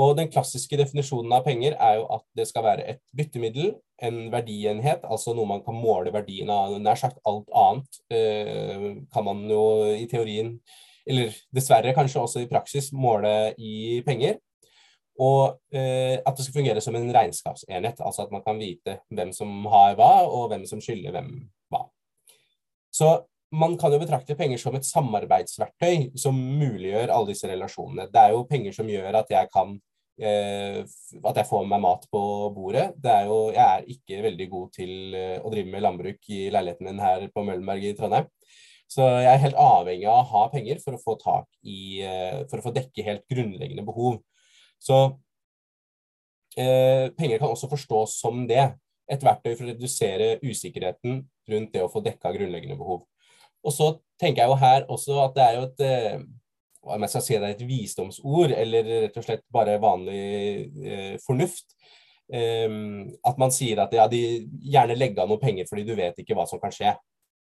Og 0.00 0.14
Den 0.16 0.30
klassiske 0.32 0.76
definisjonen 0.80 1.32
av 1.36 1.44
penger 1.44 1.74
er 1.76 1.98
jo 1.98 2.06
at 2.14 2.24
det 2.36 2.46
skal 2.48 2.64
være 2.64 2.86
et 2.94 3.00
byttemiddel, 3.16 3.74
en 4.02 4.22
verdienhet, 4.32 5.04
altså 5.04 5.34
noe 5.36 5.48
man 5.48 5.60
kan 5.64 5.76
måle 5.76 6.12
verdien 6.14 6.48
av. 6.52 6.78
Nær 6.80 6.96
sagt 7.00 7.20
alt 7.28 7.50
annet 7.52 8.00
eh, 8.12 8.86
kan 9.12 9.26
man 9.26 9.44
jo 9.50 9.64
i 9.92 10.06
teorien, 10.08 10.54
eller 11.08 11.36
dessverre 11.52 11.92
kanskje 11.96 12.22
også 12.22 12.42
i 12.44 12.48
praksis, 12.48 12.88
måle 12.96 13.52
i 13.60 14.00
penger. 14.06 14.40
Og 15.20 15.58
eh, 15.76 16.16
at 16.24 16.36
det 16.36 16.46
skal 16.46 16.56
fungere 16.56 16.80
som 16.80 16.96
en 16.96 17.12
regnskapsenhet, 17.12 18.00
altså 18.00 18.24
at 18.24 18.32
man 18.32 18.44
kan 18.46 18.60
vite 18.60 19.02
hvem 19.12 19.32
som 19.36 19.66
har 19.72 19.96
hva, 19.98 20.14
og 20.24 20.48
hvem 20.54 20.64
som 20.68 20.80
skylder 20.80 21.12
hvem 21.12 21.34
hva. 21.68 21.84
Så 22.92 23.12
man 23.52 23.76
kan 23.80 23.92
jo 23.92 24.00
betrakte 24.00 24.36
penger 24.36 24.60
som 24.60 24.76
et 24.76 24.86
samarbeidsverktøy 24.88 26.12
som 26.20 26.36
muliggjør 26.36 27.12
alle 27.12 27.32
disse 27.32 27.48
relasjonene. 27.50 28.08
Det 28.12 28.20
er 28.20 28.36
jo 28.36 28.46
penger 28.48 28.76
som 28.76 28.88
gjør 28.88 29.18
at 29.20 29.32
jeg 29.32 29.50
kan 29.52 29.74
eh, 30.20 30.80
at 31.20 31.40
jeg 31.40 31.48
får 31.48 31.66
meg 31.68 31.82
mat 31.84 32.06
på 32.12 32.22
bordet. 32.56 32.90
Det 32.96 33.12
er 33.12 33.28
jo, 33.28 33.38
jeg 33.52 33.64
er 33.64 33.88
ikke 33.96 34.22
veldig 34.28 34.48
god 34.52 34.74
til 34.76 35.16
eh, 35.18 35.38
å 35.40 35.52
drive 35.52 35.72
med 35.72 35.84
landbruk 35.84 36.32
i 36.32 36.46
leiligheten 36.54 36.88
min 36.88 37.02
her 37.04 37.26
på 37.32 37.44
Møllenberg 37.44 37.90
i 37.90 37.96
Trondheim. 37.98 38.30
Så 38.92 39.04
jeg 39.24 39.30
er 39.30 39.44
helt 39.46 39.60
avhengig 39.60 40.08
av 40.10 40.20
å 40.20 40.30
ha 40.34 40.46
penger 40.52 40.80
for 40.82 40.96
å 40.96 41.00
få 41.00 41.16
tak 41.20 41.46
i, 41.64 42.02
eh, 42.04 42.42
for 42.50 42.60
å 42.60 42.66
få 42.66 42.74
dekke 42.76 43.06
helt 43.06 43.24
grunnleggende 43.30 43.84
behov. 43.86 44.20
Så 44.82 44.98
eh, 46.56 47.08
penger 47.16 47.40
kan 47.40 47.52
også 47.52 47.70
forstås 47.72 48.18
som 48.20 48.44
det 48.48 48.66
et 49.12 49.24
verktøy 49.24 49.54
for 49.54 49.66
å 49.66 49.72
redusere 49.72 50.36
usikkerheten 50.42 51.22
rundt 51.52 51.74
det 51.74 51.82
å 51.84 51.90
få 51.92 52.02
dekka 52.04 52.32
grunnleggende 52.34 52.78
behov. 52.80 53.04
Og 53.62 53.74
så 53.74 53.92
tenker 54.18 54.42
jeg 54.42 54.50
jo 54.50 54.60
her 54.62 54.86
også 54.90 55.18
at 55.26 55.36
det 55.36 55.44
er 55.44 55.58
jo 55.58 55.66
et 55.68 55.84
hva 56.82 56.96
om 56.96 57.04
jeg 57.06 57.12
skal 57.12 57.22
si 57.24 57.36
det 57.36 57.46
er 57.46 57.54
et 57.54 57.66
visdomsord, 57.66 58.54
eller 58.58 58.88
rett 59.06 59.18
og 59.18 59.26
slett 59.26 59.44
bare 59.54 59.78
vanlig 59.82 60.22
eh, 60.82 61.12
fornuft. 61.22 61.76
Um, 62.32 63.10
at 63.28 63.36
man 63.36 63.52
sier 63.52 63.82
at 63.82 63.92
ja, 63.92 64.06
de 64.08 64.18
gjerne 64.72 64.96
legger 64.96 65.24
av 65.24 65.28
noen 65.28 65.40
penger 65.42 65.66
fordi 65.68 65.82
du 65.84 65.92
vet 65.98 66.16
ikke 66.22 66.36
hva 66.38 66.46
som 66.48 66.60
kan 66.62 66.72
skje. 66.72 66.94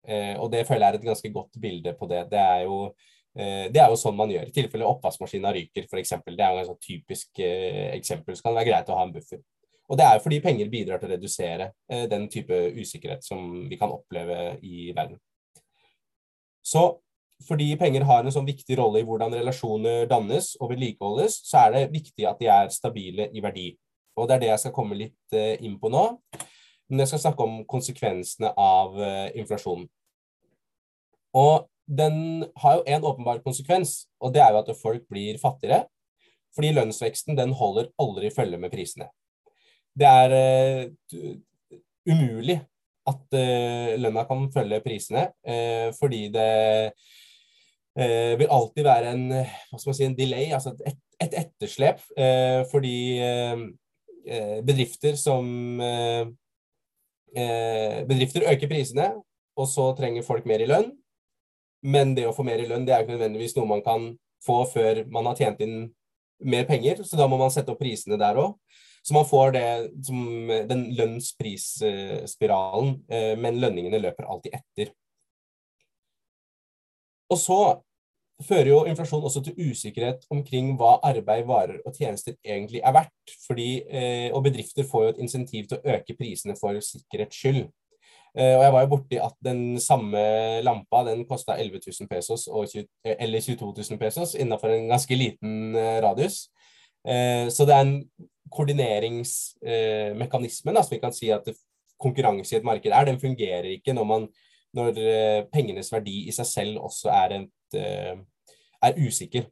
Uh, 0.09 0.35
og 0.43 0.51
det 0.53 0.65
føler 0.67 0.83
jeg 0.87 0.97
er 0.97 0.99
et 0.99 1.09
ganske 1.09 1.33
godt 1.33 1.61
bilde 1.63 1.95
på 1.97 2.09
det. 2.11 2.25
Det 2.33 2.41
er 2.41 2.65
jo, 2.67 2.79
uh, 2.91 3.65
det 3.71 3.81
er 3.81 3.93
jo 3.93 4.01
sånn 4.01 4.19
man 4.19 4.33
gjør. 4.33 4.51
I 4.51 4.57
tilfelle 4.57 4.89
oppvaskmaskina 4.89 5.55
ryker, 5.57 5.87
f.eks. 5.87 6.17
Det 6.27 6.37
er 6.37 6.57
jo 6.57 6.65
et 6.65 6.71
sånn 6.73 6.83
typisk 6.85 7.41
uh, 7.41 7.87
eksempel. 7.95 8.37
Så 8.37 8.45
kan 8.45 8.53
det 8.53 8.61
være 8.61 8.71
greit 8.73 8.93
å 8.93 8.99
ha 8.99 9.07
en 9.07 9.15
buffer. 9.15 9.41
Og 9.91 9.99
det 9.99 10.07
er 10.07 10.17
jo 10.17 10.23
fordi 10.23 10.39
penger 10.43 10.71
bidrar 10.71 11.01
til 11.03 11.11
å 11.11 11.17
redusere 11.17 11.73
eh, 11.91 12.07
den 12.11 12.29
type 12.31 12.55
usikkerhet 12.79 13.27
som 13.27 13.67
vi 13.69 13.79
kan 13.79 13.91
oppleve 13.91 14.55
i 14.63 14.93
verden. 14.95 15.19
Så 16.63 17.01
fordi 17.47 17.73
penger 17.81 18.05
har 18.07 18.23
en 18.23 18.35
sånn 18.35 18.47
viktig 18.47 18.77
rolle 18.79 19.01
i 19.01 19.07
hvordan 19.09 19.35
relasjoner 19.35 20.05
dannes 20.11 20.53
og 20.61 20.75
vedlikeholdes, 20.75 21.41
så 21.49 21.65
er 21.65 21.75
det 21.75 21.95
viktig 21.95 22.29
at 22.29 22.39
de 22.39 22.51
er 22.53 22.71
stabile 22.75 23.31
i 23.35 23.43
verdi. 23.43 23.73
Og 24.21 24.29
det 24.29 24.37
er 24.37 24.45
det 24.45 24.53
jeg 24.53 24.63
skal 24.65 24.77
komme 24.77 24.99
litt 24.99 25.37
eh, 25.37 25.57
inn 25.65 25.79
på 25.81 25.91
nå. 25.91 26.05
Men 26.91 27.03
jeg 27.03 27.13
skal 27.13 27.25
snakke 27.27 27.47
om 27.47 27.61
konsekvensene 27.71 28.53
av 28.55 28.99
eh, 29.03 29.29
inflasjonen. 29.43 29.89
Og 31.35 31.67
den 31.91 32.45
har 32.63 32.79
jo 32.79 32.87
en 32.87 33.07
åpenbar 33.11 33.41
konsekvens, 33.43 34.05
og 34.23 34.35
det 34.35 34.43
er 34.45 34.53
jo 34.55 34.61
at 34.63 34.77
folk 34.79 35.09
blir 35.11 35.39
fattigere. 35.43 35.89
Fordi 36.55 36.75
lønnsveksten 36.77 37.39
den 37.39 37.55
holder 37.59 37.91
aldri 38.03 38.31
følge 38.35 38.59
med 38.59 38.71
prisene 38.75 39.11
det 39.99 40.09
er 40.09 40.35
uh, 40.35 41.33
umulig 42.11 42.59
at 43.11 43.37
uh, 43.37 43.95
lønna 44.01 44.25
kan 44.29 44.45
følge 44.55 44.83
prisene, 44.85 45.31
uh, 45.47 45.89
fordi 45.99 46.29
det 46.35 46.53
vil 48.01 48.53
alltid 48.55 48.85
være 48.87 49.11
en, 49.13 49.23
si, 49.83 50.05
en 50.07 50.15
delay, 50.17 50.53
altså 50.55 50.71
et, 50.87 50.99
et 51.21 51.35
etterslep. 51.41 51.99
fordi 52.71 53.19
bedrifter 54.65 55.19
som 55.19 55.51
Bedrifter 57.35 58.47
øker 58.47 58.71
prisene, 58.71 59.09
og 59.59 59.69
så 59.69 59.91
trenger 59.99 60.23
folk 60.25 60.47
mer 60.47 60.63
i 60.63 60.71
lønn. 60.71 60.93
Men 61.83 62.15
det 62.15 62.29
å 62.31 62.35
få 62.37 62.47
mer 62.47 62.63
i 62.63 62.69
lønn 62.71 62.87
det 62.87 62.95
er 62.95 63.05
ikke 63.05 63.19
nødvendigvis 63.19 63.59
noe 63.59 63.69
man 63.69 63.83
kan 63.85 64.07
få 64.47 64.63
før 64.71 65.03
man 65.13 65.29
har 65.29 65.43
tjent 65.43 65.61
inn 65.67 65.77
mer 66.41 66.65
penger, 66.69 67.03
så 67.05 67.19
da 67.19 67.27
må 67.29 67.37
man 67.41 67.53
sette 67.53 67.75
opp 67.75 67.81
prisene 67.83 68.19
der 68.21 68.39
òg. 68.41 68.55
Så 69.11 69.15
man 69.15 69.27
får 69.27 69.53
det 69.53 69.91
som 70.07 70.51
den 70.69 70.83
lønns-pris-spiralen, 70.95 72.93
eh, 73.11 73.33
men 73.43 73.57
lønningene 73.59 73.99
løper 73.99 74.29
alltid 74.31 74.55
etter. 74.55 74.93
Og 77.27 77.41
så 77.43 77.59
fører 78.47 78.71
jo 78.71 78.85
inflasjon 78.87 79.27
også 79.27 79.43
til 79.49 79.59
usikkerhet 79.73 80.23
omkring 80.31 80.79
hva 80.79 80.93
arbeid, 81.11 81.43
varer 81.51 81.83
og 81.83 81.99
tjenester 81.99 82.39
egentlig 82.47 82.85
er 82.87 82.95
verdt. 83.01 83.35
Fordi, 83.49 83.69
eh, 83.83 84.31
og 84.31 84.47
bedrifter 84.47 84.87
får 84.87 85.03
jo 85.03 85.11
et 85.17 85.23
insentiv 85.27 85.67
til 85.67 85.81
å 85.81 85.97
øke 85.97 86.15
prisene 86.23 86.55
for 86.63 86.79
sikkerhets 86.79 87.43
skyld. 87.43 87.67
Eh, 88.39 88.55
og 88.55 88.63
jeg 88.63 88.73
var 88.79 88.81
jo 88.87 88.95
borti 88.95 89.25
at 89.27 89.35
den 89.43 89.81
samme 89.83 90.27
lampa 90.63 91.03
den 91.11 91.27
kosta 91.27 91.59
11 91.59 91.83
000 91.99 92.07
pesos 92.15 92.47
20, 92.47 92.87
eller 93.19 93.41
22 93.43 93.75
000 93.91 93.99
pesos 93.99 94.39
innenfor 94.39 94.71
en 94.71 94.93
ganske 94.95 95.19
liten 95.19 95.75
radius. 95.99 96.45
Så 97.51 97.65
det 97.65 97.73
er 97.75 97.81
en 97.81 98.05
koordineringsmekanisme 98.53 100.71
som 100.77 100.95
vi 100.95 101.03
kan 101.03 101.17
si 101.17 101.29
at 101.35 101.47
konkurranse 102.01 102.55
i 102.55 102.59
et 102.59 102.67
marked 102.67 102.93
er. 102.93 103.09
Den 103.09 103.21
fungerer 103.21 103.69
ikke 103.77 103.93
når, 103.97 104.07
man, 104.09 104.23
når 104.77 104.91
pengenes 105.53 105.93
verdi 105.93 106.17
i 106.29 106.33
seg 106.35 106.47
selv 106.49 106.75
også 106.89 107.07
er, 107.13 107.29
et, 107.41 107.71
er 108.83 109.01
usikker. 109.01 109.45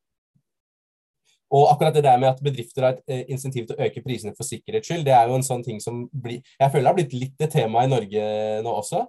Og 1.49 1.71
akkurat 1.73 1.95
det 1.97 2.05
der 2.05 2.19
med 2.21 2.29
at 2.29 2.43
bedrifter 2.45 2.85
har 2.85 2.99
et 3.09 3.31
insentiv 3.33 3.67
til 3.67 3.77
å 3.77 3.85
øke 3.87 4.03
prisene 4.05 4.35
for 4.37 4.45
sikkerhets 4.45 4.89
skyld, 4.89 5.07
det 5.07 5.15
er 5.17 5.29
jo 5.29 5.39
en 5.39 5.47
sånn 5.47 5.65
ting 5.65 5.81
som 5.81 6.03
blir, 6.13 6.43
jeg 6.61 6.73
føler 6.73 6.91
har 6.91 6.99
blitt 6.99 7.15
litt 7.17 7.45
et 7.45 7.55
tema 7.55 7.85
i 7.85 7.91
Norge 7.91 8.25
nå 8.65 8.75
også. 8.83 9.07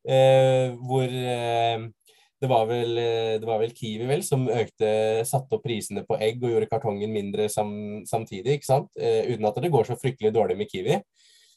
Eh, 0.00 0.70
hvor 0.86 1.04
eh, 1.04 1.82
det 2.40 2.48
var, 2.48 2.64
vel, 2.70 2.96
eh, 2.98 3.34
det 3.40 3.48
var 3.48 3.60
vel 3.60 3.74
Kiwi 3.76 4.06
vel 4.08 4.22
som 4.24 4.46
økte, 4.48 4.88
satte 5.28 5.58
opp 5.58 5.64
prisene 5.66 6.06
på 6.08 6.16
egg 6.16 6.40
og 6.40 6.54
gjorde 6.54 6.70
kartongen 6.70 7.12
mindre 7.12 7.50
sam, 7.52 7.72
samtidig. 8.08 8.56
ikke 8.56 8.68
sant? 8.70 8.88
Eh, 8.96 9.28
uten 9.34 9.48
at 9.48 9.60
det 9.60 9.72
går 9.72 9.90
så 9.90 9.98
fryktelig 10.00 10.32
dårlig 10.32 10.56
med 10.56 10.70
Kiwi. 10.72 10.96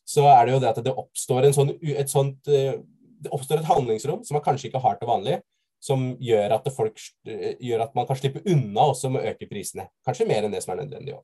Så 0.03 0.25
er 0.27 0.45
det 0.45 0.55
jo 0.55 0.59
det 0.59 0.73
at 0.73 0.81
det 0.83 0.91
oppstår, 0.91 1.47
sånn, 1.55 1.71
et, 1.79 2.11
sånt, 2.11 2.51
eh, 2.51 2.75
det 3.23 3.31
oppstår 3.31 3.61
et 3.61 3.69
handlingsrom 3.69 4.25
som 4.27 4.35
man 4.35 4.43
kanskje 4.43 4.69
ikke 4.69 4.83
har 4.83 4.99
til 4.99 5.11
vanlig. 5.11 5.39
Som 5.83 6.13
gjør 6.23 6.57
at, 6.57 6.67
folk, 6.71 6.99
eh, 7.27 7.55
gjør 7.63 7.85
at 7.87 7.95
man 7.95 8.07
kan 8.07 8.19
slippe 8.19 8.43
unna 8.47 8.89
også 8.91 9.11
med 9.11 9.23
å 9.23 9.31
øke 9.31 9.47
prisene. 9.49 9.89
Kanskje 10.07 10.27
mer 10.27 10.43
enn 10.43 10.51
det 10.55 10.63
som 10.63 10.75
er 10.75 10.83
nødvendig 10.83 11.15
òg. 11.15 11.23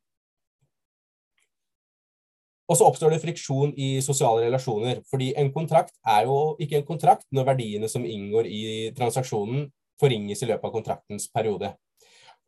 Og 2.69 2.77
så 2.77 2.85
oppstår 2.85 3.15
det 3.15 3.23
friksjon 3.23 3.73
i 3.81 3.97
sosiale 4.05 4.45
relasjoner. 4.45 5.01
Fordi 5.09 5.31
en 5.41 5.49
kontrakt 5.53 5.95
er 6.05 6.27
jo 6.29 6.37
ikke 6.61 6.79
en 6.79 6.87
kontrakt 6.87 7.25
når 7.33 7.47
verdiene 7.53 7.89
som 7.89 8.05
inngår 8.05 8.49
i 8.49 8.63
transaksjonen 8.97 9.67
forringes 9.99 10.43
i 10.45 10.49
løpet 10.51 10.69
av 10.69 10.75
kontraktens 10.75 11.25
periode. 11.33 11.71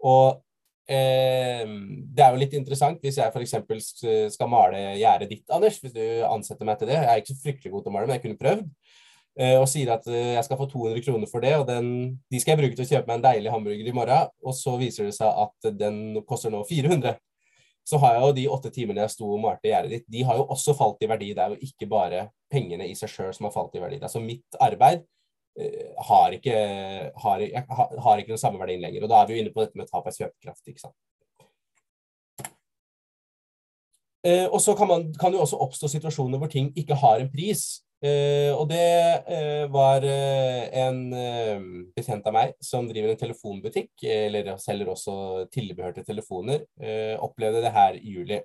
Og 0.05 0.37
eh, 0.85 1.65
det 1.65 2.23
er 2.23 2.33
jo 2.33 2.41
litt 2.41 2.53
interessant 2.57 3.01
hvis 3.01 3.17
jeg 3.19 3.33
f.eks. 3.33 3.57
skal 4.35 4.51
male 4.51 4.83
gjerdet 5.01 5.29
ditt, 5.33 5.47
Anders, 5.51 5.81
hvis 5.81 5.95
du 5.97 6.03
ansetter 6.29 6.69
meg 6.69 6.77
til 6.79 6.93
det. 6.93 6.99
Jeg 7.01 7.09
er 7.09 7.23
ikke 7.23 7.33
så 7.33 7.45
fryktelig 7.47 7.73
god 7.73 7.85
til 7.85 7.93
å 7.93 7.95
male, 7.97 8.09
men 8.09 8.19
jeg 8.19 8.25
kunne 8.27 8.41
prøvd. 8.41 8.69
Eh, 9.39 9.57
og 9.57 9.67
sier 9.71 9.93
at 9.95 10.05
eh, 10.11 10.35
jeg 10.35 10.45
skal 10.45 10.59
få 10.59 10.69
200 10.69 11.03
kroner 11.07 11.29
for 11.31 11.41
det, 11.41 11.55
og 11.57 11.65
den, 11.69 11.91
de 12.29 12.39
skal 12.43 12.53
jeg 12.53 12.61
bruke 12.61 12.77
til 12.77 12.85
å 12.85 12.89
kjøpe 12.93 13.09
meg 13.09 13.19
en 13.19 13.27
deilig 13.29 13.53
hamburger 13.53 13.89
i 13.89 13.97
morgen. 13.97 14.31
Og 14.45 14.57
så 14.57 14.77
viser 14.77 15.09
det 15.09 15.17
seg 15.17 15.43
at 15.47 15.73
den 15.81 16.21
koster 16.29 16.53
nå 16.53 16.61
400 16.69 17.17
så 17.91 17.99
har 17.99 18.15
jeg 18.15 18.23
jo 18.23 18.35
de 18.37 18.43
åtte 18.55 18.69
timene 18.71 19.03
jeg 19.03 19.11
sto 19.11 19.27
og 19.27 19.41
malte 19.43 19.67
gjerdet 19.67 19.91
ditt, 19.91 20.05
de 20.13 20.21
har 20.23 20.37
jo 20.39 20.45
også 20.53 20.75
falt 20.79 21.01
i 21.03 21.09
verdi. 21.11 21.33
Det 21.35 21.43
er 21.43 21.55
jo 21.55 21.67
ikke 21.67 21.89
bare 21.91 22.21
pengene 22.51 22.87
i 22.87 22.93
seg 22.95 23.11
sjøl 23.11 23.33
som 23.35 23.49
har 23.49 23.55
falt 23.55 23.75
i 23.75 23.81
verdi. 23.83 23.99
Altså 23.99 24.21
mitt 24.23 24.59
arbeid 24.63 25.03
uh, 25.03 25.89
har, 26.07 26.37
ikke, 26.37 26.55
har, 27.25 27.43
har, 27.67 27.95
har 28.05 28.21
ikke 28.21 28.31
den 28.31 28.39
samme 28.39 28.61
verdien 28.61 28.83
lenger. 28.85 29.03
Og 29.03 29.11
da 29.11 29.19
er 29.19 29.27
vi 29.27 29.35
jo 29.35 29.43
inne 29.43 29.51
på 29.51 29.65
dette 29.65 29.79
med 29.79 29.91
tap 29.91 30.07
av 30.07 30.15
kjøpekraft. 30.15 30.63
ikke 30.71 30.85
sant? 30.85 30.95
Uh, 34.23 34.47
og 34.47 34.59
så 34.63 34.77
kan, 34.79 34.87
man, 34.87 35.09
kan 35.19 35.33
det 35.33 35.41
jo 35.41 35.45
også 35.49 35.59
oppstå 35.67 35.91
situasjoner 35.97 36.39
hvor 36.39 36.51
ting 36.53 36.71
ikke 36.79 36.95
har 37.03 37.19
en 37.19 37.31
pris. 37.33 37.81
Uh, 38.01 38.49
og 38.57 38.63
det 38.71 38.81
uh, 39.27 39.67
var 39.69 40.01
uh, 40.01 40.61
en 40.73 41.01
bekjent 41.93 42.25
av 42.25 42.33
meg 42.33 42.55
som 42.57 42.87
driver 42.89 43.13
en 43.13 43.19
telefonbutikk, 43.19 43.91
eller 44.01 44.55
selger 44.61 44.89
også 44.89 45.13
tilbehør 45.53 45.93
til 45.93 46.07
telefoner, 46.07 46.65
opplevde 47.21 47.61
det 47.61 47.73
her 47.75 47.99
i 47.99 48.15
juli. 48.15 48.39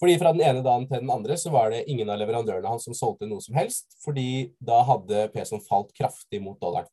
Fordi 0.00 0.18
fra 0.20 0.34
den 0.36 0.44
ene 0.44 0.64
dagen 0.64 0.86
til 0.88 1.00
den 1.00 1.12
andre 1.12 1.36
så 1.40 1.52
var 1.52 1.72
det 1.72 1.86
ingen 1.88 2.08
av 2.12 2.20
leverandørene 2.20 2.68
hans 2.68 2.86
som 2.88 2.96
solgte 2.96 3.28
noe 3.28 3.40
som 3.44 3.56
helst, 3.56 3.96
fordi 4.04 4.50
da 4.56 4.82
hadde 4.88 5.26
pesoen 5.32 5.64
falt 5.64 5.92
kraftig 5.96 6.40
mot 6.44 6.60
dollaren. 6.60 6.88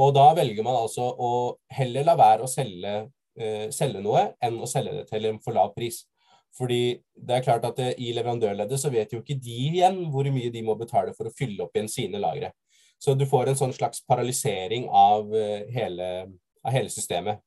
Og 0.00 0.14
da 0.16 0.30
velger 0.36 0.64
man 0.64 0.78
altså 0.80 1.10
å 1.12 1.32
heller 1.76 2.08
la 2.08 2.16
være 2.16 2.44
å 2.44 2.48
selge, 2.48 2.94
selge 3.72 4.00
noe 4.04 4.30
enn 4.40 4.56
å 4.60 4.68
selge 4.68 4.96
det 4.96 5.04
til 5.12 5.28
en 5.28 5.40
for 5.44 5.56
lav 5.56 5.74
pris. 5.76 6.00
Fordi 6.56 6.82
det 7.16 7.36
er 7.36 7.44
klart 7.44 7.64
at 7.64 7.78
det, 7.78 7.94
I 7.98 8.12
leverandørleddet 8.16 8.80
så 8.80 8.90
vet 8.92 9.12
jo 9.14 9.22
ikke 9.22 9.38
de 9.40 9.56
igjen 9.70 10.02
hvor 10.12 10.28
mye 10.34 10.52
de 10.52 10.64
må 10.66 10.76
betale 10.80 11.14
for 11.16 11.28
å 11.28 11.34
fylle 11.36 11.64
opp 11.64 11.76
igjen 11.76 11.88
sine 11.90 12.20
lagre. 12.20 12.52
Så 13.02 13.16
du 13.18 13.24
får 13.26 13.50
en 13.50 13.58
sånn 13.58 13.72
slags 13.74 14.04
paralysering 14.06 14.84
av 14.88 15.32
eh, 15.34 15.64
hele, 15.74 16.10
av 16.62 16.76
hele 16.76 16.92
systemet. 16.92 17.40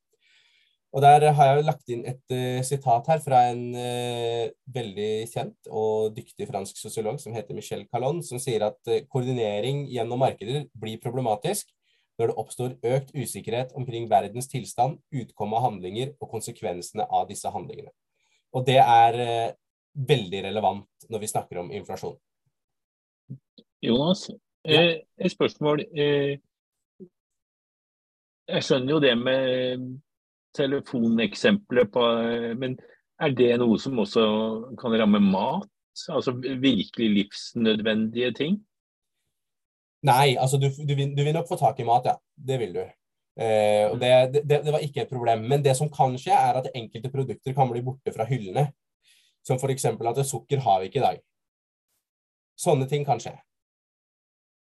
Og 0.96 1.02
Der 1.02 1.26
har 1.36 1.48
jeg 1.50 1.64
lagt 1.66 1.90
inn 1.92 2.06
et 2.08 2.32
uh, 2.32 2.62
sitat 2.64 3.08
her 3.10 3.18
fra 3.20 3.42
en 3.50 3.62
uh, 3.76 4.46
veldig 4.72 5.26
kjent 5.28 5.68
og 5.68 6.14
dyktig 6.16 6.46
fransk 6.48 6.78
sosiolog 6.80 7.18
som 7.20 7.34
heter 7.36 7.58
Michel 7.58 7.82
Calon, 7.90 8.22
som 8.24 8.40
sier 8.40 8.64
at 8.64 8.78
uh, 8.88 9.02
koordinering 9.12 9.82
gjennom 9.92 10.22
markeder 10.24 10.64
blir 10.72 11.02
problematisk 11.02 11.68
når 12.16 12.30
det 12.30 12.38
oppstår 12.40 12.78
økt 12.94 13.12
usikkerhet 13.12 13.74
omkring 13.76 14.08
verdens 14.08 14.48
tilstand, 14.48 14.96
utkomme 15.12 15.58
av 15.58 15.66
handlinger 15.66 16.14
og 16.16 16.30
konsekvensene 16.32 17.04
av 17.12 17.28
disse 17.28 17.50
handlingene. 17.52 17.92
Og 18.56 18.64
det 18.64 18.78
er 18.80 19.20
eh, 19.20 19.54
veldig 20.08 20.42
relevant 20.48 21.08
når 21.12 21.22
vi 21.22 21.30
snakker 21.30 21.60
om 21.60 21.70
inflasjon. 21.76 22.16
Jonas, 23.84 24.26
eh, 24.64 25.04
et 25.18 25.32
spørsmål. 25.32 25.84
Eh, 25.92 26.36
jeg 28.46 28.64
skjønner 28.64 28.94
jo 28.94 29.02
det 29.02 29.14
med 29.18 29.86
telefoneksempelet 30.56 31.90
på 31.92 32.02
Men 32.56 32.76
er 33.20 33.32
det 33.34 33.56
noe 33.60 33.76
som 33.82 33.98
også 33.98 34.22
kan 34.80 34.94
ramme 34.96 35.20
mat? 35.20 35.68
Altså 36.12 36.32
virkelig 36.36 37.08
livsnødvendige 37.10 38.32
ting? 38.36 38.60
Nei, 40.06 40.36
altså 40.38 40.60
du, 40.62 40.68
du, 40.68 40.94
vil, 40.94 41.16
du 41.16 41.22
vil 41.24 41.34
nok 41.34 41.48
få 41.48 41.58
tak 41.58 41.80
i 41.80 41.88
mat, 41.88 42.06
ja. 42.06 42.14
Det 42.36 42.60
vil 42.60 42.76
du. 42.76 42.84
Uh, 43.36 43.92
og 43.92 43.98
det, 44.00 44.10
det, 44.32 44.62
det, 44.64 44.72
var 44.72 44.80
ikke 44.80 45.02
et 45.04 45.12
problem. 45.12 45.44
Men 45.50 45.64
det 45.64 45.74
som 45.76 45.90
kan 45.92 46.14
skje, 46.20 46.32
er 46.32 46.60
at 46.62 46.70
enkelte 46.72 47.12
produkter 47.12 47.56
kan 47.56 47.68
bli 47.68 47.82
borte 47.84 48.14
fra 48.14 48.24
hyllene. 48.28 48.70
Som 49.46 49.60
f.eks. 49.60 49.84
at 49.92 50.22
sukker 50.26 50.62
har 50.64 50.80
vi 50.80 50.88
ikke 50.88 51.02
i 51.02 51.04
dag. 51.04 51.20
Sånne 52.56 52.88
ting 52.88 53.04
kan 53.06 53.20
skje. 53.20 53.34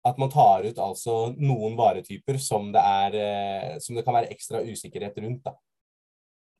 At 0.06 0.18
man 0.22 0.34
tar 0.34 0.66
ut 0.66 0.82
altså 0.82 1.36
noen 1.38 1.78
varetyper 1.78 2.38
som 2.42 2.72
det, 2.74 2.82
er, 2.82 3.20
uh, 3.22 3.78
som 3.82 3.98
det 3.98 4.06
kan 4.08 4.18
være 4.18 4.34
ekstra 4.34 4.66
usikkerhet 4.66 5.22
rundt. 5.22 5.54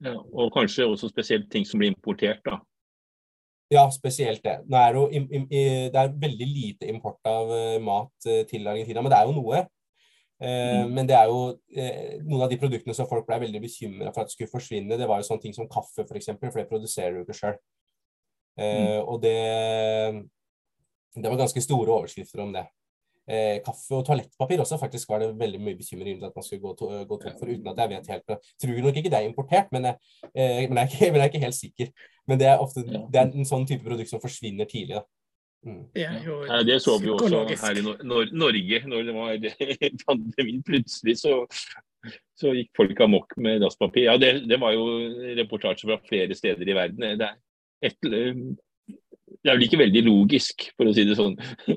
Ja, 0.06 0.14
og 0.20 0.54
kanskje 0.54 0.86
også 0.86 1.10
spesielt 1.10 1.50
ting 1.50 1.66
som 1.66 1.82
blir 1.82 1.94
importert, 1.94 2.44
da. 2.46 2.60
Ja, 3.74 3.88
spesielt 3.90 4.44
det. 4.46 4.60
Er 4.62 4.94
det, 4.94 5.00
jo, 5.02 5.06
det 5.50 5.98
er 5.98 6.18
veldig 6.22 6.48
lite 6.52 6.90
import 6.92 7.18
av 7.26 7.50
uh, 7.50 7.82
mat 7.82 8.30
til 8.52 8.70
Argentina, 8.70 9.02
men 9.02 9.10
det 9.10 9.18
er 9.18 9.32
jo 9.32 9.40
noe. 9.40 9.66
Eh, 10.46 10.84
mm. 10.86 10.94
Men 10.94 11.10
det 11.10 11.16
er 11.18 11.32
jo 11.32 11.40
eh, 11.74 12.18
noen 12.22 12.46
av 12.46 12.52
de 12.52 12.60
produktene 12.62 12.94
som 12.94 13.10
folk 13.10 13.26
ble 13.26 13.40
veldig 13.48 13.62
bekymra 13.64 14.14
for 14.14 14.26
at 14.26 14.34
skulle 14.34 14.52
forsvinne. 14.52 15.00
Det 15.00 15.10
var 15.10 15.22
jo 15.22 15.28
sånne 15.30 15.46
ting 15.48 15.56
som 15.58 15.70
kaffe, 15.72 16.04
f.eks., 16.04 16.10
for, 16.12 16.20
eksempel, 16.22 16.52
for 16.52 16.62
det 16.62 16.70
produserer 16.70 17.16
du 17.16 17.24
ikke 17.24 17.38
sjøl. 17.40 17.60
Eh, 18.60 18.82
mm. 18.82 19.10
Og 19.10 19.22
det, 19.24 19.38
det 21.18 21.32
var 21.32 21.42
ganske 21.42 21.66
store 21.66 21.98
overskrifter 21.98 22.44
om 22.46 22.54
det. 22.56 22.68
Eh, 23.26 23.58
kaffe 23.66 23.98
og 23.98 24.04
toalettpapir 24.06 24.62
også 24.62 24.78
faktisk 24.78 25.10
var 25.10 25.24
det 25.24 25.32
veldig 25.40 25.58
mye 25.66 25.78
bekymring 25.80 26.20
rundt 26.20 26.28
at 26.28 26.36
man 26.38 26.46
skulle 26.46 26.62
gå, 26.62 26.76
to, 26.78 26.92
gå 27.10 27.16
tom 27.24 27.40
for, 27.40 27.50
uten 27.50 27.72
at 27.72 27.80
jeg 27.82 27.90
vet 27.90 28.10
helt 28.14 28.34
Jeg 28.36 28.60
tror 28.62 28.82
nok 28.86 29.00
ikke 29.02 29.10
det 29.10 29.18
er 29.18 29.30
importert, 29.30 29.72
men 29.74 29.88
jeg, 29.90 29.98
eh, 30.36 30.68
men 30.70 30.78
jeg, 30.78 30.84
er, 30.84 30.92
ikke, 30.92 31.10
men 31.12 31.22
jeg 31.22 31.26
er 31.26 31.34
ikke 31.34 31.46
helt 31.48 31.58
sikker. 31.58 31.94
Men 32.30 32.40
det 32.40 32.52
er 32.52 32.62
ofte 32.62 32.86
det 32.86 33.22
er 33.22 33.32
en 33.32 33.50
sånn 33.50 33.66
type 33.66 33.88
produkt 33.88 34.14
som 34.14 34.22
forsvinner 34.22 34.70
tidlig. 34.70 35.00
da. 35.00 35.08
Mm. 35.66 35.82
Det, 35.96 36.02
ja, 36.02 36.58
det 36.62 36.78
så 36.84 37.00
vi 37.02 37.10
også 37.10 37.42
her 37.50 37.80
i 37.80 37.84
Nor 38.06 38.30
Norge, 38.38 38.82
når 38.86 39.08
det 39.08 39.16
var 39.16 39.48
pandemien. 40.06 40.62
Plutselig 40.66 41.18
så, 41.24 41.40
så 42.38 42.54
gikk 42.54 42.70
folk 42.78 43.02
amok 43.02 43.34
med 43.42 43.64
dasspapir. 43.66 44.06
Ja, 44.06 44.18
det, 44.22 44.46
det, 44.50 44.60
var 44.62 44.76
jo 44.76 44.86
reportasjer 45.40 45.90
fra 45.90 45.98
flere 46.06 46.38
steder 46.38 46.70
i 46.70 46.78
verden. 46.78 47.18
Det 47.18 47.30
er, 47.32 47.40
et, 47.90 47.98
det 48.06 49.52
er 49.52 49.58
vel 49.58 49.66
ikke 49.66 49.82
veldig 49.82 50.04
logisk, 50.06 50.68
for 50.78 50.90
å 50.90 50.94
si 50.94 51.08
det 51.08 51.18
sånn. 51.18 51.34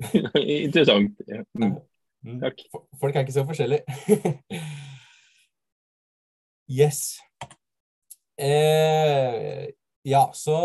Interessant. 0.67 1.25
Ja. 1.29 1.41
Mm. 1.57 1.79
mm. 2.27 2.43
Takk. 2.45 2.61
Folk 3.01 3.17
er 3.17 3.25
ikke 3.25 3.39
så 3.39 3.47
forskjellige. 3.49 4.37
yes. 6.81 7.03
Eh, 8.37 9.65
ja, 10.09 10.27
så 10.37 10.61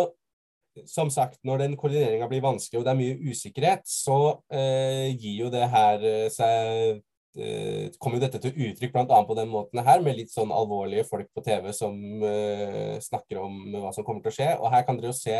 som 0.89 1.09
sagt, 1.13 1.39
når 1.45 1.63
den 1.63 1.77
koordineringa 1.79 2.27
blir 2.31 2.43
vanskelig 2.43 2.81
og 2.81 2.85
det 2.85 2.93
er 2.93 2.99
mye 2.99 3.31
usikkerhet, 3.31 3.83
så 3.89 4.19
eh, 4.53 5.09
gir 5.13 5.43
jo 5.45 5.51
det 5.53 5.67
her 5.69 6.05
eh, 6.07 6.29
seg 6.33 7.01
eh, 7.37 7.91
kommer 7.99 8.17
jo 8.17 8.23
dette 8.25 8.41
til 8.41 8.57
uttrykk 8.69 8.95
bl.a. 8.95 9.19
på 9.27 9.37
den 9.37 9.51
måten 9.53 9.83
her, 9.85 10.01
med 10.05 10.17
litt 10.17 10.33
sånn 10.33 10.53
alvorlige 10.53 11.05
folk 11.09 11.29
på 11.33 11.43
TV 11.45 11.69
som 11.75 12.25
eh, 12.25 12.97
snakker 13.03 13.41
om 13.43 13.61
hva 13.77 13.93
som 13.95 14.05
kommer 14.07 14.25
til 14.25 14.33
å 14.33 14.37
skje. 14.39 14.49
Og 14.59 14.73
her 14.73 14.87
kan 14.87 14.99
dere 14.99 15.13
jo 15.13 15.17
se 15.17 15.37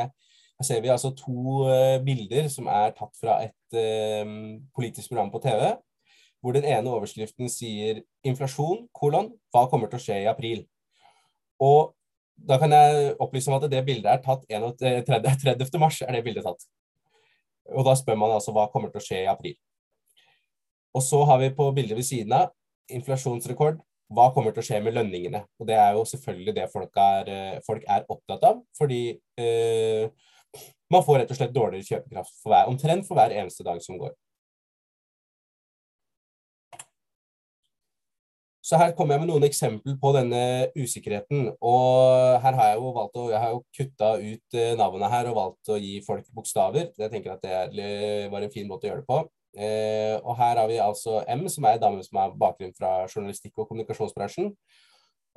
her 0.54 0.68
ser 0.68 0.84
vi 0.84 0.92
altså 0.94 1.14
to 1.18 1.66
eh, 1.72 1.98
bilder 2.06 2.48
som 2.54 2.70
er 2.70 2.94
tatt 2.98 3.18
fra 3.18 3.40
et 3.46 3.78
eh, 3.78 4.36
politisk 4.76 5.12
program 5.12 5.34
på 5.34 5.42
TV. 5.44 5.74
hvor 6.44 6.52
den 6.52 6.66
ene 6.68 6.92
overskriften 6.92 7.48
sier 7.48 8.02
'inflasjon, 8.28 8.90
kolon, 8.92 9.30
hva 9.54 9.62
kommer 9.72 9.88
til 9.88 9.96
å 9.96 10.04
skje 10.04 10.18
i 10.24 10.28
april'? 10.28 10.66
Og 11.64 11.94
da 12.36 12.58
kan 12.60 12.74
jeg 12.74 13.14
opplyse 13.22 13.52
om 13.52 13.58
at 13.58 13.70
det 13.72 13.84
bildet 13.88 14.10
er 14.12 14.24
tatt 14.24 14.44
30. 14.50 15.80
mars. 15.80 16.02
er 16.02 16.12
det 16.18 16.24
bildet 16.26 16.44
tatt. 16.44 16.66
Og 17.72 17.86
da 17.88 17.96
spør 17.96 18.18
man 18.20 18.34
altså 18.36 18.52
hva 18.56 18.68
kommer 18.72 18.92
til 18.92 19.00
å 19.00 19.06
skje 19.06 19.22
i 19.24 19.32
april. 19.32 19.56
Og 20.94 21.02
så 21.02 21.24
har 21.26 21.40
vi 21.42 21.54
på 21.56 21.70
bildet 21.74 21.98
ved 21.98 22.06
siden 22.06 22.36
av 22.38 22.52
inflasjonsrekord. 22.92 23.80
Hva 24.14 24.28
kommer 24.36 24.54
til 24.54 24.62
å 24.62 24.68
skje 24.68 24.82
med 24.84 24.98
lønningene? 24.98 25.42
Og 25.58 25.70
det 25.70 25.78
er 25.80 25.96
jo 25.96 26.04
selvfølgelig 26.06 26.56
det 26.58 26.68
folk 26.74 27.00
er, 27.00 27.30
eh, 27.32 27.62
folk 27.66 27.86
er 27.88 28.06
opptatt 28.12 28.44
av. 28.50 28.60
Fordi 28.78 29.02
eh, 29.40 30.12
man 30.92 31.06
får 31.06 31.22
rett 31.22 31.32
og 31.34 31.40
slett 31.40 31.56
dårligere 31.56 31.88
kjøpekraft 31.88 32.36
for 32.44 32.54
hver, 32.54 32.70
omtrent 32.70 33.08
for 33.08 33.18
hver 33.18 33.34
eneste 33.40 33.66
dag 33.66 33.82
som 33.82 33.98
går. 34.02 34.14
Så 38.64 38.80
her 38.80 38.94
kommer 38.96 39.18
jeg 39.18 39.26
med 39.26 39.30
noen 39.34 39.44
eksempler 39.44 39.98
på 40.00 40.14
denne 40.16 40.42
usikkerheten. 40.78 41.50
Og 41.60 42.38
her 42.46 42.56
har 42.56 42.70
jeg 42.72 42.80
jo 42.80 42.94
valgt 42.96 43.18
å, 43.20 43.26
jeg 43.34 43.42
har 43.44 43.52
jo 43.52 43.64
kutta 43.76 44.12
ut 44.22 44.58
eh, 44.60 44.76
navnet 44.80 45.12
her 45.12 45.28
og 45.32 45.36
valgt 45.36 45.72
å 45.74 45.80
gi 45.82 45.98
folk 46.06 46.30
bokstaver. 46.32 46.94
Jeg 46.96 47.12
tenker 47.12 47.36
at 47.36 47.44
det 47.76 48.30
var 48.32 48.46
en 48.46 48.54
fin 48.54 48.70
måte 48.70 48.88
å 48.88 48.94
gjøre 48.94 49.04
det 49.04 49.10
på. 49.10 49.20
Eh, 49.54 50.16
og 50.24 50.38
her 50.40 50.62
har 50.62 50.72
vi 50.72 50.80
altså 50.82 51.20
M, 51.30 51.44
som 51.52 51.68
er 51.68 51.76
en 51.76 51.84
dame 51.84 52.06
som 52.08 52.22
har 52.22 52.34
bakgrunn 52.40 52.74
fra 52.78 53.04
journalistikk 53.12 53.60
og 53.60 53.68
kommunikasjonsbransjen. 53.68 54.54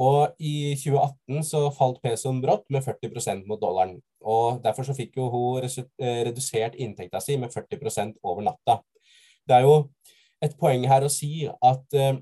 Og 0.06 0.36
i 0.38 0.76
2018 0.76 1.44
så 1.50 1.62
falt 1.74 1.98
pesoen 2.04 2.38
brått 2.44 2.66
med 2.72 2.84
40% 2.84 3.46
mot 3.48 3.60
dollaren. 3.60 3.98
Og 4.22 4.60
derfor 4.64 4.86
så 4.86 4.94
fikk 4.96 5.16
jo 5.18 5.26
hun 5.32 5.66
eh, 5.66 6.22
redusert 6.28 6.76
inntekta 6.78 7.20
si 7.24 7.40
med 7.40 7.50
40% 7.50 8.20
over 8.22 8.44
natta. 8.44 8.80
Det 9.46 9.56
er 9.56 9.66
jo 9.66 9.76
et 10.44 10.56
poeng 10.60 10.84
her 10.86 11.06
å 11.06 11.12
si 11.12 11.46
at 11.48 11.96
eh, 11.96 12.18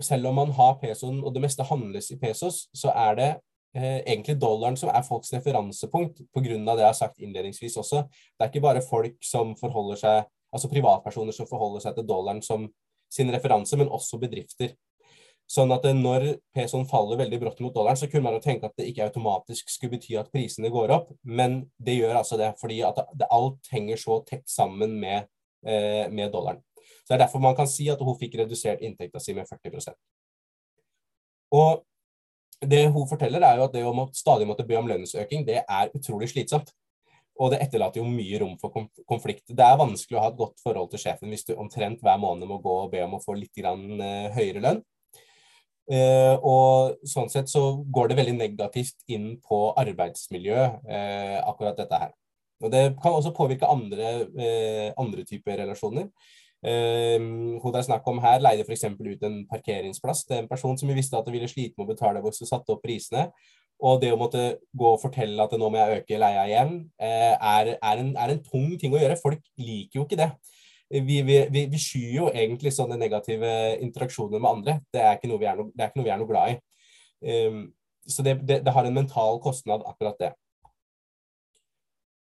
selv 0.00 0.28
om 0.30 0.38
man 0.40 0.52
har 0.56 0.78
pesoen 0.80 1.22
og 1.22 1.34
det 1.34 1.42
meste 1.44 1.66
handles 1.68 2.10
i 2.14 2.18
pesos, 2.20 2.66
så 2.74 2.92
er 2.96 3.18
det 3.18 3.30
eh, 3.76 4.00
egentlig 4.00 4.38
dollaren 4.40 4.78
som 4.78 4.92
er 4.92 5.04
folks 5.06 5.32
referansepunkt, 5.34 6.22
pga. 6.32 6.56
det 6.56 6.84
jeg 6.84 6.88
har 6.88 6.96
sagt 6.98 7.20
innledningsvis 7.20 7.76
også. 7.76 8.06
Det 8.08 8.46
er 8.46 8.52
ikke 8.52 8.64
bare 8.64 8.84
folk 8.84 9.18
som 9.24 9.56
forholder 9.60 10.00
seg, 10.00 10.30
altså 10.52 10.70
privatpersoner 10.72 11.36
som 11.36 11.48
forholder 11.50 11.84
seg 11.84 11.98
til 11.98 12.08
dollaren 12.08 12.42
som 12.42 12.68
sin 13.12 13.32
referanse, 13.32 13.76
men 13.76 13.92
også 13.92 14.20
bedrifter. 14.20 14.72
Sånn 15.52 15.72
at 15.74 15.84
når 15.84 16.38
pesoen 16.56 16.86
faller 16.88 17.18
veldig 17.20 17.38
brått 17.42 17.58
mot 17.60 17.74
dollaren, 17.74 17.98
så 18.00 18.08
kunne 18.08 18.24
man 18.24 18.38
jo 18.38 18.44
tenke 18.44 18.68
at 18.68 18.78
det 18.78 18.86
ikke 18.88 19.10
automatisk 19.10 19.68
skulle 19.68 19.98
bety 19.98 20.14
at 20.16 20.30
prisene 20.32 20.70
går 20.72 20.94
opp, 20.94 21.10
men 21.28 21.58
det 21.76 21.98
gjør 21.98 22.22
altså 22.22 22.38
det, 22.40 22.54
fordi 22.60 22.80
at 22.88 23.02
alt 23.28 23.72
henger 23.72 24.00
så 24.00 24.22
tett 24.28 24.46
sammen 24.48 24.96
med, 25.02 25.28
eh, 25.66 26.08
med 26.08 26.32
dollaren. 26.32 26.62
Så 27.02 27.12
Det 27.12 27.16
er 27.18 27.24
derfor 27.24 27.42
man 27.42 27.56
kan 27.56 27.66
si 27.66 27.88
at 27.90 28.00
hun 28.00 28.18
fikk 28.18 28.38
redusert 28.40 28.82
inntekta 28.82 29.20
si 29.20 29.34
med 29.34 29.48
40% 29.48 29.94
Og 31.52 31.82
det 32.62 32.84
hun 32.94 33.08
forteller, 33.08 33.42
er 33.42 33.58
jo 33.58 33.66
at 33.66 33.74
det 33.74 33.82
å 33.84 34.06
stadig 34.14 34.46
måtte 34.46 34.66
be 34.66 34.78
om 34.78 34.86
lønnsøking, 34.86 35.42
det 35.46 35.64
er 35.64 35.90
utrolig 35.96 36.30
slitsomt. 36.30 36.70
Og 37.40 37.50
det 37.52 37.62
etterlater 37.64 38.02
jo 38.02 38.06
mye 38.06 38.38
rom 38.42 38.54
for 38.60 38.86
konflikt. 39.08 39.48
Det 39.48 39.64
er 39.64 39.80
vanskelig 39.80 40.18
å 40.18 40.22
ha 40.22 40.30
et 40.30 40.38
godt 40.38 40.60
forhold 40.62 40.90
til 40.92 41.00
sjefen 41.02 41.32
hvis 41.32 41.46
du 41.48 41.54
omtrent 41.56 42.02
hver 42.04 42.20
måned 42.20 42.46
må 42.48 42.60
gå 42.62 42.74
og 42.84 42.90
be 42.92 43.02
om 43.04 43.16
å 43.16 43.22
få 43.22 43.34
litt 43.38 43.62
uh, 43.64 44.28
høyere 44.36 44.62
lønn. 44.62 44.82
Uh, 45.90 46.36
og 46.46 47.08
sånn 47.08 47.32
sett 47.32 47.50
så 47.50 47.64
går 47.82 48.12
det 48.12 48.18
veldig 48.20 48.36
negativt 48.36 49.00
inn 49.10 49.32
på 49.42 49.72
arbeidsmiljøet, 49.80 50.84
uh, 50.86 51.38
akkurat 51.48 51.80
dette 51.80 52.02
her. 52.04 52.12
Og 52.62 52.70
det 52.70 52.84
kan 53.02 53.16
også 53.16 53.32
påvirke 53.34 53.66
andre, 53.66 54.28
andre 54.94 55.24
typer 55.26 55.56
relasjoner. 55.64 56.04
Um, 56.62 57.58
hun 57.58 57.72
det 57.74 57.80
er 57.80 57.88
snakk 57.88 58.06
om 58.06 58.20
her, 58.22 58.38
leide 58.38 58.62
f.eks. 58.62 58.84
ut 58.86 59.24
en 59.26 59.40
parkeringsplass 59.50 60.22
til 60.28 60.38
en 60.38 60.48
person 60.50 60.76
som 60.78 60.86
vi 60.90 60.94
visste 60.94 61.18
at 61.18 61.26
det 61.26 61.34
ville 61.34 61.50
slite 61.50 61.74
med 61.74 61.88
å 61.88 61.90
betale 61.90 62.22
hvis 62.22 62.38
hun 62.44 62.50
satte 62.52 62.74
opp 62.74 62.84
prisene. 62.84 63.26
Og 63.82 63.98
det 63.98 64.12
å 64.14 64.18
måtte 64.20 64.44
gå 64.78 64.92
og 64.92 65.00
fortelle 65.02 65.42
at 65.42 65.56
nå 65.58 65.70
må 65.72 65.80
jeg 65.80 66.02
øke 66.02 66.20
leia 66.22 66.46
igjen, 66.46 66.76
uh, 67.02 67.34
er, 67.34 67.74
er, 67.74 68.02
en, 68.04 68.12
er, 68.14 68.34
en, 68.36 68.42
tung 68.46 68.76
ting 68.78 68.94
å 68.94 69.00
gjøre. 69.02 69.18
Folk 69.18 69.42
liker 69.58 70.00
jo 70.00 70.06
ikke 70.06 70.20
det. 70.22 70.30
Vi, 70.92 71.22
vi, 71.24 71.38
vi, 71.50 71.64
vi 71.72 71.80
skyer 71.80 72.16
jo 72.18 72.28
egentlig 72.30 72.74
sånne 72.76 72.98
negative 73.00 73.50
interaksjoner 73.82 74.38
med 74.38 74.50
andre. 74.50 74.78
Det 74.92 75.02
er 75.02 75.16
ikke 75.16 75.30
noe 75.30 75.40
vi 75.40 75.48
er, 75.50 75.58
no, 75.58 75.70
noe, 75.72 76.04
vi 76.04 76.12
er 76.12 76.20
noe 76.20 76.30
glad 76.30 76.52
i. 76.52 76.58
Um, 77.48 77.62
så 78.06 78.22
det, 78.26 78.36
det, 78.46 78.62
det 78.66 78.74
har 78.74 78.86
en 78.86 78.94
mental 78.94 79.40
kostnad, 79.42 79.82
akkurat 79.88 80.18
det. 80.20 80.32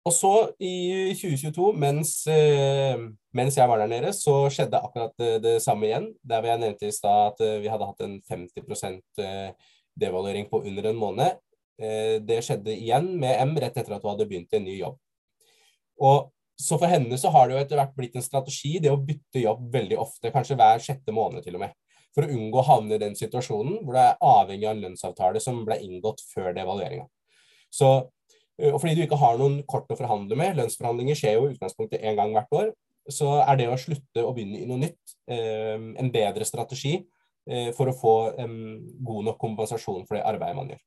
Og 0.03 0.15
så 0.15 0.33
i 0.59 1.13
2022, 1.15 1.69
mens, 1.79 2.27
eh, 2.27 2.99
mens, 3.39 3.57
jeg 3.57 3.71
var 3.71 3.79
der 3.79 3.91
nede, 3.91 4.11
så 4.13 4.49
skjedde 4.51 4.81
akkurat 4.83 5.15
det, 5.19 5.37
det 5.45 5.55
samme 5.63 5.87
igjen. 5.87 6.09
Der 6.27 6.43
jeg 6.43 6.59
nevnte 6.59 6.89
i 6.89 6.95
stad 6.95 7.33
at 7.33 7.45
eh, 7.47 7.61
vi 7.63 7.71
hadde 7.71 7.87
hatt 7.87 8.03
en 8.03 8.17
50 8.27 8.99
eh, 9.23 9.53
devaluering 9.95 10.49
på 10.51 10.65
under 10.67 10.91
en 10.91 10.99
måned. 10.99 11.41
Det 12.23 12.37
skjedde 12.45 12.71
igjen 12.77 13.09
med 13.19 13.41
M 13.43 13.57
rett 13.59 13.75
etter 13.81 13.95
at 13.97 14.05
hun 14.05 14.13
hadde 14.13 14.27
begynt 14.31 14.53
en 14.55 14.63
ny 14.63 14.77
jobb. 14.77 14.99
Og 16.05 16.29
så 16.61 16.77
for 16.79 16.87
henne 16.87 17.17
så 17.19 17.33
har 17.33 17.49
det 17.49 17.57
jo 17.57 17.63
etter 17.63 17.81
hvert 17.81 17.95
blitt 17.97 18.19
en 18.19 18.25
strategi 18.25 18.77
det 18.83 18.93
å 18.93 19.01
bytte 19.01 19.43
jobb 19.43 19.65
veldig 19.73 19.99
ofte, 19.99 20.31
kanskje 20.31 20.59
hver 20.61 20.85
sjette 20.85 21.15
måned 21.17 21.43
til 21.43 21.57
og 21.59 21.65
med. 21.65 21.75
For 22.15 22.27
å 22.27 22.37
unngå 22.37 22.61
å 22.61 22.67
havne 22.69 22.99
i 22.99 23.03
den 23.03 23.17
situasjonen 23.19 23.81
hvor 23.83 23.97
det 23.97 24.05
er 24.05 24.21
avhengig 24.29 24.69
av 24.69 24.77
en 24.77 24.85
lønnsavtale 24.85 25.43
som 25.43 25.63
ble 25.67 25.81
inngått 25.83 26.23
før 26.29 26.53
devalueringa. 26.55 27.09
Så 27.73 27.89
og 28.61 28.79
fordi 28.83 28.95
du 28.97 29.03
ikke 29.07 29.19
har 29.21 29.39
noen 29.41 29.61
kort 29.69 29.91
å 29.91 29.99
forhandle 29.99 30.37
med, 30.39 30.57
lønnsforhandlinger 30.59 31.19
skjer 31.19 31.39
jo 31.39 31.49
i 31.49 31.55
utgangspunktet 31.55 32.05
én 32.05 32.19
gang 32.19 32.35
hvert 32.37 32.59
år, 32.59 32.71
så 33.11 33.41
er 33.43 33.59
det 33.59 33.69
å 33.71 33.81
slutte 33.81 34.23
å 34.23 34.31
begynne 34.35 34.61
i 34.63 34.69
noe 34.69 34.85
nytt 34.85 35.17
eh, 35.31 35.75
en 35.75 36.13
bedre 36.15 36.47
strategi 36.47 36.95
eh, 36.99 37.73
for 37.75 37.91
å 37.91 37.97
få 37.97 38.15
god 38.39 39.29
nok 39.31 39.41
kompensasjon 39.41 40.07
for 40.07 40.19
det 40.19 40.27
arbeidet 40.29 40.59
man 40.59 40.75
gjør. 40.75 40.83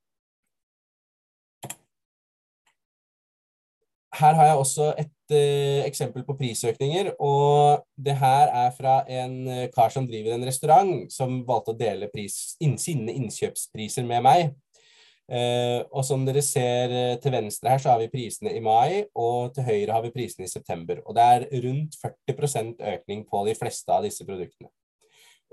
Her 4.15 4.37
har 4.37 4.47
jeg 4.47 4.59
også 4.61 4.85
et 4.95 5.33
uh, 5.35 5.81
eksempel 5.83 6.23
på 6.23 6.37
prisøkninger. 6.39 7.09
og 7.19 7.83
Det 7.99 8.13
her 8.15 8.47
er 8.47 8.69
fra 8.77 9.01
en 9.11 9.33
kar 9.73 9.91
som 9.91 10.05
driver 10.07 10.37
en 10.37 10.45
restaurant, 10.47 10.93
som 11.11 11.41
valgte 11.47 11.73
å 11.73 11.79
dele 11.81 12.07
pris, 12.13 12.55
inn, 12.63 12.77
sine 12.79 13.11
innkjøpspriser 13.11 14.07
med 14.07 14.23
meg. 14.23 14.53
Eh, 15.25 15.81
og 15.89 16.03
som 16.05 16.21
dere 16.25 16.41
ser 16.45 16.91
eh, 16.93 17.15
til 17.21 17.33
venstre 17.33 17.71
her, 17.71 17.81
så 17.81 17.95
har 17.95 18.01
vi 18.03 18.11
prisene 18.13 18.51
i 18.53 18.61
mai, 18.61 19.05
og 19.17 19.55
til 19.55 19.65
høyre 19.65 19.95
har 19.95 20.03
vi 20.05 20.13
prisene 20.13 20.45
i 20.45 20.51
september. 20.51 21.01
Og 21.05 21.17
det 21.17 21.25
er 21.25 21.47
rundt 21.65 21.97
40% 22.29 22.83
økning 22.93 23.23
på 23.29 23.41
de 23.47 23.55
fleste 23.57 23.93
av 23.93 24.05
disse 24.05 24.27
produktene. 24.27 24.69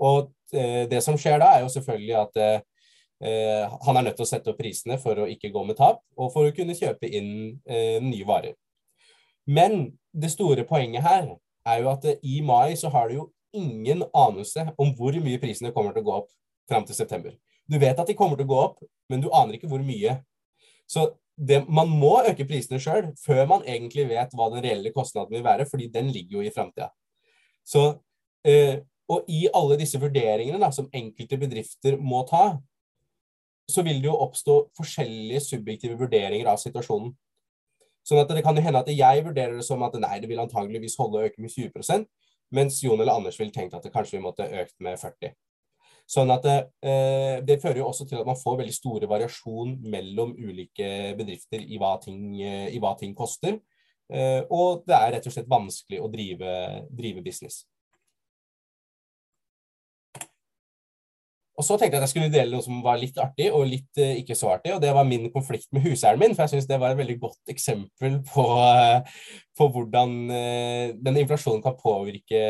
Og 0.03 0.29
eh, 0.53 0.85
det 0.91 1.01
som 1.05 1.17
skjer 1.17 1.41
da, 1.41 1.55
er 1.55 1.65
jo 1.65 1.73
selvfølgelig 1.73 2.19
at 2.21 2.45
han 3.23 3.95
er 3.95 4.03
nødt 4.03 4.17
til 4.19 4.25
å 4.25 4.27
sette 4.27 4.51
opp 4.51 4.57
prisene 4.59 4.97
for 4.99 5.15
å 5.21 5.27
ikke 5.31 5.53
gå 5.53 5.61
med 5.63 5.77
tap, 5.77 6.01
og 6.19 6.33
for 6.33 6.49
å 6.49 6.51
kunne 6.51 6.75
kjøpe 6.75 7.07
inn 7.07 7.53
nye 8.03 8.25
varer. 8.27 8.57
Men 9.47 9.93
det 10.11 10.33
store 10.33 10.65
poenget 10.67 11.05
her 11.05 11.29
er 11.63 11.77
jo 11.79 11.91
at 11.93 12.09
i 12.19 12.41
mai 12.43 12.75
så 12.75 12.91
har 12.91 13.07
du 13.07 13.15
jo 13.21 13.29
ingen 13.55 14.03
anelse 14.11 14.65
om 14.75 14.91
hvor 14.97 15.15
mye 15.23 15.39
prisene 15.39 15.71
kommer 15.71 15.95
til 15.95 16.03
å 16.03 16.09
gå 16.09 16.17
opp 16.17 16.29
fram 16.67 16.83
til 16.89 16.99
september. 16.99 17.37
Du 17.69 17.79
vet 17.79 17.99
at 17.99 18.09
de 18.09 18.15
kommer 18.17 18.39
til 18.39 18.47
å 18.47 18.53
gå 18.53 18.61
opp, 18.67 18.81
men 19.11 19.23
du 19.23 19.29
aner 19.33 19.57
ikke 19.57 19.69
hvor 19.71 19.83
mye. 19.83 20.17
Så 20.89 21.07
det, 21.35 21.63
man 21.65 21.89
må 21.89 22.17
øke 22.29 22.45
prisene 22.45 22.79
sjøl 22.81 23.09
før 23.23 23.47
man 23.49 23.63
egentlig 23.65 24.05
vet 24.11 24.35
hva 24.37 24.49
den 24.53 24.63
reelle 24.65 24.91
kostnaden 24.93 25.33
vil 25.33 25.45
være, 25.45 25.65
fordi 25.69 25.89
den 25.93 26.11
ligger 26.13 26.39
jo 26.39 26.43
i 26.45 26.53
framtida. 26.53 26.91
Eh, 28.43 28.83
og 29.11 29.31
i 29.31 29.47
alle 29.55 29.79
disse 29.79 29.99
vurderingene 29.99 30.59
da, 30.61 30.69
som 30.75 30.89
enkelte 30.93 31.39
bedrifter 31.39 31.97
må 31.99 32.23
ta, 32.29 32.57
så 33.71 33.83
vil 33.85 34.01
det 34.03 34.09
jo 34.09 34.19
oppstå 34.25 34.57
forskjellige 34.77 35.41
subjektive 35.45 35.97
vurderinger 35.99 36.49
av 36.51 36.59
situasjonen. 36.61 37.13
Sånn 38.03 38.19
at 38.19 38.31
Det 38.35 38.43
kan 38.43 38.57
jo 38.57 38.63
hende 38.65 38.81
at 38.83 38.91
jeg 38.91 39.23
vurderer 39.23 39.55
det 39.55 39.65
som 39.65 39.83
at 39.87 39.95
nei, 39.95 40.17
det 40.19 40.27
vil 40.27 40.41
antageligvis 40.43 40.97
holde 40.99 41.21
å 41.21 41.27
øke 41.29 41.41
med 41.41 41.53
20% 41.55 42.09
mens 42.53 42.83
Jon 42.83 42.99
eller 43.01 43.15
Anders 43.17 43.39
ville 43.39 43.53
tenkt 43.53 43.73
at 43.73 43.85
det 43.85 43.93
kanskje 43.93 44.19
vi 44.19 44.25
måtte 44.25 44.45
økt 44.45 44.75
med 44.83 44.99
40 44.99 45.33
Sånn 46.13 46.29
at 46.33 46.43
det, 46.45 46.57
eh, 46.85 47.39
det, 47.45 47.57
fører 47.63 47.81
jo 47.81 47.89
også 47.89 48.05
til 48.05 48.19
at 48.19 48.27
man 48.27 48.37
får 48.37 48.59
veldig 48.59 48.75
store 48.75 49.09
variasjon 49.09 49.77
mellom 49.89 50.35
ulike 50.37 51.13
bedrifter 51.17 51.63
i 51.63 51.79
hva 51.81 51.95
ting, 52.03 52.35
i 52.37 52.81
hva 52.81 52.93
ting 52.99 53.15
koster. 53.17 53.57
Eh, 54.13 54.41
og 54.53 54.83
det 54.87 54.97
er 54.97 55.15
rett 55.15 55.29
og 55.29 55.33
slett 55.33 55.49
vanskelig 55.49 56.01
å 56.03 56.09
drive, 56.11 56.57
drive 56.93 57.23
business. 57.25 57.63
Og 61.53 61.65
så 61.65 61.75
tenkte 61.77 61.99
jeg 61.99 62.01
at 62.01 62.07
jeg 62.07 62.11
skulle 62.13 62.33
dele 62.33 62.55
noe 62.55 62.65
som 62.65 62.79
var 62.81 62.97
litt 62.97 63.17
artig 63.21 63.51
og 63.53 63.67
litt 63.69 63.99
uh, 64.01 64.13
ikke 64.17 64.37
så 64.37 64.55
artig. 64.55 64.73
Og 64.73 64.81
det 64.81 64.93
var 64.95 65.05
min 65.05 65.27
konflikt 65.33 65.69
med 65.75 65.85
huseieren 65.85 66.21
min. 66.21 66.33
For 66.33 66.45
jeg 66.45 66.55
syns 66.55 66.69
det 66.69 66.79
var 66.81 66.93
et 66.93 67.01
veldig 67.01 67.17
godt 67.21 67.53
eksempel 67.53 68.17
på, 68.31 68.45
uh, 68.57 69.19
på 69.59 69.67
hvordan 69.75 70.15
uh, 70.31 70.87
den 70.97 71.19
inflasjonen 71.21 71.61
kan 71.65 71.77
påvirke 71.77 72.41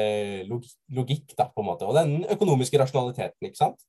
logikk, 0.47 0.77
logikk, 0.95 1.35
da, 1.35 1.49
på 1.51 1.65
en 1.65 1.69
måte. 1.73 1.89
Og 1.89 1.99
den 1.99 2.23
økonomiske 2.31 2.79
rasjonaliteten, 2.79 3.49
ikke 3.49 3.59
sant. 3.59 3.83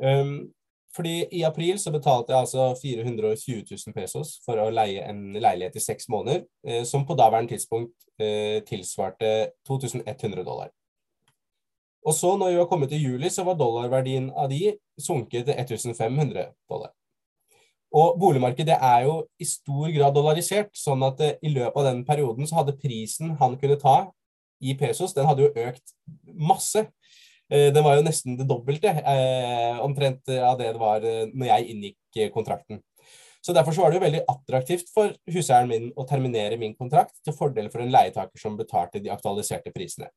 Um, 0.00 0.48
fordi 0.96 1.20
i 1.36 1.44
april 1.46 1.76
så 1.78 1.92
betalte 1.94 2.32
jeg 2.32 2.40
altså 2.40 2.72
420 2.80 3.60
000 3.68 3.94
pesos 3.94 4.38
for 4.42 4.58
å 4.58 4.72
leie 4.74 5.04
en 5.06 5.36
leilighet 5.36 5.76
i 5.78 5.82
seks 5.84 6.08
måneder, 6.10 6.42
som 6.82 7.04
på 7.06 7.14
daværende 7.14 7.54
tidspunkt 7.54 7.94
tilsvarte 8.66 9.30
2100 9.70 10.42
dollar. 10.42 10.72
Og 12.06 12.16
så 12.16 12.32
når 12.38 12.52
vi 12.52 12.60
var 12.60 12.68
kommet 12.70 12.92
til 12.92 13.02
juli, 13.02 13.28
så 13.28 13.44
var 13.44 13.58
dollarverdien 13.60 14.30
av 14.32 14.48
de 14.52 14.76
sunket 15.00 15.48
til 15.48 15.76
1500 15.76 16.48
dollar. 16.70 16.94
Og 17.90 18.14
boligmarkedet 18.22 18.76
er 18.76 19.04
jo 19.08 19.16
i 19.42 19.46
stor 19.48 19.90
grad 19.90 20.14
dollarisert, 20.14 20.70
sånn 20.78 21.02
at 21.02 21.20
eh, 21.26 21.38
i 21.42 21.50
løpet 21.50 21.76
av 21.80 21.88
den 21.88 22.04
perioden 22.06 22.46
så 22.46 22.60
hadde 22.60 22.76
prisen 22.78 23.34
han 23.40 23.56
kunne 23.58 23.78
ta 23.80 23.96
i 24.62 24.76
pesos, 24.78 25.14
den 25.16 25.26
hadde 25.26 25.48
jo 25.48 25.66
økt 25.66 25.96
masse. 26.30 26.84
Eh, 27.50 27.68
den 27.74 27.82
var 27.82 27.98
jo 27.98 28.04
nesten 28.06 28.38
det 28.38 28.46
dobbelte, 28.46 28.94
eh, 28.94 29.80
omtrent 29.82 30.30
av 30.38 30.60
det 30.60 30.70
det 30.70 30.80
var 30.80 31.02
når 31.02 31.50
jeg 31.50 31.74
inngikk 31.74 32.22
kontrakten. 32.36 32.80
Så 33.42 33.56
Derfor 33.56 33.72
så 33.72 33.82
var 33.82 33.90
det 33.90 33.98
jo 33.98 34.04
veldig 34.04 34.24
attraktivt 34.28 34.90
for 34.94 35.14
huseieren 35.32 35.70
min 35.70 35.86
å 35.96 36.04
terminere 36.06 36.58
min 36.60 36.76
kontrakt 36.76 37.16
til 37.24 37.34
fordel 37.34 37.70
for 37.72 37.82
en 37.82 37.90
leietaker 37.90 38.38
som 38.38 38.58
betalte 38.58 39.00
de 39.00 39.10
aktualiserte 39.10 39.72
prisene. 39.74 40.10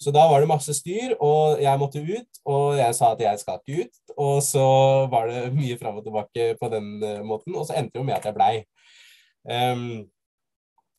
Så 0.00 0.12
da 0.14 0.24
var 0.30 0.42
det 0.42 0.50
masse 0.50 0.74
styr, 0.74 1.14
og 1.22 1.60
jeg 1.62 1.80
måtte 1.80 2.02
ut, 2.02 2.40
og 2.44 2.78
jeg 2.78 2.94
sa 2.96 3.12
at 3.14 3.22
jeg 3.22 3.40
skal 3.40 3.60
ikke 3.60 3.84
ut. 3.84 4.00
Og 4.16 4.42
så 4.42 4.64
var 5.10 5.30
det 5.30 5.44
mye 5.54 5.78
fram 5.80 6.00
og 6.00 6.06
tilbake 6.06 6.48
på 6.60 6.70
den 6.72 6.90
uh, 7.02 7.22
måten, 7.26 7.54
og 7.56 7.66
så 7.68 7.78
endte 7.78 7.94
det 7.94 8.02
jo 8.02 8.08
med 8.08 8.16
at 8.18 8.28
jeg 8.28 8.36
blei. 8.36 8.54
Um, 9.44 10.04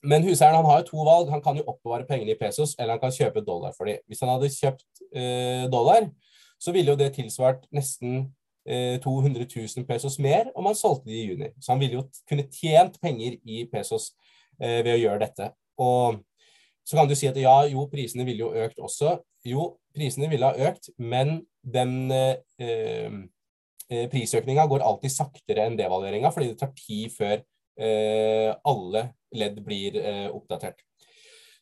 men 0.05 0.25
huseieren 0.25 0.59
han 0.59 0.69
har 0.69 0.81
jo 0.81 0.89
to 0.91 1.05
valg. 1.07 1.31
Han 1.33 1.41
kan 1.41 1.57
jo 1.57 1.65
oppbevare 1.67 2.07
pengene 2.09 2.35
i 2.35 2.39
pesos, 2.39 2.75
eller 2.79 2.95
han 2.95 3.03
kan 3.03 3.13
kjøpe 3.15 3.43
dollar 3.45 3.73
for 3.77 3.89
dem. 3.89 4.01
Hvis 4.07 4.21
han 4.23 4.33
hadde 4.33 4.53
kjøpt 4.53 4.87
uh, 5.17 5.65
dollar, 5.73 6.09
så 6.61 6.73
ville 6.75 6.93
jo 6.93 6.99
det 6.99 7.13
tilsvart 7.17 7.67
nesten 7.75 8.29
200 8.65 9.43
eh, 9.43 9.49
000 9.77 9.85
pesos 9.85 10.15
mer 10.17 10.47
om 10.57 10.65
han 10.65 10.77
solgte 10.77 11.11
de 11.11 11.19
i 11.19 11.25
juni. 11.27 11.51
Så 11.61 11.75
han 11.75 11.81
ville 11.83 11.99
jo 11.99 12.07
kunne 12.25 12.47
tjent 12.49 12.95
penger 12.97 13.35
i 13.45 13.59
pesos 13.69 14.15
ved 14.57 14.89
å 14.89 14.97
gjøre 14.97 15.21
dette. 15.21 15.51
Og 15.77 16.17
så 16.85 16.99
kan 16.99 17.09
du 17.09 17.15
si 17.17 17.29
at 17.29 17.37
ja, 17.41 17.55
jo, 17.71 17.87
prisene 17.91 18.25
ville 18.27 18.45
jo 18.45 18.65
økt 18.65 18.81
også. 18.83 19.17
Jo, 19.45 19.71
prisene 19.95 20.29
ville 20.29 20.45
ha 20.45 20.69
økt, 20.69 20.91
men 21.01 21.39
den 21.61 22.11
eh, 22.13 22.37
eh 22.61 24.05
prisøkninga 24.09 24.65
går 24.65 24.81
alltid 24.81 25.13
saktere 25.13 25.67
enn 25.67 25.77
devalueringa, 25.77 26.31
fordi 26.33 26.51
det 26.51 26.59
tar 26.61 26.71
tid 26.77 27.11
før 27.13 27.35
eh, 27.77 28.51
alle 28.65 29.03
ledd 29.37 29.59
blir 29.65 29.99
eh, 30.01 30.29
oppdatert. 30.33 30.81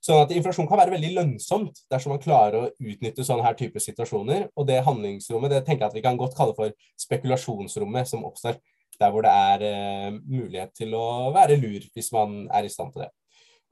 Sånn 0.03 0.19
at 0.19 0.31
Inflasjon 0.35 0.67
kan 0.67 0.81
være 0.81 0.91
veldig 0.97 1.13
lønnsomt 1.15 1.85
dersom 1.91 2.11
man 2.11 2.23
klarer 2.23 2.57
å 2.59 2.69
utnytte 2.75 3.23
sånne 3.23 3.45
her 3.45 3.55
type 3.55 3.79
situasjoner. 3.79 4.49
Og 4.59 4.67
det 4.67 4.81
handlingsrommet 4.83 5.53
det 5.53 5.61
tenker 5.63 5.85
jeg 5.85 5.93
at 5.93 5.95
vi 5.95 6.03
kan 6.03 6.19
godt 6.19 6.35
kalle 6.35 6.55
for 6.57 6.73
spekulasjonsrommet 6.99 8.09
som 8.09 8.25
oppstår 8.27 8.59
der 8.99 9.13
hvor 9.13 9.23
det 9.25 9.31
er 9.31 9.63
eh, 9.67 10.17
mulighet 10.27 10.73
til 10.75 10.91
å 10.99 11.31
være 11.33 11.55
lur 11.61 11.87
hvis 11.95 12.11
man 12.13 12.43
er 12.51 12.67
i 12.67 12.71
stand 12.71 12.91
til 12.93 13.05
det. 13.05 13.11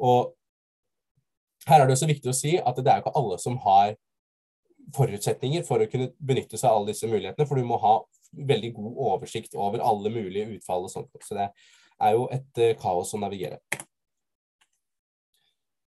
Og 0.02 0.32
her 1.67 1.82
er 1.82 1.88
det 1.88 1.95
også 1.97 2.10
viktig 2.10 2.32
å 2.32 2.36
si 2.36 2.56
at 2.58 2.80
det 2.80 2.89
er 2.89 3.04
ikke 3.04 3.13
alle 3.17 3.38
som 3.41 3.58
har 3.65 3.93
forutsetninger 4.95 5.63
for 5.67 5.84
å 5.84 5.89
kunne 5.89 6.10
benytte 6.17 6.58
seg 6.58 6.71
av 6.71 6.80
alle 6.80 6.93
disse 6.93 7.10
mulighetene, 7.10 7.47
for 7.47 7.60
du 7.60 7.67
må 7.67 7.78
ha 7.82 8.00
veldig 8.32 8.74
god 8.78 9.00
oversikt 9.12 9.56
over 9.60 9.84
alle 9.86 10.12
mulige 10.13 10.50
utfall 10.58 10.88
og 10.88 10.93
sånt. 10.93 11.12
Så 11.24 11.38
det 11.38 11.47
er 12.02 12.17
jo 12.17 12.28
et 12.34 12.62
uh, 12.63 12.74
kaos 12.80 13.13
å 13.13 13.21
navigere. 13.21 13.60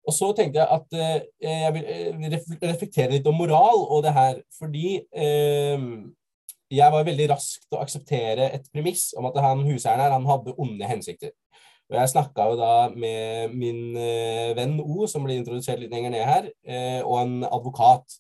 Og 0.05 0.13
så 0.13 0.29
tenkte 0.37 0.61
jeg 0.61 0.69
at 0.79 0.99
uh, 1.01 1.15
jeg 1.43 1.77
vil 1.77 1.87
uh, 1.89 2.59
reflektere 2.69 3.17
litt 3.17 3.31
om 3.31 3.39
moral 3.41 3.87
og 3.87 4.05
det 4.05 4.13
her, 4.17 4.43
fordi 4.59 4.99
jeg 6.75 6.91
var 6.91 7.07
veldig 7.07 7.27
rask 7.31 7.65
til 7.69 7.77
å 7.79 7.83
akseptere 7.85 8.49
et 8.57 8.65
premiss 8.73 9.13
om 9.19 9.29
at 9.29 9.37
han 9.43 9.63
huseieren 9.67 10.03
her 10.03 10.15
han 10.15 10.27
hadde 10.27 10.55
onde 10.61 10.89
hensikter. 10.89 11.35
Og 11.93 11.97
Jeg 11.99 12.13
snakka 12.15 12.49
jo 12.49 12.57
da 12.59 12.75
med 12.97 13.53
min 13.53 13.97
eh, 14.01 14.55
venn 14.57 14.79
O, 14.81 15.05
som 15.11 15.27
blir 15.27 15.37
introdusert 15.41 15.83
litt 15.83 15.93
lenger 15.93 16.15
ned 16.15 16.25
her, 16.25 16.49
eh, 16.65 17.01
og 17.05 17.19
en 17.21 17.35
advokat 17.45 18.17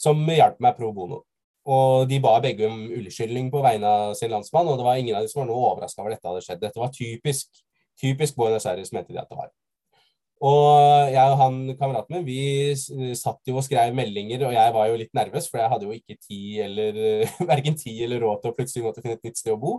som 0.00 0.22
hjalp 0.28 0.60
meg 0.64 0.78
pro 0.78 0.92
bono. 0.96 1.20
Og 1.66 2.06
De 2.08 2.20
ba 2.22 2.38
begge 2.40 2.68
om 2.70 2.86
unnskyldning 2.94 3.50
på 3.52 3.60
vegne 3.64 3.90
av 3.90 4.16
sin 4.16 4.32
landsmann, 4.32 4.68
og 4.70 4.80
det 4.80 4.86
var 4.86 5.00
ingen 5.00 5.16
av 5.18 5.26
dem 5.26 5.32
som 5.32 5.42
var 5.42 5.50
noe 5.50 5.70
overraska 5.74 6.02
over 6.02 6.14
dette 6.14 6.30
hadde 6.30 6.42
skjedd. 6.46 6.62
Dette 6.62 6.80
var 6.80 6.92
typisk, 6.94 7.62
typisk 8.00 8.36
Buenos 8.38 8.68
Aires, 8.70 8.92
mente 8.94 9.12
de 9.12 9.20
at 9.20 9.28
det 9.28 9.40
var. 9.40 9.52
Og 10.46 11.08
jeg 11.14 11.32
og 11.32 11.38
han 11.40 11.54
kameraten 11.78 12.18
min 12.18 12.26
vi 12.26 13.14
satt 13.16 13.48
jo 13.48 13.56
og 13.56 13.64
skrev 13.64 13.94
meldinger, 13.96 14.44
og 14.46 14.52
jeg 14.52 14.74
var 14.74 14.90
jo 14.90 14.98
litt 15.00 15.16
nervøs, 15.16 15.48
for 15.48 15.60
jeg 15.60 15.72
hadde 15.72 15.88
jo 15.88 15.96
ikke 15.96 16.18
tid 16.20 16.60
eller 16.66 17.00
verken 17.52 17.76
tid 17.76 18.04
eller 18.04 18.24
råd 18.24 18.42
til 18.42 18.52
å 18.52 18.56
plutselig 18.56 18.84
måtte 18.84 19.04
finne 19.04 19.16
et 19.16 19.26
nytt 19.26 19.40
sted 19.40 19.54
å 19.54 19.60
bo. 19.60 19.78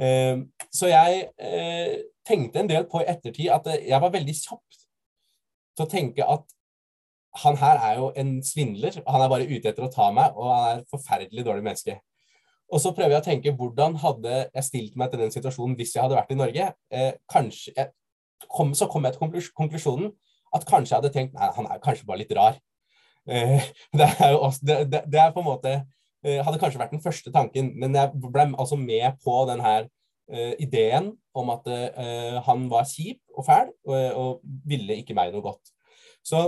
Ehm, 0.00 0.48
så 0.74 0.88
jeg 0.90 1.28
eh, 1.38 2.00
tenkte 2.26 2.62
en 2.62 2.70
del 2.70 2.86
på 2.90 3.02
i 3.02 3.08
ettertid 3.10 3.52
at 3.52 3.68
eh, 3.72 3.86
jeg 3.90 4.00
var 4.02 4.12
veldig 4.14 4.34
kjapp 4.38 4.78
til 5.74 5.84
å 5.84 5.90
tenke 5.90 6.26
at 6.34 6.50
han 7.42 7.56
her 7.58 7.80
er 7.82 7.96
jo 7.98 8.10
en 8.20 8.36
svindler. 8.46 9.00
Han 9.10 9.22
er 9.24 9.30
bare 9.32 9.46
ute 9.48 9.70
etter 9.70 9.86
å 9.86 9.90
ta 9.90 10.10
meg, 10.14 10.36
og 10.38 10.50
han 10.52 10.66
er 10.68 10.82
et 10.82 10.92
forferdelig 10.92 11.42
dårlig 11.46 11.64
menneske. 11.66 11.96
Og 12.70 12.78
så 12.80 12.92
prøver 12.94 13.16
jeg 13.16 13.24
å 13.24 13.26
tenke 13.26 13.54
hvordan 13.58 13.96
hadde 14.00 14.36
jeg 14.44 14.66
stilt 14.68 14.94
meg 14.98 15.10
til 15.10 15.24
den 15.24 15.34
situasjonen 15.34 15.74
hvis 15.78 15.96
jeg 15.96 16.04
hadde 16.04 16.18
vært 16.18 16.30
i 16.30 16.38
Norge. 16.38 16.68
Eh, 16.94 17.10
kanskje, 17.30 17.88
kom, 18.46 18.70
så 18.78 18.86
kom 18.90 19.08
jeg 19.08 19.16
til 19.16 19.50
konklusjonen 19.58 20.14
at 20.54 20.68
kanskje 20.68 20.94
jeg 20.94 21.00
hadde 21.00 21.12
tenkt 21.16 21.34
nei, 21.34 21.50
han 21.56 21.66
er 21.66 21.82
kanskje 21.82 22.06
bare 22.06 22.22
litt 22.22 22.36
rar. 22.38 22.60
Eh, 23.26 23.66
det, 23.98 24.08
er 24.14 24.38
også, 24.38 24.62
det, 24.62 24.78
det, 24.94 25.02
det, 25.10 25.20
er 25.20 25.34
på 25.34 25.42
en 25.42 25.50
måte 25.50 25.74
Eh, 26.24 26.40
hadde 26.40 26.56
kanskje 26.60 26.80
vært 26.80 26.94
den 26.94 27.02
første 27.04 27.28
tanken, 27.32 27.74
men 27.76 27.92
jeg 27.98 28.16
ble 28.16 28.46
altså 28.56 28.78
med 28.80 29.18
på 29.20 29.42
den 29.50 29.60
her 29.60 29.90
ideen 30.32 31.12
om 31.34 31.50
at 31.54 31.66
uh, 31.68 32.42
han 32.46 32.68
var 32.70 32.86
kjip 32.88 33.20
og 33.34 33.46
fæl 33.46 33.72
og, 33.86 33.96
og, 33.96 34.44
ville 34.66 35.00
ikke 35.00 35.16
meg 35.16 35.32
noe 35.34 35.44
godt. 35.44 35.72
Så 36.24 36.46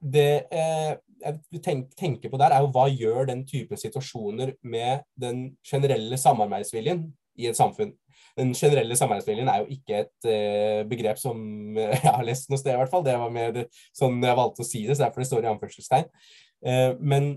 det 0.00 0.44
uh, 0.52 0.94
jeg 1.24 1.60
tenk, 1.64 1.92
tenker 1.96 2.32
på 2.32 2.40
der, 2.40 2.52
er 2.52 2.64
jo 2.64 2.72
hva 2.74 2.88
gjør 2.90 3.28
den 3.30 3.44
typen 3.48 3.80
situasjoner 3.80 4.56
med 4.66 5.04
den 5.20 5.54
generelle 5.64 6.18
samarbeidsviljen 6.20 7.06
i 7.40 7.48
et 7.48 7.56
samfunn. 7.56 7.94
Den 8.36 8.52
generelle 8.56 8.96
samarbeidsviljen 8.98 9.48
er 9.48 9.62
jo 9.62 9.70
ikke 9.72 10.02
et 10.02 10.28
begrep 10.90 11.20
som 11.22 11.38
jeg 11.78 12.02
har 12.04 12.26
lest 12.26 12.50
noe 12.50 12.60
sted, 12.60 12.74
i 12.74 12.80
hvert 12.82 12.92
fall. 12.92 13.06
Det 13.06 13.14
var 13.20 13.32
mer 13.32 13.62
sånn 13.96 14.20
jeg 14.20 14.40
valgte 14.40 14.66
å 14.66 14.68
si 14.68 14.82
det, 14.84 14.98
så 14.98 15.06
derfor 15.06 15.24
det 15.24 15.30
står 15.30 15.46
i 15.46 15.50
anførselstegn. 15.54 16.12
men 17.14 17.30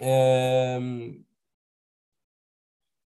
eh, 0.00 0.88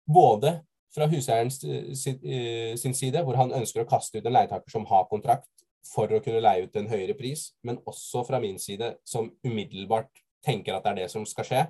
både 0.09 0.55
fra 0.95 1.07
huseierens 1.07 1.63
eh, 1.63 1.93
sin, 1.95 2.19
eh, 2.25 2.93
side, 2.93 3.23
hvor 3.23 3.39
han 3.39 3.53
ønsker 3.55 3.83
å 3.83 3.89
kaste 3.89 4.19
ut 4.19 4.27
en 4.27 4.35
leietaker 4.35 4.73
som 4.73 4.87
har 4.89 5.07
kontrakt 5.11 5.49
for 5.87 6.11
å 6.11 6.21
kunne 6.23 6.43
leie 6.43 6.67
ut 6.67 6.75
en 6.77 6.89
høyere 6.91 7.15
pris, 7.17 7.51
men 7.65 7.79
også 7.89 8.25
fra 8.27 8.39
min 8.43 8.59
side, 8.61 8.95
som 9.07 9.31
umiddelbart 9.43 10.11
tenker 10.45 10.75
at 10.75 10.85
det 10.85 10.91
er 10.91 10.99
det 11.03 11.11
som 11.13 11.25
skal 11.27 11.47
skje. 11.47 11.63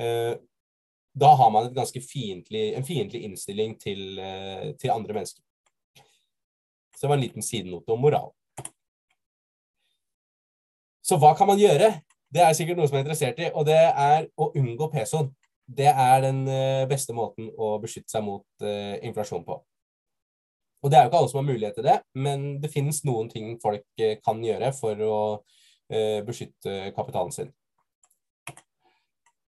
Eh, 0.00 0.34
da 1.16 1.30
har 1.40 1.52
man 1.52 1.70
fiendtlig, 1.72 2.74
en 2.76 2.84
fiendtlig 2.84 3.22
innstilling 3.24 3.78
til, 3.80 4.18
til, 4.76 4.90
andre 4.92 5.14
mennesker. 5.16 5.40
Så 6.92 7.00
det 7.00 7.08
var 7.08 7.16
en 7.16 7.22
liten 7.22 7.42
sidenote 7.42 7.92
om 7.92 8.02
moral. 8.04 8.34
Så 11.00 11.16
hva 11.16 11.32
kan 11.38 11.48
man 11.48 11.56
gjøre? 11.56 11.88
Det 12.28 12.42
er 12.44 12.52
sikkert 12.52 12.76
noen 12.76 12.90
som 12.90 12.98
er 12.98 13.06
interessert 13.06 13.40
i, 13.40 13.48
og 13.48 13.64
det 13.64 13.78
er 13.80 14.28
å 14.36 14.50
unngå 14.60 14.90
pesoen. 14.92 15.30
Det 15.66 15.88
er 15.90 16.20
den 16.22 16.44
eh, 16.46 16.86
beste 16.86 17.14
måten 17.14 17.48
å 17.58 17.74
beskytte 17.82 18.12
seg 18.12 18.22
mot 18.22 18.46
uh, 18.62 18.94
inflasjon 19.02 19.42
på. 19.46 19.58
Og 20.84 20.92
Det 20.92 20.98
er 20.98 21.04
jo 21.04 21.10
ikke 21.10 21.18
alle 21.18 21.30
som 21.32 21.40
har 21.40 21.48
mulighet 21.48 21.78
til 21.80 21.88
det, 21.88 21.96
men 22.14 22.44
det 22.62 22.70
finnes 22.70 23.02
noen 23.08 23.26
ting 23.32 23.56
folk 23.62 23.86
uh, 23.98 24.12
kan 24.22 24.42
gjøre 24.44 24.70
for 24.76 25.02
å 25.02 25.16
uh, 25.42 26.20
beskytte 26.26 26.92
kapitalen 26.94 27.34
sin. 27.34 27.50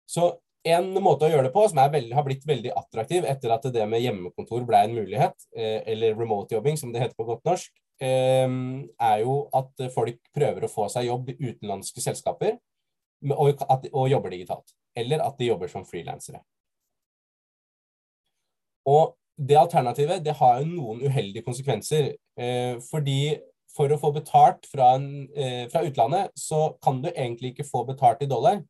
Så 0.08 0.30
en 0.68 0.88
måte 1.04 1.28
å 1.28 1.30
gjøre 1.30 1.50
det 1.50 1.52
på 1.52 1.66
som 1.68 1.82
veldig, 1.92 2.14
har 2.16 2.24
blitt 2.24 2.48
veldig 2.48 2.72
attraktiv 2.76 3.28
etter 3.28 3.52
at 3.52 3.68
det 3.72 3.84
med 3.88 4.00
hjemmekontor 4.00 4.64
ble 4.68 4.80
en 4.84 4.96
mulighet, 4.96 5.36
eller 5.54 6.16
remote 6.16 6.56
jobbing 6.56 6.76
som 6.80 6.90
det 6.92 7.04
heter 7.04 7.16
på 7.16 7.28
godt 7.28 7.44
norsk, 7.46 7.70
er 8.02 9.22
jo 9.22 9.36
at 9.56 9.84
folk 9.94 10.18
prøver 10.34 10.66
å 10.66 10.72
få 10.72 10.88
seg 10.92 11.06
jobb 11.08 11.30
i 11.30 11.36
utenlandske 11.38 12.02
selskaper 12.04 12.58
og, 13.32 13.62
og 13.92 14.10
jobber 14.10 14.34
digitalt. 14.34 14.74
Eller 14.98 15.22
at 15.22 15.38
de 15.38 15.50
jobber 15.50 15.70
som 15.70 15.86
frilansere. 15.86 16.40
Og 18.88 19.14
det 19.38 19.58
alternativet 19.60 20.24
det 20.24 20.34
har 20.40 20.58
jo 20.60 20.70
noen 20.72 21.04
uheldige 21.06 21.46
konsekvenser. 21.46 22.14
Eh, 22.38 22.80
fordi 22.90 23.38
for 23.74 23.92
å 23.92 24.00
få 24.00 24.10
betalt 24.16 24.66
fra, 24.66 24.94
en, 24.96 25.28
eh, 25.36 25.68
fra, 25.70 25.84
utlandet, 25.86 26.32
så 26.34 26.72
kan 26.82 27.02
du 27.02 27.10
egentlig 27.10 27.52
ikke 27.52 27.68
få 27.68 27.84
betalt 27.86 28.22
i 28.22 28.30
dollar. 28.30 28.62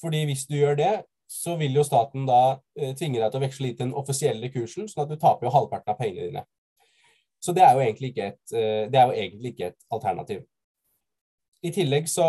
Fordi 0.00 0.24
hvis 0.26 0.46
du 0.48 0.56
gjør 0.56 0.76
det, 0.80 0.94
så 1.30 1.54
vil 1.60 1.76
jo 1.76 1.84
staten 1.86 2.24
da 2.26 2.58
eh, 2.76 2.94
tvinge 2.98 3.20
deg 3.20 3.30
til 3.30 3.38
å 3.38 3.44
veksle 3.44 3.66
litt 3.68 3.78
den 3.78 3.94
offisielle 3.94 4.50
kursen, 4.50 4.88
sånn 4.90 5.04
at 5.04 5.12
du 5.12 5.20
taper 5.20 5.46
jo 5.46 5.54
halvparten 5.54 5.92
av 5.92 6.00
pengene 6.00 6.26
dine. 6.26 6.42
Så 7.40 7.54
det 7.56 7.62
er 7.64 7.76
jo 7.76 7.84
egentlig 7.84 8.10
ikke 8.10 8.26
et, 8.32 8.54
eh, 8.56 8.88
egentlig 8.90 9.54
ikke 9.54 9.70
et 9.70 9.78
alternativ. 9.94 10.42
I 11.60 11.72
tillegg 11.74 12.08
så, 12.08 12.24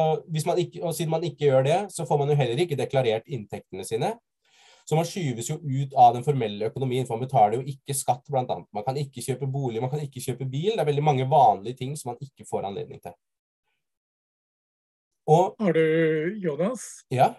man 0.45 0.59
ikke, 0.59 0.81
og 0.83 0.95
Siden 0.95 1.11
man 1.13 1.23
ikke 1.23 1.47
gjør 1.47 1.63
det, 1.67 1.79
så 1.93 2.03
får 2.07 2.19
man 2.19 2.33
jo 2.33 2.35
heller 2.39 2.59
ikke 2.59 2.79
deklarert 2.79 3.29
inntektene 3.31 3.85
sine. 3.87 4.15
Så 4.85 4.97
man 4.97 5.07
skyves 5.07 5.47
jo 5.47 5.59
ut 5.61 5.93
av 5.95 6.15
den 6.17 6.25
formelle 6.25 6.67
økonomien, 6.71 7.05
for 7.07 7.15
man 7.15 7.27
betaler 7.27 7.59
jo 7.59 7.73
ikke 7.75 7.95
skatt, 7.95 8.25
bl.a. 8.27 8.57
Man 8.75 8.85
kan 8.85 8.97
ikke 8.99 9.23
kjøpe 9.23 9.47
bolig, 9.47 9.79
man 9.83 9.91
kan 9.93 10.01
ikke 10.03 10.23
kjøpe 10.23 10.47
bil. 10.49 10.73
Det 10.73 10.83
er 10.83 10.89
veldig 10.89 11.05
mange 11.05 11.27
vanlige 11.31 11.79
ting 11.83 11.93
som 11.99 12.11
man 12.11 12.19
ikke 12.23 12.47
får 12.49 12.67
anledning 12.71 12.99
til. 13.03 13.15
Og, 15.31 15.55
har 15.61 15.77
du, 15.77 15.85
Jonas? 16.43 17.05
Ja? 17.13 17.31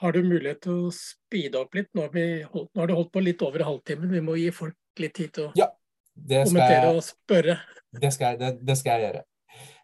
Har 0.00 0.12
du 0.12 0.22
mulighet 0.24 0.62
til 0.64 0.86
å 0.86 0.92
speede 0.94 1.60
opp 1.60 1.76
litt? 1.76 1.90
Nå 1.96 2.06
har, 2.06 2.16
holdt, 2.52 2.70
nå 2.70 2.82
har, 2.82 2.88
du 2.88 2.96
holdt 2.96 3.12
på 3.12 3.24
litt 3.24 3.42
over 3.44 3.64
halvtimen. 3.66 4.12
Vi 4.12 4.22
må 4.24 4.36
gi 4.40 4.50
folk 4.54 5.02
litt 5.02 5.16
tid 5.18 5.32
til 5.36 5.50
å 5.50 5.52
ja, 5.58 5.70
kommentere 6.16 6.92
og 6.94 7.02
spørre. 7.04 7.58
Det 7.96 8.12
skal, 8.14 8.38
det, 8.40 8.54
det 8.64 8.76
skal 8.78 8.96
jeg 8.96 9.10
gjøre. 9.10 9.24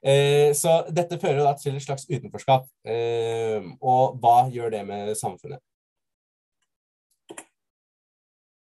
Eh, 0.03 0.51
så 0.59 0.81
dette 0.91 1.19
fører 1.23 1.45
da 1.47 1.53
til 1.59 1.77
et 1.79 1.85
slags 1.85 2.09
utenforskap. 2.11 2.67
Eh, 2.85 3.63
og 3.81 4.19
hva 4.23 4.49
gjør 4.51 4.75
det 4.75 4.83
med 4.89 5.15
samfunnet? 5.19 5.63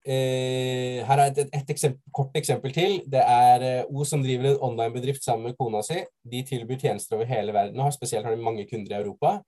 Eh, 0.07 1.03
her 1.03 1.19
er 1.19 1.33
et, 1.33 1.39
et, 1.43 1.51
et 1.59 1.71
eksempel, 1.75 2.01
kort 2.15 2.37
eksempel 2.39 2.73
til. 2.73 3.01
Det 3.11 3.21
er 3.21 3.85
O 3.91 4.07
som 4.07 4.23
driver 4.23 4.53
en 4.53 4.63
online-bedrift 4.71 5.25
sammen 5.25 5.51
med 5.51 5.59
kona 5.59 5.83
si. 5.85 5.99
De 6.25 6.45
tilbyr 6.47 6.79
tjenester 6.81 7.19
over 7.19 7.29
hele 7.29 7.53
verden 7.53 7.81
og 7.81 7.91
har 7.91 7.97
spesielt 7.97 8.25
har 8.25 8.37
de 8.37 8.43
mange 8.43 8.69
kunder 8.71 8.95
i 8.95 9.01
Europa. 9.03 9.41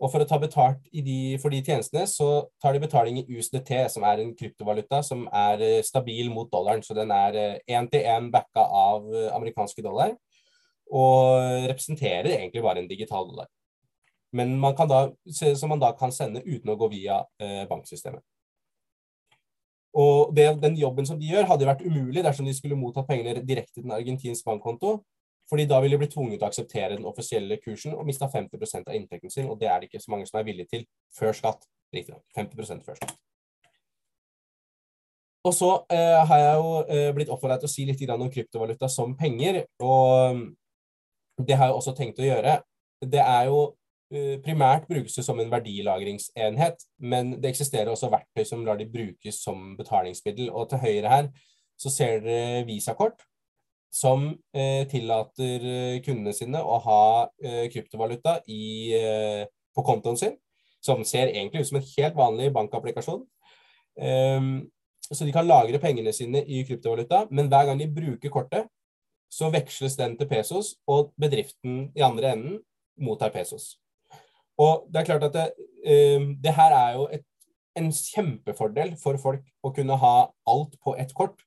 Og 0.00 0.08
for 0.08 0.24
å 0.24 0.26
ta 0.28 0.38
betalt 0.40 0.80
de, 0.92 1.36
for 1.40 1.52
de 1.52 1.60
tjenestene, 1.60 2.06
så 2.08 2.46
tar 2.60 2.72
de 2.72 2.80
betaling 2.80 3.18
i 3.20 3.36
USDT, 3.36 3.74
som 3.92 4.04
er 4.08 4.22
en 4.22 4.32
kryptovaluta 4.36 5.02
som 5.04 5.26
er 5.28 5.84
stabil 5.84 6.30
mot 6.32 6.48
dollaren. 6.52 6.80
Så 6.84 6.96
den 6.96 7.12
er 7.12 7.60
én-til-én 7.68 8.28
eh, 8.28 8.32
backa 8.32 8.64
av 8.64 9.08
amerikanske 9.36 9.84
dollar, 9.84 10.14
og 10.90 11.68
representerer 11.70 12.34
egentlig 12.36 12.62
bare 12.64 12.82
en 12.82 12.90
digital 12.90 13.28
dollar. 13.28 13.48
Men 14.32 14.58
man 14.62 14.76
kan 14.78 14.88
da, 14.88 15.08
som 15.32 15.72
man 15.72 15.80
da 15.82 15.90
kan 15.98 16.12
sende 16.14 16.42
uten 16.46 16.70
å 16.70 16.78
gå 16.78 16.90
via 16.92 17.22
eh, 17.42 17.64
banksystemet. 17.70 18.22
Og 19.98 20.34
det, 20.34 20.46
den 20.62 20.76
jobben 20.78 21.06
som 21.06 21.18
de 21.18 21.30
gjør, 21.32 21.48
hadde 21.50 21.66
vært 21.66 21.82
umulig 21.82 22.22
dersom 22.22 22.46
de 22.46 22.54
skulle 22.54 22.78
mottatt 22.78 23.08
pengene 23.08 23.42
direkte 23.42 23.80
til 23.80 23.88
en 23.88 23.96
argentinsk 23.96 24.46
bankkonto. 24.46 25.00
Fordi 25.50 25.64
da 25.66 25.80
ville 25.82 25.96
de 25.96 26.04
bli 26.04 26.10
tvunget 26.12 26.38
til 26.38 26.46
å 26.46 26.50
akseptere 26.52 26.94
den 26.94 27.08
offisielle 27.10 27.58
kursen 27.58 27.96
og 27.96 28.06
mista 28.06 28.28
50 28.30 28.84
av 28.84 28.94
inntekten 28.94 29.32
sin. 29.34 29.48
Og 29.50 29.58
det 29.58 29.66
er 29.66 29.80
det 29.80 29.90
ikke 29.90 30.02
så 30.02 30.12
mange 30.14 30.28
som 30.30 30.38
er 30.38 30.46
villige 30.46 30.70
til 30.70 30.86
før 31.16 31.34
skatt. 31.34 31.66
Riktignok. 31.90 32.22
50 32.38 32.86
før 32.86 33.00
skatt. 33.00 33.16
Og 35.48 35.54
så 35.56 35.72
eh, 35.90 36.20
har 36.28 36.38
jeg 36.38 36.56
jo 36.60 36.72
eh, 36.84 37.10
blitt 37.16 37.30
oppfordret 37.32 37.64
til 37.64 37.70
å 37.70 37.72
si 37.72 37.86
litt 37.88 38.02
om 38.12 38.30
kryptovaluta 38.30 38.86
som 38.92 39.16
penger. 39.18 39.64
Og 39.82 40.44
det 41.46 41.56
har 41.56 41.70
jeg 41.70 41.78
også 41.80 41.94
tenkt 41.96 42.20
å 42.20 42.26
gjøre. 42.26 42.60
Det 43.00 43.22
er 43.22 43.48
jo 43.48 43.60
Eh, 44.10 44.40
primært 44.42 44.88
brukes 44.90 45.14
det 45.14 45.22
som 45.22 45.38
en 45.38 45.50
verdilagringsenhet, 45.52 46.80
men 46.98 47.36
det 47.38 47.52
eksisterer 47.52 47.92
også 47.92 48.08
verktøy 48.10 48.42
som 48.48 48.64
lar 48.66 48.78
de 48.80 48.88
brukes 48.90 49.38
som 49.44 49.76
betalingsmiddel. 49.78 50.48
Og 50.50 50.66
til 50.70 50.82
høyre 50.82 51.12
her 51.12 51.28
så 51.78 51.92
ser 51.94 52.24
dere 52.24 52.64
visakort 52.66 53.22
som 53.94 54.32
eh, 54.54 54.82
tillater 54.90 55.66
eh, 55.66 56.00
kundene 56.02 56.34
sine 56.34 56.58
å 56.58 56.80
ha 56.82 57.04
eh, 57.38 57.68
kryptovaluta 57.70 58.40
i, 58.50 58.64
eh, 58.98 59.44
på 59.78 59.86
kontoen 59.86 60.18
sin, 60.18 60.34
som 60.82 61.06
ser 61.06 61.30
egentlig 61.30 61.62
ut 61.62 61.70
som 61.70 61.78
en 61.78 61.88
helt 61.94 62.18
vanlig 62.18 62.50
bankapplikasjon. 62.56 63.22
Um, 64.00 64.52
så 65.10 65.26
de 65.26 65.32
kan 65.34 65.46
lagre 65.46 65.78
pengene 65.82 66.12
sine 66.14 66.40
i 66.46 66.62
kryptovaluta, 66.64 67.26
men 67.30 67.50
hver 67.50 67.66
gang 67.68 67.78
de 67.78 67.90
bruker 67.90 68.32
kortet, 68.32 68.70
så 69.30 69.50
veksles 69.54 69.96
den 69.98 70.16
til 70.18 70.28
pesos, 70.30 70.74
og 70.90 71.12
bedriften 71.20 71.90
i 71.96 72.04
andre 72.04 72.34
enden 72.34 72.58
mottar 73.00 73.32
pesos. 73.34 73.76
Og 74.60 74.86
det 74.90 75.00
er 75.00 75.08
klart 75.08 75.28
at 75.28 75.36
det, 75.36 75.46
uh, 75.86 76.30
det 76.42 76.56
her 76.56 76.74
er 76.76 76.96
jo 76.98 77.06
et, 77.14 77.26
en 77.78 77.92
kjempefordel 77.94 78.96
for 79.00 79.20
folk 79.22 79.46
å 79.62 79.70
kunne 79.72 79.96
ha 79.96 80.14
alt 80.50 80.74
på 80.82 80.96
ett 80.98 81.14
kort, 81.16 81.38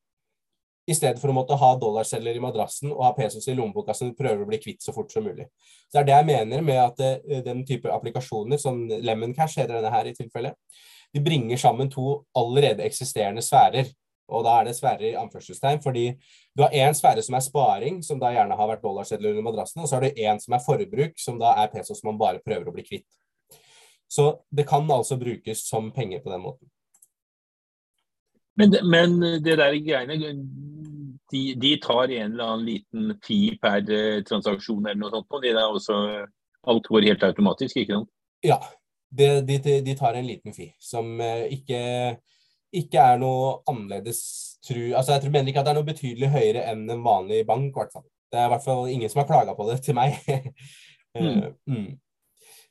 i 0.84 0.96
stedet 0.96 1.22
for 1.22 1.32
å 1.32 1.36
måtte 1.36 1.56
ha 1.56 1.70
dollarceller 1.80 2.36
i 2.36 2.42
madrassen 2.44 2.92
og 2.92 3.06
ha 3.06 3.14
pesos 3.16 3.46
i 3.48 3.56
lommeboka 3.56 3.94
som 3.96 4.12
prøver 4.18 4.44
å 4.44 4.48
bli 4.50 4.60
kvitt 4.60 4.84
så 4.84 4.92
fort 4.96 5.14
som 5.14 5.24
mulig. 5.24 5.46
Så 5.88 5.96
Det 5.96 6.02
er 6.02 6.08
det 6.10 6.18
jeg 6.18 6.28
mener 6.28 6.66
med 6.66 6.80
at 6.82 6.98
det, 7.00 7.44
den 7.46 7.64
type 7.68 7.92
applikasjoner, 7.92 8.60
som 8.60 8.82
Lemon 8.90 9.36
Cash 9.36 9.62
heter 9.62 9.78
denne 9.78 9.94
her 9.94 10.10
i 10.10 10.16
tilfelle, 10.18 10.54
de 11.14 11.22
bringer 11.24 11.58
sammen 11.62 11.92
to 11.94 12.26
allerede 12.36 12.84
eksisterende 12.84 13.42
sfærer. 13.46 13.88
Og 14.32 14.46
da 14.46 14.54
er 14.60 14.70
det 14.70 14.76
sfærer 14.78 15.10
i 15.10 15.16
anførselstegn, 15.20 15.82
fordi 15.84 16.06
du 16.56 16.64
har 16.64 16.76
én 16.76 16.96
sfære 16.96 17.24
som 17.26 17.36
er 17.36 17.44
sparing, 17.44 18.00
som 18.06 18.22
da 18.22 18.32
gjerne 18.32 18.56
har 18.56 18.70
vært 18.70 18.86
dollarsedler 18.86 19.34
under 19.34 19.46
madrassen, 19.50 19.82
og 19.84 19.90
så 19.90 19.98
har 19.98 20.06
du 20.06 20.22
én 20.24 20.40
som 20.40 20.56
er 20.56 20.64
forbruk, 20.64 21.18
som 21.20 21.40
da 21.42 21.56
er 21.64 21.72
peso 21.74 21.96
som 21.98 22.12
man 22.12 22.22
bare 22.22 22.44
prøver 22.46 22.70
å 22.70 22.76
bli 22.76 22.86
kvitt. 22.88 23.10
Så 24.08 24.30
det 24.50 24.68
kan 24.70 24.88
altså 24.92 25.18
brukes 25.18 25.66
som 25.68 25.92
penger 25.92 26.22
på 26.24 26.32
den 26.32 26.44
måten. 26.46 26.70
Men, 28.56 28.76
men 28.86 29.20
det 29.44 29.58
der 29.58 29.76
greiene, 29.82 30.34
de, 31.32 31.42
de, 31.58 31.72
tar 31.82 32.12
en 32.12 32.32
eller 32.32 32.52
annen 32.52 32.68
liten 32.68 33.16
fi 33.26 33.58
per 33.62 33.82
eh, 33.90 34.22
transaksjon 34.28 34.86
eller 34.86 35.00
noe 35.02 35.14
sånt, 35.16 35.32
og 35.34 35.42
det 35.42 35.56
er 35.56 35.66
også 35.66 35.98
alt 36.70 36.88
går 36.88 37.10
helt 37.10 37.26
automatisk, 37.26 37.80
ikke 37.82 37.98
sant? 37.98 38.12
Ja, 38.46 38.60
de, 39.10 39.30
de, 39.48 39.58
de 39.86 39.96
tar 39.98 40.20
en 40.20 40.30
liten 40.30 40.54
fi 40.56 40.70
som 40.82 41.10
eh, 41.22 41.48
ikke 41.58 41.82
ikke 42.74 43.02
er 43.14 43.20
noe 43.22 43.60
annerledes 43.70 44.24
tru 44.64 44.94
Altså, 44.96 45.18
jeg 45.18 45.32
mener 45.32 45.52
ikke 45.52 45.62
at 45.62 45.68
det 45.68 45.74
er 45.74 45.80
noe 45.80 45.90
betydelig 45.90 46.30
høyere 46.32 46.64
enn 46.72 46.86
en 46.90 47.04
vanlig 47.06 47.44
bank, 47.48 47.70
i 47.70 47.80
hvert 47.80 47.94
fall. 47.94 48.06
Det 48.32 48.40
er 48.40 48.48
i 48.48 48.54
hvert 48.54 48.66
fall 48.66 48.88
ingen 48.90 49.12
som 49.12 49.22
har 49.22 49.30
klaga 49.30 49.54
på 49.58 49.68
det 49.70 49.82
til 49.86 49.98
meg. 49.98 50.16
mm. 51.20 51.44
mm. 51.68 51.92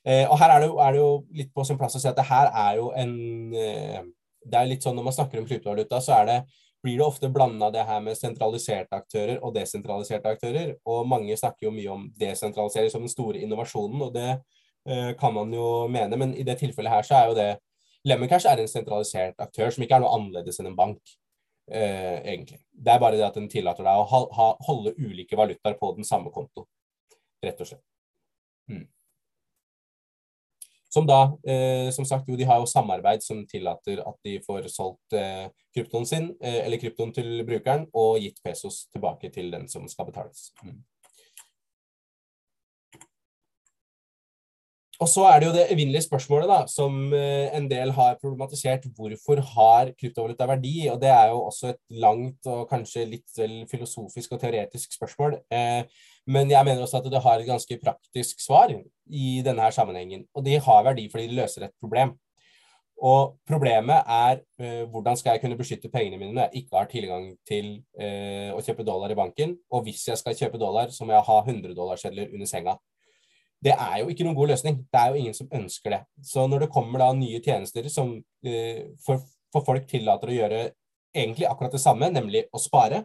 Eh, 0.02 0.24
og 0.26 0.34
her 0.40 0.50
er 0.50 0.64
det, 0.64 0.68
jo, 0.72 0.78
er 0.82 0.96
det, 0.96 0.98
jo, 0.98 1.10
litt 1.38 1.52
på 1.54 1.64
sin 1.66 1.78
plass 1.78 1.94
å 1.94 2.02
si 2.02 2.08
at 2.10 2.18
det 2.18 2.26
her 2.26 2.48
er 2.50 2.80
jo 2.80 2.88
en 2.98 3.12
eh, 3.54 4.00
Det 4.42 4.58
er 4.58 4.66
litt 4.66 4.82
sånn 4.82 4.96
når 4.98 5.04
man 5.06 5.14
snakker 5.14 5.38
om 5.38 5.46
kryptovaluta, 5.46 6.00
så 6.02 6.16
er 6.16 6.24
det 6.26 6.38
blir 6.82 6.96
det 6.98 7.04
ofte 7.06 7.30
blanda 7.30 7.68
det 7.70 7.84
her 7.86 8.00
med 8.02 8.18
sentraliserte 8.18 8.98
aktører 8.98 9.36
og 9.38 9.54
desentraliserte 9.54 10.32
aktører. 10.34 10.72
Og 10.90 11.06
mange 11.06 11.36
snakker 11.38 11.68
jo 11.68 11.74
mye 11.74 11.92
om 11.92 12.08
desentralisering 12.18 12.90
som 12.90 13.04
den 13.04 13.12
store 13.12 13.38
innovasjonen, 13.38 14.02
og 14.02 14.16
det 14.16 14.32
eh, 14.32 15.12
kan 15.20 15.36
man 15.36 15.54
jo 15.54 15.86
mene, 15.86 16.18
men 16.18 16.34
i 16.34 16.42
det 16.42 16.58
tilfellet 16.58 16.90
her 16.90 17.06
så 17.06 17.20
er 17.20 17.30
jo 17.30 17.38
det 17.38 17.50
Lemoncash 18.08 18.48
er 18.50 18.62
en 18.62 18.70
sentralisert 18.70 19.38
aktør 19.42 19.70
som 19.70 19.84
ikke 19.84 19.98
er 19.98 20.02
noe 20.02 20.14
annerledes 20.16 20.58
enn 20.60 20.72
en 20.72 20.78
bank. 20.78 21.02
Uh, 21.70 22.18
egentlig. 22.26 22.58
Det 22.72 22.90
er 22.90 22.98
bare 22.98 23.16
det 23.16 23.26
at 23.28 23.36
den 23.38 23.46
tillater 23.50 23.86
deg 23.86 24.00
å 24.00 24.08
ha, 24.10 24.20
ha, 24.34 24.48
holde 24.66 24.96
ulike 24.98 25.38
valutaer 25.38 25.76
på 25.78 25.92
den 25.94 26.06
samme 26.06 26.32
konto, 26.34 26.66
rett 27.44 27.62
og 27.62 27.68
slett. 27.70 27.84
Mm. 28.68 28.88
Som 30.92 31.06
da, 31.08 31.20
uh, 31.30 31.88
som 31.94 32.08
sagt, 32.08 32.26
jo, 32.28 32.36
de 32.36 32.48
har 32.50 32.58
jo 32.60 32.68
samarbeid 32.68 33.22
som 33.24 33.44
tillater 33.48 34.02
at 34.02 34.18
de 34.26 34.34
får 34.42 34.66
solgt 34.74 35.14
uh, 35.14 35.46
kryptoen 35.72 36.08
sin, 36.08 36.32
eller 36.42 36.82
kryptoen 36.82 37.14
til 37.14 37.46
brukeren, 37.46 37.86
og 37.94 38.18
gitt 38.20 38.42
pesos 38.44 38.82
tilbake 38.90 39.30
til 39.32 39.54
den 39.54 39.70
som 39.70 39.86
skal 39.88 40.10
betales. 40.10 40.50
Mm. 40.66 40.82
Og 45.02 45.08
så 45.10 45.24
er 45.26 45.40
det 45.40 45.48
jo 45.48 45.54
det 45.56 45.64
evinnelige 45.74 46.04
spørsmålet 46.04 46.46
da, 46.46 46.60
som 46.70 46.94
eh, 47.16 47.50
en 47.56 47.64
del 47.70 47.90
har 47.96 48.18
problematisert. 48.20 48.84
Hvorfor 48.94 49.40
har 49.54 49.90
kryptovaluta 49.98 50.46
verdi? 50.46 50.74
Og 50.92 51.00
det 51.02 51.10
er 51.10 51.32
jo 51.32 51.40
også 51.48 51.72
et 51.72 51.80
langt 52.04 52.46
og 52.46 52.68
kanskje 52.70 53.08
litt 53.10 53.40
filosofisk 53.70 54.36
og 54.36 54.42
teoretisk 54.44 54.94
spørsmål. 54.94 55.40
Eh, 55.50 55.82
men 56.30 56.52
jeg 56.52 56.68
mener 56.68 56.84
også 56.84 57.00
at 57.00 57.08
det 57.10 57.22
har 57.24 57.40
et 57.40 57.48
ganske 57.48 57.78
praktisk 57.82 58.44
svar 58.44 58.70
i 58.70 59.40
denne 59.42 59.64
her 59.64 59.74
sammenhengen. 59.74 60.22
Og 60.36 60.46
de 60.46 60.60
har 60.68 60.86
verdi 60.86 61.08
fordi 61.10 61.26
de 61.32 61.40
løser 61.40 61.66
et 61.66 61.74
problem. 61.82 62.14
Og 63.02 63.34
problemet 63.48 64.06
er 64.06 64.38
eh, 64.62 64.86
hvordan 64.86 65.18
skal 65.18 65.34
jeg 65.34 65.42
kunne 65.42 65.58
beskytte 65.58 65.90
pengene 65.90 66.20
mine 66.20 66.36
når 66.36 66.46
jeg 66.46 66.62
ikke 66.62 66.78
har 66.78 66.92
tilgang 66.94 67.26
til 67.48 67.74
å 67.98 68.62
kjøpe 68.62 68.86
dollar 68.86 69.10
i 69.10 69.18
banken. 69.18 69.58
Og 69.74 69.82
hvis 69.88 70.06
jeg 70.12 70.22
skal 70.22 70.38
kjøpe 70.38 70.62
dollar, 70.62 70.94
så 70.94 71.02
må 71.02 71.16
jeg 71.16 71.26
ha 71.26 71.42
100 71.42 71.74
dollarsedler 71.74 72.30
under 72.30 72.46
senga 72.46 72.78
det 73.62 73.74
er 73.78 74.00
jo 74.00 74.10
ikke 74.10 74.26
noen 74.26 74.36
god 74.36 74.52
løsning. 74.52 74.80
Det 74.90 75.00
er 75.00 75.12
jo 75.12 75.20
ingen 75.20 75.36
som 75.36 75.50
ønsker 75.54 75.94
det. 75.94 76.00
Så 76.26 76.46
når 76.50 76.64
det 76.64 76.72
kommer 76.74 77.04
da 77.04 77.12
nye 77.14 77.40
tjenester 77.44 77.86
som 77.92 78.16
eh, 78.46 78.88
for, 79.04 79.22
for, 79.54 79.64
folk 79.68 79.86
tillater 79.90 80.32
å 80.32 80.38
gjøre 80.38 80.62
egentlig 81.14 81.46
akkurat 81.46 81.74
det 81.74 81.82
samme, 81.82 82.08
nemlig 82.10 82.46
å 82.50 82.60
spare, 82.62 83.04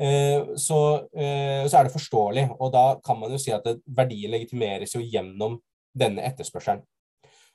eh, 0.00 0.42
så, 0.58 0.80
eh, 1.14 1.62
så, 1.68 1.78
er 1.78 1.86
det 1.86 1.94
forståelig. 1.94 2.48
Og 2.58 2.74
da 2.74 2.84
kan 3.06 3.20
man 3.20 3.34
jo 3.34 3.40
si 3.40 3.54
at 3.54 3.68
verdien 3.86 4.34
legitimeres 4.34 4.96
jo 4.96 5.04
gjennom 5.04 5.60
denne 5.96 6.26
etterspørselen. 6.26 6.82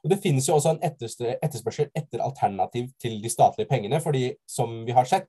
Og 0.02 0.10
Det 0.10 0.22
finnes 0.24 0.48
jo 0.48 0.56
også 0.56 0.72
en 0.72 0.82
etterspørsel 0.82 1.92
etter 1.94 2.24
alternativ 2.26 2.88
til 3.02 3.20
de 3.22 3.30
statlige 3.30 3.70
pengene. 3.70 4.00
fordi 4.02 4.32
som 4.50 4.86
vi 4.86 4.96
har 4.98 5.06
sett, 5.06 5.28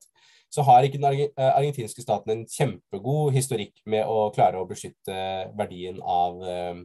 så 0.52 0.64
har 0.68 0.84
ikke 0.84 1.00
den 1.00 1.22
eh, 1.24 1.48
argentinske 1.48 2.04
staten 2.04 2.34
en 2.34 2.44
kjempegod 2.48 3.32
historikk 3.32 3.78
med 3.88 4.04
å 4.08 4.28
klare 4.34 4.60
å 4.60 4.68
beskytte 4.68 5.16
verdien 5.56 6.00
av, 6.02 6.42
eh, 6.44 6.82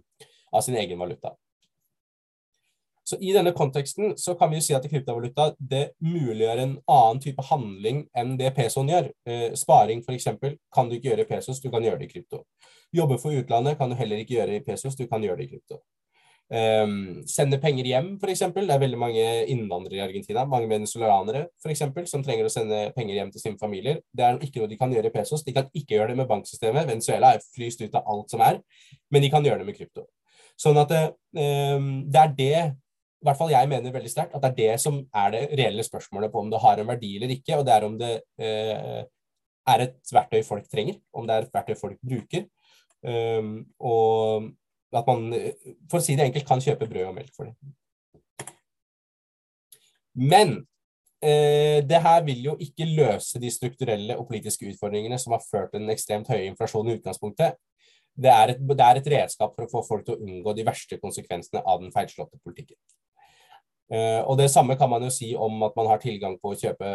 av 0.56 0.64
sin 0.64 0.78
egen 0.80 1.00
valuta. 1.00 1.34
Så 3.08 3.16
I 3.24 3.32
denne 3.32 3.54
konteksten 3.56 4.18
så 4.20 4.34
kan 4.36 4.50
vi 4.52 4.58
jo 4.58 4.64
si 4.66 4.74
at 4.76 4.84
kryptovaluta 4.92 5.54
det 5.60 5.94
muliggjør 6.04 6.60
en 6.60 6.74
annen 6.92 7.22
type 7.24 7.44
handling 7.50 8.02
enn 8.16 8.34
det 8.40 8.50
pesoen 8.56 8.92
gjør. 8.92 9.08
Eh, 9.28 9.54
sparing 9.56 10.02
f.eks. 10.04 10.28
kan 10.76 10.90
du 10.90 10.98
ikke 10.98 11.14
gjøre 11.14 11.24
i 11.24 11.30
pesos, 11.30 11.62
du 11.64 11.70
kan 11.72 11.88
gjøre 11.88 12.02
det 12.02 12.10
i 12.10 12.12
krypto. 12.12 12.42
Jobbe 12.96 13.16
for 13.22 13.36
utlandet 13.36 13.80
kan 13.80 13.92
du 13.92 13.96
heller 13.96 14.20
ikke 14.24 14.36
gjøre 14.36 14.60
i 14.60 14.66
pesos, 14.66 15.00
du 15.00 15.06
kan 15.08 15.24
gjøre 15.24 15.40
det 15.40 15.48
i 15.48 15.54
krypto. 15.54 15.80
Um, 16.48 17.26
sende 17.28 17.58
penger 17.60 17.90
hjem, 17.90 18.14
f.eks. 18.22 18.46
Det 18.56 18.64
er 18.72 18.80
veldig 18.80 19.00
mange 19.00 19.24
innvandrere 19.52 20.00
i 20.00 20.04
Argentina, 20.06 20.46
mange 20.48 20.70
venezuelanere 20.72 21.48
f.eks., 21.60 21.84
som 22.08 22.24
trenger 22.24 22.48
å 22.48 22.52
sende 22.54 22.86
penger 22.96 23.20
hjem 23.20 23.34
til 23.34 23.44
sine 23.44 23.60
familier. 23.60 24.00
Det 24.16 24.24
er 24.24 24.40
ikke 24.44 24.64
noe 24.64 24.72
de 24.72 24.80
kan 24.80 24.94
gjøre 24.94 25.12
i 25.12 25.16
pesos. 25.16 25.44
De 25.44 25.56
kan 25.56 25.68
ikke 25.74 25.98
gjøre 25.98 26.14
det 26.14 26.22
med 26.22 26.30
banksystemet. 26.30 26.88
Venezuela 26.88 27.34
er 27.36 27.44
fryst 27.56 27.84
ut 27.84 27.98
av 28.00 28.08
alt 28.08 28.32
som 28.32 28.44
er, 28.48 28.62
men 29.12 29.26
de 29.26 29.32
kan 29.34 29.44
gjøre 29.44 29.64
det 29.64 29.68
med 29.68 29.80
krypto. 29.80 30.08
Sånn 30.58 30.80
at 30.82 30.90
det, 30.90 31.04
det 31.36 32.22
er 32.22 32.32
det 32.38 32.54
i 33.18 33.26
hvert 33.26 33.38
fall 33.40 33.52
jeg 33.52 33.70
mener 33.70 33.94
veldig 33.94 34.12
sterkt 34.12 34.36
at 34.38 34.44
det 34.46 34.50
er 34.50 34.58
det 34.58 34.82
som 34.82 35.00
er 35.16 35.32
det 35.34 35.44
reelle 35.58 35.84
spørsmålet 35.86 36.32
på 36.32 36.42
om 36.44 36.52
det 36.54 36.62
har 36.62 36.80
en 36.80 36.90
verdi 36.90 37.16
eller 37.18 37.34
ikke, 37.34 37.58
og 37.58 37.66
det 37.66 37.74
er 37.74 37.86
om 37.88 37.96
det 37.98 38.12
uh, 38.42 39.02
er 39.74 39.84
et 39.84 40.14
verktøy 40.14 40.44
folk 40.46 40.68
trenger, 40.72 41.00
om 41.18 41.28
det 41.28 41.36
er 41.36 41.48
et 41.48 41.58
verktøy 41.58 41.76
folk 41.80 41.98
bruker. 42.06 42.46
Um, 43.04 43.66
og 43.82 44.52
at 44.96 45.08
man, 45.10 45.28
for 45.92 46.00
å 46.00 46.04
si 46.04 46.16
det 46.16 46.30
enkelt, 46.30 46.48
kan 46.48 46.64
kjøpe 46.64 46.88
brød 46.88 47.10
og 47.10 47.18
melk 47.18 47.34
for 47.36 47.50
det. 47.50 47.74
Men 50.18 50.54
eh, 51.22 51.84
det 51.86 52.02
her 52.02 52.24
vil 52.26 52.46
jo 52.50 52.56
ikke 52.64 52.88
løse 52.90 53.42
de 53.42 53.52
strukturelle 53.54 54.18
og 54.18 54.28
politiske 54.30 54.66
utfordringene 54.72 55.20
som 55.22 55.36
har 55.36 55.44
ført 55.46 55.74
til 55.74 55.84
den 55.84 55.94
ekstremt 55.94 56.30
høye 56.32 56.48
inflasjonen 56.50 56.94
i 56.94 57.00
utgangspunktet. 57.02 57.60
Det 58.18 58.32
er, 58.34 58.56
et, 58.56 58.62
det 58.62 58.82
er 58.82 58.98
et 58.98 59.10
redskap 59.14 59.54
for 59.54 59.68
å 59.68 59.72
få 59.72 59.84
folk 59.86 60.08
til 60.08 60.16
å 60.16 60.24
unngå 60.26 60.56
de 60.58 60.66
verste 60.66 60.98
konsekvensene 60.98 61.62
av 61.62 61.84
den 61.84 61.94
feilslåtte 61.94 62.40
politikken. 62.42 62.80
Uh, 63.88 64.20
og 64.28 64.36
Det 64.42 64.50
samme 64.52 64.76
kan 64.76 64.90
man 64.92 65.06
jo 65.06 65.12
si 65.14 65.30
om 65.38 65.62
at 65.64 65.76
man 65.78 65.88
har 65.88 66.02
tilgang 66.02 66.34
på 66.42 66.52
å 66.52 66.58
kjøpe 66.60 66.88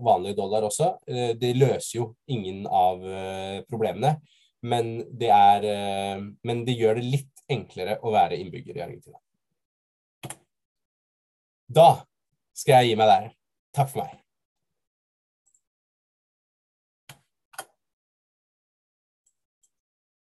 vanlige 0.00 0.38
dollar 0.38 0.64
også. 0.64 0.94
Uh, 1.04 1.34
det 1.36 1.56
løser 1.58 1.98
jo 1.98 2.06
ingen 2.30 2.62
av 2.64 3.02
uh, 3.04 3.58
problemene, 3.68 4.14
men 4.64 4.94
det, 5.10 5.28
er, 5.30 6.22
men 6.42 6.64
det 6.66 6.74
gjør 6.74 6.96
det 6.98 7.04
litt 7.04 7.37
enklere 7.48 7.98
å 8.02 8.12
være 8.12 8.38
innbygger 8.38 8.78
i 8.78 8.84
Argentina. 8.84 9.18
Da 11.68 11.90
skal 12.56 12.80
jeg 12.80 12.92
gi 12.92 12.98
meg 13.00 13.10
der. 13.10 13.28
Takk 13.76 13.92
for 13.92 14.02
meg. 14.02 14.16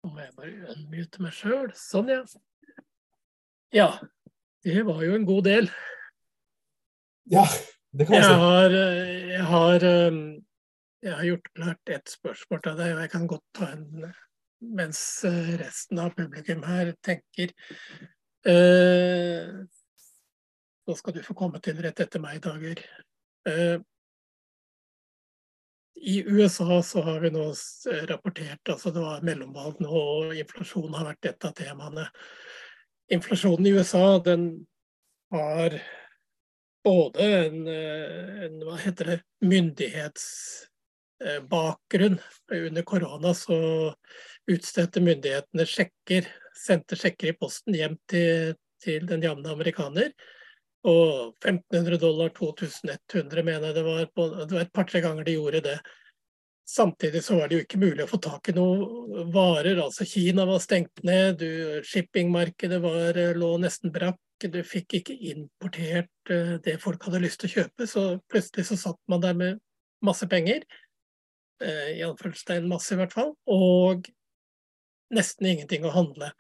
Nå 0.05 0.13
må 0.15 0.23
jeg 0.25 0.37
bare 0.39 0.77
unmute 0.77 1.25
meg 1.25 1.37
sjøl. 1.37 1.73
Sånn, 1.77 2.13
ja. 2.13 2.23
Ja, 3.77 3.89
det 4.65 4.85
var 4.89 5.03
jo 5.05 5.17
en 5.19 5.27
god 5.29 5.45
del. 5.51 5.69
Ja, 7.29 7.45
det 7.93 8.09
kan 8.09 8.17
man 8.17 8.25
si. 8.25 8.31
Jeg 8.31 8.41
har, 8.41 8.79
eh, 8.79 9.27
jeg 9.35 9.45
har, 9.51 9.85
eh, 9.85 10.23
jeg 11.05 11.15
har 11.19 11.29
gjort 11.29 11.53
klart 11.55 11.93
ett 11.99 12.09
spørsmål 12.09 12.63
til 12.65 12.81
deg, 12.81 12.95
og 12.95 13.03
jeg 13.05 13.13
kan 13.13 13.29
godt 13.29 13.45
ta 13.53 13.69
en 13.75 14.15
mens 14.61 15.25
eh, 15.25 15.53
resten 15.61 15.99
av 16.03 16.11
publikum 16.17 16.63
her 16.67 16.93
tenker. 17.05 17.53
eh, 18.47 19.53
så 20.89 20.95
skal 20.97 21.15
du 21.15 21.23
få 21.23 21.35
komme 21.37 21.61
til 21.61 21.81
rett 21.85 22.01
etter 22.01 22.23
meg, 22.23 22.41
Dager. 22.43 22.81
Eh, 23.49 23.79
I 25.99 26.23
USA 26.25 26.83
så 26.83 27.03
har 27.03 27.21
vi 27.21 27.31
nå 27.35 27.45
rapportert 28.09 28.71
altså 28.71 28.93
det 28.95 29.03
var 29.03 29.25
mellomvalg 29.27 29.81
nå, 29.83 29.91
og 29.91 30.37
inflasjon 30.39 30.95
har 30.95 31.11
vært 31.11 31.33
et 31.33 31.49
av 31.49 31.55
temaene. 31.59 32.07
Inflasjonen 33.13 33.67
i 33.67 33.75
USA 33.77 34.19
den 34.25 34.51
har 35.33 35.77
både 36.85 37.29
en, 37.45 37.67
eh, 37.69 38.45
en 38.47 38.61
hva 38.65 38.79
heter 38.81 39.13
det, 39.13 39.19
myndighetsbakgrunn. 41.21 42.19
Under 42.53 42.83
korona 42.83 43.35
så 43.35 43.95
utstedte 44.47 45.01
myndighetene 45.01 45.67
sjekker, 45.67 46.27
sendte 46.57 46.97
sjekker 46.97 47.29
i 47.29 47.37
posten 47.37 47.75
hjem 47.75 47.97
til, 48.09 48.55
til 48.83 49.07
den 49.07 49.23
jevne 49.23 49.51
amerikaner. 49.53 50.13
Og 50.85 51.35
1500 51.45 51.99
dollar, 51.99 52.29
2100 52.31 53.43
mener 53.43 53.67
jeg 53.69 53.75
det 53.75 53.85
var. 53.85 54.07
På, 54.15 54.29
det 54.45 54.55
var 54.55 54.63
et 54.63 54.73
par-tre 54.73 55.01
ganger 55.01 55.25
de 55.25 55.37
gjorde 55.37 55.61
det. 55.61 55.79
Samtidig 56.69 57.23
så 57.25 57.39
var 57.39 57.49
det 57.49 57.57
jo 57.57 57.65
ikke 57.65 57.81
mulig 57.81 58.05
å 58.05 58.11
få 58.11 58.19
tak 58.21 58.51
i 58.51 58.55
noen 58.57 59.31
varer. 59.33 59.79
altså 59.81 60.05
Kina 60.05 60.45
var 60.45 60.61
stengt 60.61 61.03
ned, 61.03 61.41
shippingmarkedet 61.85 62.81
var, 62.83 63.17
lå 63.35 63.55
nesten 63.59 63.93
brakk. 63.93 64.21
Du 64.39 64.61
fikk 64.63 65.01
ikke 65.01 65.17
importert 65.33 66.31
uh, 66.31 66.61
det 66.63 66.77
folk 66.79 67.03
hadde 67.09 67.25
lyst 67.25 67.41
til 67.41 67.49
å 67.49 67.55
kjøpe. 67.57 67.89
Så 67.91 68.03
plutselig 68.31 68.69
så 68.69 68.77
satt 68.79 69.01
man 69.11 69.25
der 69.25 69.35
med 69.35 69.59
masse 70.05 70.29
penger, 70.31 70.63
i 71.65 72.05
anførselstegn 72.07 72.69
masse 72.71 72.95
i 72.95 72.99
hvert 73.01 73.15
fall, 73.15 73.33
og 73.51 74.07
nesten 75.15 75.49
ingenting 75.51 75.87
å 75.89 75.95
handle. 75.95 76.31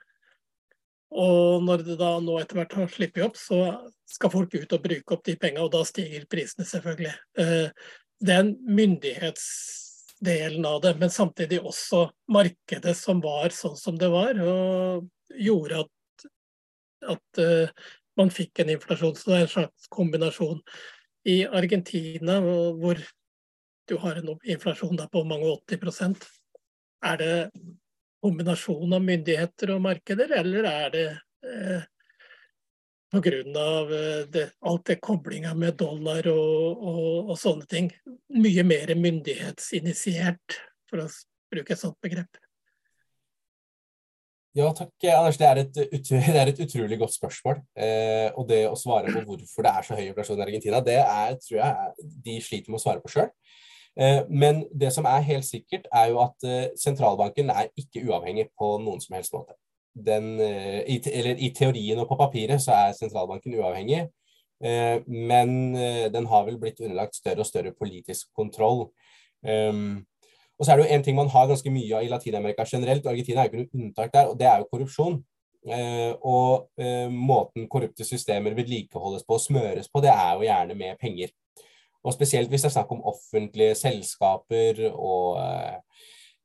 Og 1.09 1.65
når 1.65 1.85
det 1.87 1.97
da 2.01 2.11
nå 2.21 2.37
etter 2.41 2.59
hvert 2.61 2.75
har 2.77 2.91
sluppet 2.93 3.25
opp, 3.25 3.39
så 3.41 3.61
skal 4.09 4.33
folk 4.33 4.55
ut 4.55 4.75
og 4.77 4.85
bruke 4.85 5.17
opp 5.17 5.25
de 5.25 5.37
pengene, 5.41 5.65
og 5.65 5.73
da 5.73 5.81
stiger 5.89 6.29
prisene 6.31 6.67
selvfølgelig. 6.69 7.15
Det 7.35 8.35
er 8.35 8.51
myndighets 8.69 9.47
delen 10.25 10.67
av 10.69 10.83
det, 10.85 10.95
men 11.01 11.13
samtidig 11.13 11.63
også 11.63 12.09
markedet 12.35 12.95
som 12.99 13.23
var 13.25 13.55
sånn 13.55 13.77
som 13.79 13.97
det 13.99 14.11
var, 14.13 14.41
og 14.43 15.09
gjorde 15.39 15.85
at, 15.85 16.29
at 17.15 17.41
uh, 17.41 17.89
man 18.19 18.33
fikk 18.35 18.61
en 18.61 18.75
inflasjon. 18.75 19.15
Så 19.17 19.31
det 19.31 19.37
er 19.39 19.47
en 19.47 19.53
slags 19.55 19.89
kombinasjon. 19.95 20.61
I 21.29 21.43
Argentina, 21.47 22.39
hvor 22.43 23.01
du 23.89 23.97
har 24.03 24.21
en 24.21 24.35
inflasjon 24.45 25.01
på 25.13 25.25
mange 25.27 25.51
80% 25.67 26.27
er 27.09 27.21
det 27.21 27.35
kombinasjon 28.23 28.97
av 28.97 29.05
myndigheter 29.05 29.75
og 29.75 29.85
markeder, 29.85 30.33
eller 30.41 30.67
er 30.71 30.91
det 30.95 31.07
eh, 31.47 31.87
pga. 33.13 33.37
Eh, 34.41 34.51
alt 34.61 34.85
det 34.91 34.99
koblinga 35.05 35.55
med 35.55 35.79
dollar 35.79 36.27
og, 36.33 36.83
og, 36.83 37.31
og, 37.31 37.39
sånne 37.39 37.69
ting. 37.71 37.93
Mye 38.35 38.67
mer 38.67 38.95
myndighetsinitiert, 38.99 40.59
for 40.91 41.05
å 41.05 41.09
bruke 41.53 41.75
et 41.75 41.81
sånt 41.81 41.99
begrep. 42.05 42.41
Ja, 44.57 44.73
takk, 44.75 44.91
Anders. 45.13 45.39
Det 45.39 45.47
er 45.47 45.61
et, 45.63 45.77
det 46.11 46.35
er 46.35 46.51
et 46.51 46.61
utrolig 46.65 46.99
godt 46.99 47.15
spørsmål. 47.15 47.63
Eh, 47.79 48.29
og 48.35 48.49
det 48.51 48.65
å 48.67 48.77
svare 48.79 49.13
på 49.15 49.23
hvorfor 49.29 49.67
det 49.67 49.75
er 49.77 49.87
så 49.87 49.99
høy 49.99 50.09
inflasjon 50.09 50.41
i 50.41 50.47
Argentina, 50.49 50.83
det 50.83 50.99
er, 51.05 51.39
tror 51.45 51.61
jeg 51.61 52.11
de 52.27 52.39
sliter 52.43 52.73
med 52.73 52.81
å 52.81 52.83
svare 52.83 53.05
på 53.05 53.13
sjøl. 53.13 53.31
Eh, 53.99 54.21
men 54.31 54.63
det 54.81 54.93
som 54.95 55.07
er 55.11 55.25
helt 55.27 55.45
sikkert, 55.45 55.89
er 55.93 56.13
jo 56.13 56.21
at 56.23 56.47
eh, 56.47 56.69
sentralbanken 56.79 57.51
er 57.51 57.71
ikke 57.77 58.05
uavhengig 58.07 58.47
på 58.59 58.77
noen 58.85 59.03
som 59.03 59.17
helst 59.19 59.35
måte 59.35 59.57
den, 59.99 60.37
eh, 60.41 60.85
i, 60.87 61.01
eller 61.11 61.41
i 61.43 61.49
teorien 61.57 61.99
og 61.99 62.07
på 62.07 62.19
papiret 62.21 62.63
så 62.63 62.77
er 62.77 62.95
sentralbanken 62.95 63.57
uavhengig, 63.59 64.07
men 65.07 65.51
den 66.11 66.25
har 66.27 66.41
vel 66.49 66.57
blitt 66.59 66.81
underlagt 66.83 67.15
større 67.15 67.45
og 67.45 67.47
større 67.47 67.71
politisk 67.79 68.27
kontroll. 68.35 68.89
Um, 69.47 70.01
og 70.59 70.67
så 70.67 70.73
er 70.73 70.81
det 70.81 70.87
jo 70.89 70.95
en 70.97 71.05
ting 71.07 71.15
man 71.15 71.31
har 71.31 71.47
ganske 71.47 71.71
mye 71.71 71.95
av 71.95 72.03
i 72.03 72.11
Latin-Amerika 72.11 72.67
generelt, 72.67 73.07
Argentina 73.07 73.45
er 73.45 73.47
jo 73.47 73.53
ikke 73.63 73.79
noe 73.79 73.85
unntak 73.85 74.11
der, 74.17 74.33
og 74.33 74.41
det 74.41 74.49
er 74.51 74.59
jo 74.59 74.67
korrupsjon. 74.73 75.21
Og 76.27 76.83
måten 77.15 77.69
korrupte 77.71 78.07
systemer 78.07 78.59
vedlikeholdes 78.59 79.23
på 79.23 79.39
og 79.39 79.45
smøres 79.47 79.87
på, 79.87 80.03
det 80.03 80.11
er 80.11 80.35
jo 80.35 80.49
gjerne 80.49 80.79
med 80.83 80.99
penger. 80.99 81.31
Og 82.09 82.15
spesielt 82.17 82.49
hvis 82.49 82.65
det 82.65 82.71
er 82.71 82.77
snakk 82.79 82.93
om 82.95 83.05
offentlige 83.11 83.77
selskaper 83.77 84.81
og, 84.89 85.37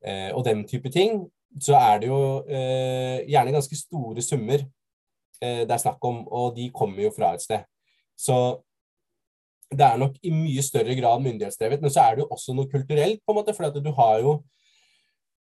uh, 0.03 0.29
og 0.35 0.43
den 0.43 0.65
type 0.67 0.91
ting, 0.91 1.21
så 1.61 1.77
er 1.77 1.99
det 2.01 2.07
jo 2.07 2.19
eh, 2.49 3.23
gjerne 3.29 3.53
ganske 3.53 3.77
store 3.77 4.21
summer 4.25 4.63
eh, 5.43 5.63
det 5.67 5.71
er 5.71 5.81
snakk 5.81 6.05
om, 6.05 6.23
og 6.27 6.55
de 6.57 6.69
kommer 6.73 7.03
jo 7.03 7.11
fra 7.15 7.33
et 7.35 7.43
sted. 7.43 7.65
Så 8.17 8.37
det 9.73 9.85
er 9.85 9.97
nok 9.97 10.17
i 10.23 10.31
mye 10.33 10.63
større 10.65 10.95
grad 10.95 11.21
myndighetsdrevet, 11.21 11.81
men 11.81 11.93
så 11.93 12.05
er 12.05 12.15
det 12.15 12.23
jo 12.23 12.31
også 12.31 12.53
noe 12.53 12.69
kulturelt, 12.71 13.21
på 13.25 13.33
en 13.33 13.39
måte, 13.39 13.53
for 13.53 13.69
du 13.69 13.91
har 13.97 14.19
jo 14.21 14.35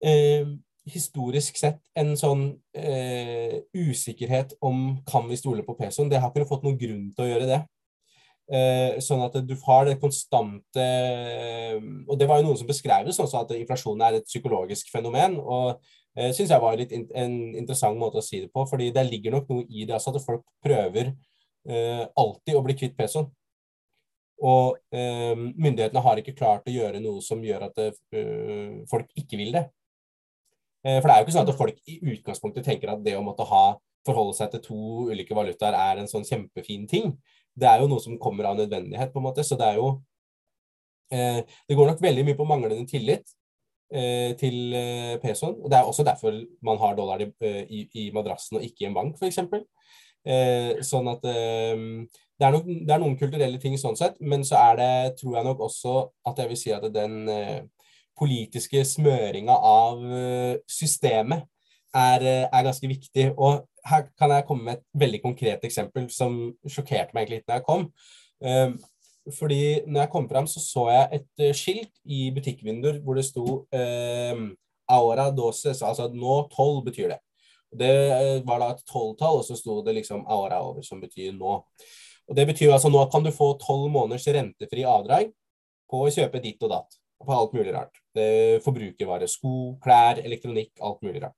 eh, 0.04 0.48
historisk 0.88 1.58
sett 1.60 1.80
en 1.98 2.14
sånn 2.16 2.50
eh, 2.76 3.60
usikkerhet 3.76 4.54
om 4.64 5.00
kan 5.08 5.28
vi 5.28 5.36
stole 5.36 5.64
på 5.64 5.76
pesoen. 5.76 6.08
Det 6.08 6.20
har 6.20 6.32
ikke 6.32 6.48
fått 6.48 6.64
noen 6.64 6.80
grunn 6.80 7.10
til 7.16 7.26
å 7.26 7.30
gjøre 7.32 7.48
det. 7.50 7.60
Eh, 8.48 8.96
sånn 9.04 9.20
at 9.26 9.34
du 9.44 9.52
har 9.60 9.82
det 9.84 9.98
konstante 10.00 10.84
Og 12.08 12.14
det 12.16 12.24
var 12.24 12.38
jo 12.38 12.46
noen 12.46 12.56
som 12.56 12.68
beskrev 12.70 13.04
det 13.04 13.12
sånn 13.12 13.28
at 13.42 13.50
inflasjonen 13.52 14.06
er 14.06 14.16
et 14.16 14.28
psykologisk 14.28 14.88
fenomen. 14.88 15.36
og 15.36 15.82
eh, 16.16 16.32
synes 16.32 16.54
jeg 16.54 16.62
var 16.62 16.78
litt 16.80 16.94
en 16.96 17.34
interessant 17.60 17.98
måte 18.00 18.22
å 18.22 18.24
si 18.24 18.40
det 18.40 18.52
på. 18.52 18.64
fordi 18.70 18.90
det 18.90 19.04
ligger 19.10 19.36
nok 19.36 19.50
noe 19.52 19.66
i 19.68 19.84
det 19.84 19.94
altså 19.98 20.14
at 20.14 20.24
folk 20.24 20.46
prøver 20.64 21.12
eh, 21.68 22.06
alltid 22.16 22.56
å 22.56 22.64
bli 22.64 22.78
kvitt 22.78 22.96
pesoen. 22.96 23.28
Og 24.40 24.78
eh, 24.94 25.34
myndighetene 25.36 26.00
har 26.00 26.20
ikke 26.20 26.36
klart 26.38 26.68
å 26.70 26.72
gjøre 26.72 27.02
noe 27.04 27.20
som 27.20 27.42
gjør 27.44 27.68
at 27.68 27.76
det, 27.76 27.92
folk 28.88 29.10
ikke 29.18 29.36
vil 29.36 29.52
det. 29.58 29.66
Eh, 30.86 31.00
for 31.02 31.08
det 31.10 31.14
er 31.14 31.20
jo 31.20 31.26
ikke 31.26 31.36
sånn 31.36 31.48
at 31.48 31.58
folk 31.58 31.80
i 31.84 31.98
utgangspunktet 32.14 32.64
tenker 32.64 32.94
at 32.94 33.02
det 33.04 33.16
å 33.18 33.24
måtte 33.26 33.46
ha 33.48 33.66
forholde 34.06 34.36
seg 34.38 34.52
til 34.54 34.62
to 34.64 34.82
ulike 35.12 35.36
valutaer 35.36 35.76
er 35.76 36.00
en 36.00 36.08
sånn 36.08 36.24
kjempefin 36.24 36.86
ting 36.88 37.12
det 37.58 37.68
er 37.70 37.82
jo 37.82 37.88
noe 37.90 38.02
som 38.02 38.18
kommer 38.20 38.50
av 38.50 38.58
nødvendighet, 38.58 39.12
på 39.12 39.20
en 39.20 39.26
måte. 39.28 39.44
Så 39.46 39.58
det 39.58 39.66
er 39.66 39.80
jo 39.80 39.90
eh, 41.12 41.42
Det 41.68 41.76
går 41.76 41.92
nok 41.92 42.02
veldig 42.04 42.24
mye 42.28 42.38
på 42.38 42.46
manglende 42.48 42.86
tillit 42.88 43.34
eh, 43.92 44.34
til 44.40 44.74
eh, 44.76 45.16
pesoen. 45.22 45.56
Og 45.62 45.70
det 45.70 45.80
er 45.80 45.88
også 45.88 46.06
derfor 46.06 46.36
man 46.64 46.80
har 46.82 46.96
dollar 46.98 47.24
i, 47.24 47.30
eh, 47.42 47.64
i, 47.66 47.84
i 48.04 48.10
madrassen 48.14 48.60
og 48.60 48.66
ikke 48.66 48.86
i 48.86 48.90
en 48.90 48.96
bank, 48.98 49.18
f.eks. 49.18 49.42
Eh, 50.28 50.80
sånn 50.84 51.08
at 51.08 51.24
eh, 51.30 51.78
det 52.38 52.46
er, 52.46 52.54
nok, 52.54 52.66
det 52.68 52.92
er, 52.92 53.02
noen 53.02 53.18
kulturelle 53.18 53.58
ting 53.62 53.78
sånn 53.80 53.96
sett, 53.98 54.18
men 54.20 54.44
så 54.46 54.58
er 54.70 54.78
det, 54.78 54.92
tror 55.18 55.38
jeg 55.38 55.46
nok 55.46 55.62
også 55.68 55.94
at 56.28 56.42
jeg 56.42 56.50
vil 56.50 56.60
si 56.60 56.74
at 56.74 56.84
den 56.94 57.22
eh, 57.32 57.62
politiske 58.18 58.82
smøringa 58.86 59.54
av 59.54 60.00
systemet 60.66 61.44
er, 61.94 62.24
er, 62.52 62.62
ganske 62.66 62.88
viktig. 62.88 63.30
Og 63.36 63.64
her 63.88 64.06
kan 64.18 64.32
jeg 64.34 64.46
komme 64.48 64.64
med 64.64 64.78
et 64.78 64.86
veldig 65.00 65.20
konkret 65.24 65.64
eksempel 65.64 66.08
som 66.12 66.38
sjokkerte 66.68 67.16
meg 67.16 67.30
litt 67.32 67.46
når 67.48 67.60
jeg 67.60 67.66
kom. 67.68 67.86
Um, 68.44 68.78
fordi 69.38 69.62
når 69.86 70.04
jeg 70.04 70.12
kom 70.12 70.28
fram, 70.28 70.46
så 70.48 70.60
så 70.62 70.88
jeg 70.92 71.20
et 71.20 71.44
uh, 71.44 71.54
skilt 71.56 71.94
i 72.04 72.28
butikkvinduer 72.34 73.00
hvor 73.04 73.18
det 73.18 73.26
sto 73.28 73.46
um, 73.64 74.44
Aura 74.88 75.28
doses, 75.34 75.82
altså 75.84 76.08
nå 76.12 76.42
tolv 76.54 76.84
betyr 76.86 77.12
det. 77.12 77.18
Det 77.78 77.90
var 78.48 78.62
da 78.62 78.70
et 78.72 78.86
tolvtall, 78.88 79.42
og 79.42 79.44
så 79.44 79.56
sto 79.58 79.82
det 79.84 79.98
liksom 79.98 80.22
Aura 80.24 80.62
over, 80.64 80.84
som 80.86 81.00
betyr 81.02 81.34
nå. 81.36 81.58
Og 82.28 82.36
Det 82.36 82.46
betyr 82.48 82.72
altså 82.72 82.88
nå 82.92 83.02
kan 83.12 83.24
du 83.24 83.32
få 83.32 83.54
tolv 83.60 83.90
måneders 83.92 84.24
rentefri 84.32 84.84
avdrag 84.88 85.28
på 85.88 86.00
å 86.04 86.08
kjøpe 86.12 86.40
ditt 86.44 86.64
og 86.64 86.72
datt. 86.72 86.96
På 87.18 87.34
alt 87.34 87.52
mulig 87.56 87.72
rart. 87.74 87.98
Forbrukervare, 88.64 89.26
sko, 89.28 89.74
klær, 89.82 90.20
elektronikk, 90.22 90.70
alt 90.80 91.02
mulig 91.02 91.24
rart. 91.24 91.37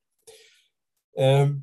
Um, 1.18 1.58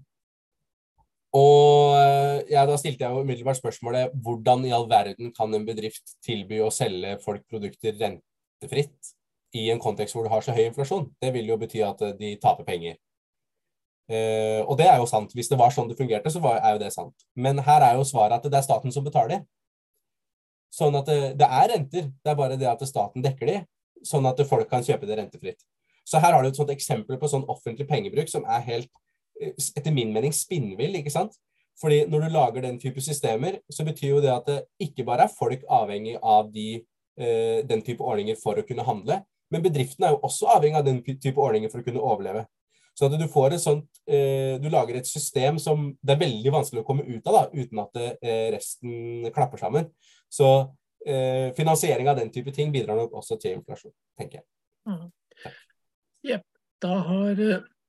og 1.36 1.96
eh, 1.98 2.38
ja, 2.54 2.64
da 2.68 2.78
stilte 2.80 3.04
jeg 3.04 3.14
jo 3.14 3.24
umiddelbart 3.26 3.60
spørsmålet 3.60 4.14
hvordan 4.24 4.64
i 4.66 4.72
all 4.74 4.88
verden 4.90 5.34
kan 5.36 5.52
en 5.54 5.66
bedrift 5.68 6.16
tilby 6.26 6.62
å 6.64 6.72
selge 6.74 7.18
folk 7.24 7.44
produkter 7.52 7.98
rentefritt 8.00 9.12
i 9.58 9.68
en 9.74 9.82
kontekst 9.82 10.16
hvor 10.16 10.26
du 10.26 10.32
har 10.32 10.46
så 10.46 10.56
høy 10.56 10.70
inflasjon? 10.70 11.10
Det 11.22 11.34
vil 11.36 11.52
jo 11.52 11.60
bety 11.60 11.84
at 11.86 12.02
eh, 12.06 12.16
de 12.20 12.34
taper 12.42 12.68
penger. 12.68 12.98
Uh, 14.08 14.64
og 14.64 14.78
det 14.80 14.86
er 14.88 15.02
jo 15.02 15.08
sant. 15.10 15.34
Hvis 15.36 15.50
det 15.52 15.58
var 15.60 15.74
sånn 15.76 15.90
det 15.90 15.98
fungerte, 16.00 16.32
så 16.32 16.40
var, 16.40 16.62
er 16.64 16.78
jo 16.78 16.84
det 16.86 16.94
sant. 16.96 17.26
Men 17.36 17.60
her 17.60 17.84
er 17.84 17.98
jo 18.00 18.06
svaret 18.08 18.40
at 18.40 18.46
det 18.48 18.56
er 18.56 18.64
staten 18.64 18.94
som 18.96 19.04
betaler. 19.04 19.42
Sånn 20.72 20.96
at 20.96 21.10
det, 21.10 21.18
det, 21.42 21.48
er 21.48 21.74
renter, 21.74 22.08
det 22.24 22.32
er 22.32 22.38
bare 22.40 22.56
det 22.60 22.70
at 22.72 22.86
staten 22.88 23.24
dekker 23.24 23.52
de, 23.52 23.58
sånn 24.08 24.28
at 24.30 24.40
folk 24.48 24.70
kan 24.72 24.86
kjøpe 24.86 25.10
det 25.10 25.18
rentefritt. 25.20 25.60
Så 26.08 26.22
her 26.24 26.32
har 26.32 26.44
du 26.44 26.48
et 26.48 26.60
sånt 26.60 26.72
eksempel 26.72 27.20
på 27.20 27.28
sånn 27.28 27.44
offentlig 27.52 27.88
pengebruk 27.90 28.32
som 28.32 28.48
er 28.48 28.64
helt 28.70 28.92
etter 29.42 29.94
min 29.94 30.14
mening 30.14 30.34
spinnvill. 30.36 30.96
ikke 31.00 31.14
sant? 31.14 31.38
Fordi 31.82 32.04
når 32.10 32.26
du 32.26 32.34
lager 32.34 32.62
den 32.66 32.80
type 32.82 33.02
systemer, 33.02 33.60
så 33.70 33.86
betyr 33.86 34.16
jo 34.16 34.22
det 34.22 34.34
at 34.34 34.48
det 34.50 34.62
ikke 34.88 35.06
bare 35.06 35.28
er 35.28 35.34
folk 35.40 35.66
avhengig 35.70 36.18
av 36.24 36.52
de, 36.54 36.84
eh, 37.20 37.62
den 37.70 37.84
type 37.86 38.04
ordninger 38.04 38.38
for 38.42 38.58
å 38.58 38.66
kunne 38.66 38.86
handle, 38.86 39.22
men 39.52 39.64
bedriftene 39.64 40.10
er 40.10 40.16
jo 40.16 40.24
også 40.26 40.50
avhengig 40.58 40.80
av 40.80 40.88
den 40.88 41.04
type 41.06 41.38
ordninger 41.40 41.72
for 41.72 41.82
å 41.82 41.86
kunne 41.86 42.02
overleve. 42.02 42.48
Så 42.98 43.06
at 43.06 43.20
du 43.20 43.28
får 43.30 43.54
et 43.54 43.62
sånt, 43.62 44.00
eh, 44.10 44.58
du 44.58 44.70
lager 44.74 44.98
et 44.98 45.06
system 45.06 45.60
som 45.62 45.92
det 46.02 46.16
er 46.16 46.24
veldig 46.26 46.54
vanskelig 46.56 46.82
å 46.82 46.88
komme 46.88 47.06
ut 47.06 47.28
av 47.30 47.36
da, 47.36 47.44
uten 47.54 47.84
at 47.84 48.00
eh, 48.02 48.48
resten 48.56 49.28
klapper 49.36 49.62
sammen. 49.62 49.92
Så 50.34 50.50
eh, 51.06 51.54
finansiering 51.54 52.10
av 52.10 52.18
den 52.18 52.32
type 52.34 52.52
ting 52.56 52.74
bidrar 52.74 52.98
nok 52.98 53.14
også 53.22 53.38
til 53.38 53.60
inflasjon, 53.60 53.94
tenker 54.18 54.42
jeg. 54.42 54.48
Mm. 54.90 55.06
Yep. 56.26 56.48
Da 56.82 56.98
har 57.06 57.46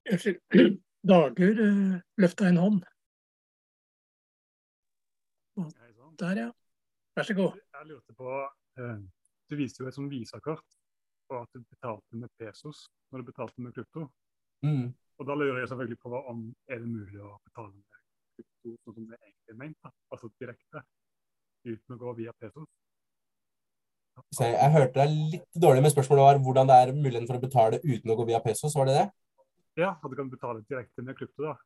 Unnskyld. 0.08 0.78
Dager 1.06 1.60
eh, 1.62 1.98
løfta 2.18 2.48
en 2.48 2.56
hånd. 2.56 2.80
Der, 6.18 6.36
ja. 6.36 6.50
Vær 7.14 7.22
så 7.22 7.34
god. 7.34 7.58
Jeg 7.74 7.86
lurte 7.86 8.14
på 8.18 8.30
eh, 8.78 8.98
Du 9.50 9.56
viste 9.58 9.82
jo 9.82 9.88
et 9.88 9.94
sånt 9.94 10.10
visakort 10.10 10.64
på 11.28 11.38
at 11.38 11.50
du 11.54 11.62
betalte 11.62 12.18
med 12.18 12.30
pesos 12.40 12.88
når 13.12 13.22
du 13.22 13.30
betalte 13.30 13.62
med 13.62 13.74
krypto. 13.76 14.08
Mm. 14.66 14.90
Og 15.18 15.26
da 15.26 15.36
lurer 15.38 15.60
jeg 15.62 15.70
selvfølgelig 15.70 16.00
på 16.02 16.20
om 16.32 16.42
er 16.68 16.82
det 16.82 16.90
mulig 16.90 17.22
å 17.22 17.36
betale 17.46 17.70
med 17.74 18.02
krypto 18.38 18.74
sånn 18.82 18.96
som 18.96 19.06
det 19.06 19.18
egentlig 19.20 19.54
er 19.54 19.60
ment, 19.62 19.78
da? 19.84 19.92
altså 20.14 20.30
direkte, 20.40 20.82
uten 21.66 21.94
å 21.94 22.00
gå 22.02 22.14
via 22.18 22.34
pesos? 22.38 22.66
Jeg, 24.34 24.54
jeg 24.54 24.74
hørte 24.74 24.98
deg 24.98 25.16
litt 25.34 25.62
dårlig, 25.62 25.82
men 25.84 25.94
spørsmålet 25.94 26.26
var 26.26 26.40
hvordan 26.42 26.70
det 26.70 26.78
er 26.82 26.94
muligheten 26.96 27.28
for 27.30 27.38
å 27.38 27.44
betale 27.44 27.80
uten 27.84 28.10
å 28.10 28.16
gå 28.18 28.26
via 28.30 28.42
pesos, 28.42 28.74
var 28.78 28.90
det 28.90 28.96
det? 28.98 29.06
Ja, 29.78 29.94
at 30.02 30.10
du 30.10 30.16
kan 30.18 30.30
betale 30.30 30.64
direkte 30.66 31.02
med 31.06 31.16
krypto, 31.18 31.44
da. 31.44 31.56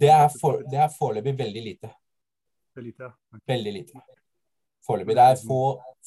Det 0.00 0.10
er, 0.12 0.26
for, 0.40 0.60
det 0.68 0.76
er 0.76 0.90
foreløpig 0.92 1.32
veldig 1.38 1.62
lite. 1.64 1.88
Det 2.74 2.82
er 2.82 2.84
lite, 2.84 3.06
ja. 3.06 3.12
Okay. 3.32 3.46
Veldig 3.54 3.72
lite. 3.78 4.02
Foreløpig. 4.86 5.16
Det 5.16 5.24
er 5.24 5.40
få, 5.40 5.60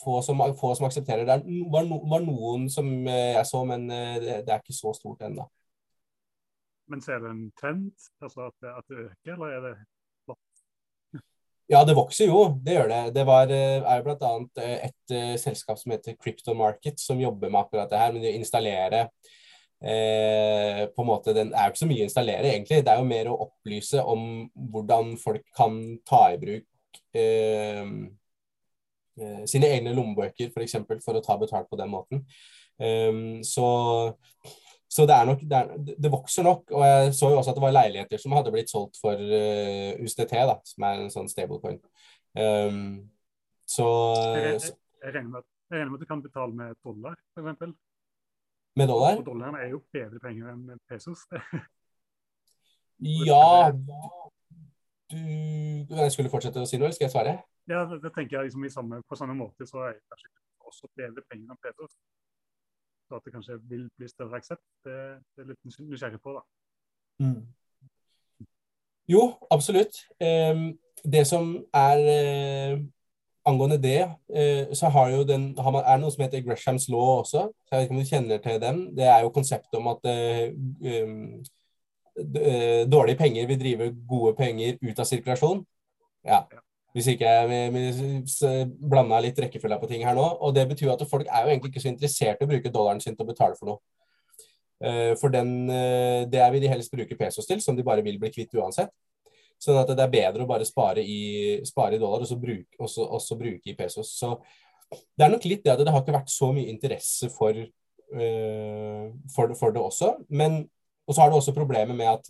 få, 0.04 0.20
som, 0.26 0.44
få 0.60 0.76
som, 0.78 0.86
aksepterer 0.86 1.26
det. 1.26 1.40
Det 1.48 1.66
var, 1.74 1.88
no, 1.90 1.98
var, 2.10 2.22
noen 2.26 2.70
som 2.70 2.92
eh, 3.08 3.34
jeg 3.40 3.50
så, 3.50 3.64
men 3.70 3.90
eh, 3.90 4.20
det, 4.22 4.38
det 4.46 4.54
er 4.54 4.62
ikke 4.62 4.78
så 4.78 4.94
stort 4.98 5.26
ennå. 5.26 5.48
Men 6.92 7.02
ser 7.02 7.22
du 7.24 7.30
en 7.32 7.44
trend? 7.58 7.92
Altså 8.22 8.52
at, 8.52 8.70
at 8.70 8.88
det 8.92 9.08
øker, 9.08 9.34
eller 9.34 9.58
er 9.58 9.68
det 9.72 9.76
ja, 11.72 11.80
det 11.88 11.94
vokser 11.96 12.28
jo, 12.28 12.42
det 12.62 12.74
gjør 12.76 12.90
det. 12.92 13.04
Det 13.16 13.24
var, 13.26 13.50
eh, 13.56 13.80
er 13.82 14.02
jo 14.02 14.04
bl.a. 14.06 14.34
et, 14.62 15.14
selskap 15.40 15.80
som 15.80 15.94
heter 15.96 16.18
Crypto 16.20 16.54
Market, 16.54 17.00
som 17.00 17.22
jobber 17.22 17.50
med 17.50 17.62
akkurat 17.64 17.90
det 17.90 18.02
her. 18.02 18.12
Men 18.14 18.22
de 18.22 18.34
installerer 18.38 19.08
eh, 19.84 20.88
på 20.96 21.04
en 21.04 21.08
måte, 21.08 21.34
Den 21.36 21.54
er 21.54 21.68
jo 21.68 21.74
ikke 21.74 21.84
så 21.84 21.90
mye 21.90 22.04
å 22.04 22.10
installere, 22.10 22.52
egentlig. 22.54 22.82
Det 22.86 22.94
er 22.94 23.00
jo 23.02 23.10
mer 23.10 23.30
å 23.30 23.40
opplyse 23.48 24.04
om 24.14 24.26
hvordan 24.74 25.16
folk 25.22 25.46
kan 25.58 25.80
ta 26.08 26.26
i 26.34 26.42
bruk 26.42 27.00
eh, 27.18 27.86
eh 29.20 29.44
sine 29.50 29.70
egne 29.70 29.94
lommebøker, 29.94 30.50
f.eks. 30.50 30.54
For, 30.56 30.66
eksempel, 30.66 31.02
for 31.06 31.20
å 31.20 31.24
ta 31.26 31.38
betalt 31.38 31.70
på 31.70 31.80
den 31.80 31.92
måten. 31.92 32.26
Um, 32.82 33.44
så, 33.46 33.68
så 34.90 35.06
det, 35.06 35.14
er 35.14 35.28
nok, 35.30 35.44
det, 35.46 35.60
er, 35.60 35.94
det, 35.94 36.12
vokser 36.12 36.48
nok. 36.48 36.72
Og 36.74 36.86
jeg 36.88 37.14
så 37.20 37.30
jo 37.30 37.38
også 37.38 37.54
at 37.54 37.60
det 37.60 37.66
var 37.68 37.76
leiligheter 37.76 38.22
som 38.22 38.34
hadde 38.34 38.54
blitt 38.56 38.74
solgt 38.74 38.98
for 39.02 39.14
uh, 39.14 40.02
USDT, 40.02 40.34
da, 40.50 40.58
som 40.66 40.88
er 40.90 41.04
en 41.04 41.14
sånn 41.14 41.30
stablecoin. 41.30 41.78
Um, 42.34 43.12
så, 43.70 43.88
jeg, 44.40 44.56
jeg, 44.58 44.76
jeg, 45.04 45.14
regner 45.14 45.36
med, 45.36 45.50
jeg 45.70 45.78
regner 45.78 45.92
med 45.94 46.00
at 46.00 46.08
du 46.08 46.10
kan 46.10 46.24
betale 46.26 46.58
med 46.58 46.78
dollar, 46.82 47.20
f.eks. 47.38 47.78
Med 48.76 48.88
dollar? 48.90 49.18
Og 49.18 49.26
dollaren 49.26 49.56
er 49.62 49.70
jo 49.74 49.84
bedre 49.94 50.20
penger 50.20 50.50
enn 50.54 50.80
pesos. 50.90 51.28
ja 53.30 53.72
du, 55.12 55.18
Jeg 55.18 56.14
skulle 56.14 56.32
fortsette 56.34 56.62
å 56.62 56.70
si 56.70 56.80
noe, 56.80 56.88
eller 56.88 56.98
skal 56.98 57.08
jeg 57.08 57.14
svare? 57.14 57.36
Ja, 57.70 57.84
det, 57.90 58.02
det 58.04 58.12
tenker 58.16 58.40
jeg 58.40 58.50
liksom 58.50 58.66
samme, 58.74 59.02
På 59.08 59.16
samme 59.20 59.36
måte 59.38 59.68
så 59.70 59.86
er 59.88 59.98
det 59.98 60.04
kanskje 60.10 60.32
også 60.70 60.90
bedre 60.98 61.24
penger 61.30 61.54
enn 61.54 61.62
pesos. 61.62 61.98
Så 63.08 63.20
at 63.20 63.26
det 63.28 63.34
kanskje 63.36 63.60
vil 63.70 63.86
bli 63.98 64.08
større 64.10 64.40
aksept, 64.40 64.64
det, 64.88 64.98
det 65.36 65.44
er 65.44 65.52
litt 65.52 65.82
nysgjerrig 65.84 66.22
på, 66.24 66.34
da. 66.38 66.42
Mm. 67.22 67.44
Jo, 69.12 69.24
absolutt. 69.52 70.00
Um, 70.24 70.72
det 71.04 71.26
som 71.28 71.52
er 71.76 72.00
uh, 72.08 72.84
angående 73.46 73.78
det, 73.78 74.02
eh, 74.36 74.74
så 74.74 74.90
har 74.90 75.10
jo 75.10 75.24
den, 75.24 75.58
har 75.58 75.72
man, 75.72 75.84
er 75.84 75.98
det 75.98 76.04
noe 76.04 76.14
som 76.14 76.24
heter 76.24 76.44
Greshams 76.46 76.88
law 76.90 77.20
også. 77.22 77.48
så 77.52 77.76
jeg 77.76 77.80
vet 77.80 77.88
ikke 77.88 77.96
om 77.96 78.02
du 78.02 78.10
kjenner 78.10 78.44
til 78.44 78.60
den. 78.62 78.82
Det 78.96 79.08
er 79.08 79.22
jo 79.24 79.34
konseptet 79.36 79.80
om 79.80 79.90
at 79.92 80.10
um, 80.10 81.16
dårlige 82.94 83.20
penger 83.20 83.48
vil 83.48 83.60
drive 83.60 83.90
gode 84.08 84.36
penger 84.38 84.78
ut 84.82 85.00
av 85.00 85.10
sirkulasjon. 85.10 85.64
Ja. 86.28 86.44
Hvis 86.94 87.08
ikke 87.10 87.26
jeg 87.26 88.68
blanda 88.78 89.20
litt 89.24 89.40
rekkefølge 89.42 89.80
på 89.82 89.90
ting 89.90 90.04
her 90.06 90.16
nå. 90.16 90.28
Og 90.46 90.54
det 90.56 90.68
betyr 90.70 90.94
at 90.94 91.08
folk 91.10 91.26
er 91.26 91.44
jo 91.44 91.50
egentlig 91.52 91.74
ikke 91.74 91.82
så 91.84 91.90
interessert 91.90 92.42
i 92.42 92.46
å 92.46 92.52
bruke 92.52 92.72
dollaren 92.72 93.02
sin 93.02 93.18
til 93.18 93.26
å 93.26 93.32
betale 93.32 93.58
for 93.58 93.72
noe. 93.72 93.82
For 95.18 95.34
den, 95.34 95.66
det 96.30 96.44
vil 96.54 96.62
de 96.62 96.70
helst 96.70 96.94
bruke 96.94 97.18
pesos 97.18 97.48
til, 97.50 97.64
som 97.66 97.74
de 97.76 97.86
bare 97.88 98.04
vil 98.06 98.20
bli 98.22 98.30
kvitt 98.30 98.54
uansett. 98.60 98.94
Sånn 99.64 99.80
at 99.80 99.94
det 99.96 100.04
er 100.04 100.12
bedre 100.12 100.44
å 100.44 100.50
bare 100.50 100.68
spare 100.68 101.04
i, 101.04 101.62
spare 101.68 101.96
i 101.96 102.02
dollar 102.02 102.26
og 102.26 102.28
så 102.28 102.36
bruke, 102.40 102.76
også, 102.84 103.06
også 103.18 103.40
bruke 103.40 103.72
i 103.72 103.78
pesos. 103.80 104.12
Så 104.20 104.36
det 104.92 105.26
er 105.26 105.32
nok 105.32 105.48
litt 105.48 105.64
det 105.64 105.72
at 105.74 105.82
det 105.82 105.94
har 105.94 106.04
ikke 106.04 106.18
vært 106.18 106.34
så 106.34 106.52
mye 106.54 106.68
interesse 106.70 107.30
for, 107.32 107.56
uh, 107.56 109.06
for, 109.32 109.56
for 109.58 109.76
det 109.76 109.84
også. 109.84 110.16
Men 110.36 110.66
og 111.08 111.16
så 111.16 111.22
har 111.22 111.30
du 111.30 111.36
også 111.36 111.54
problemet 111.56 111.96
med 111.96 112.08
at 112.08 112.30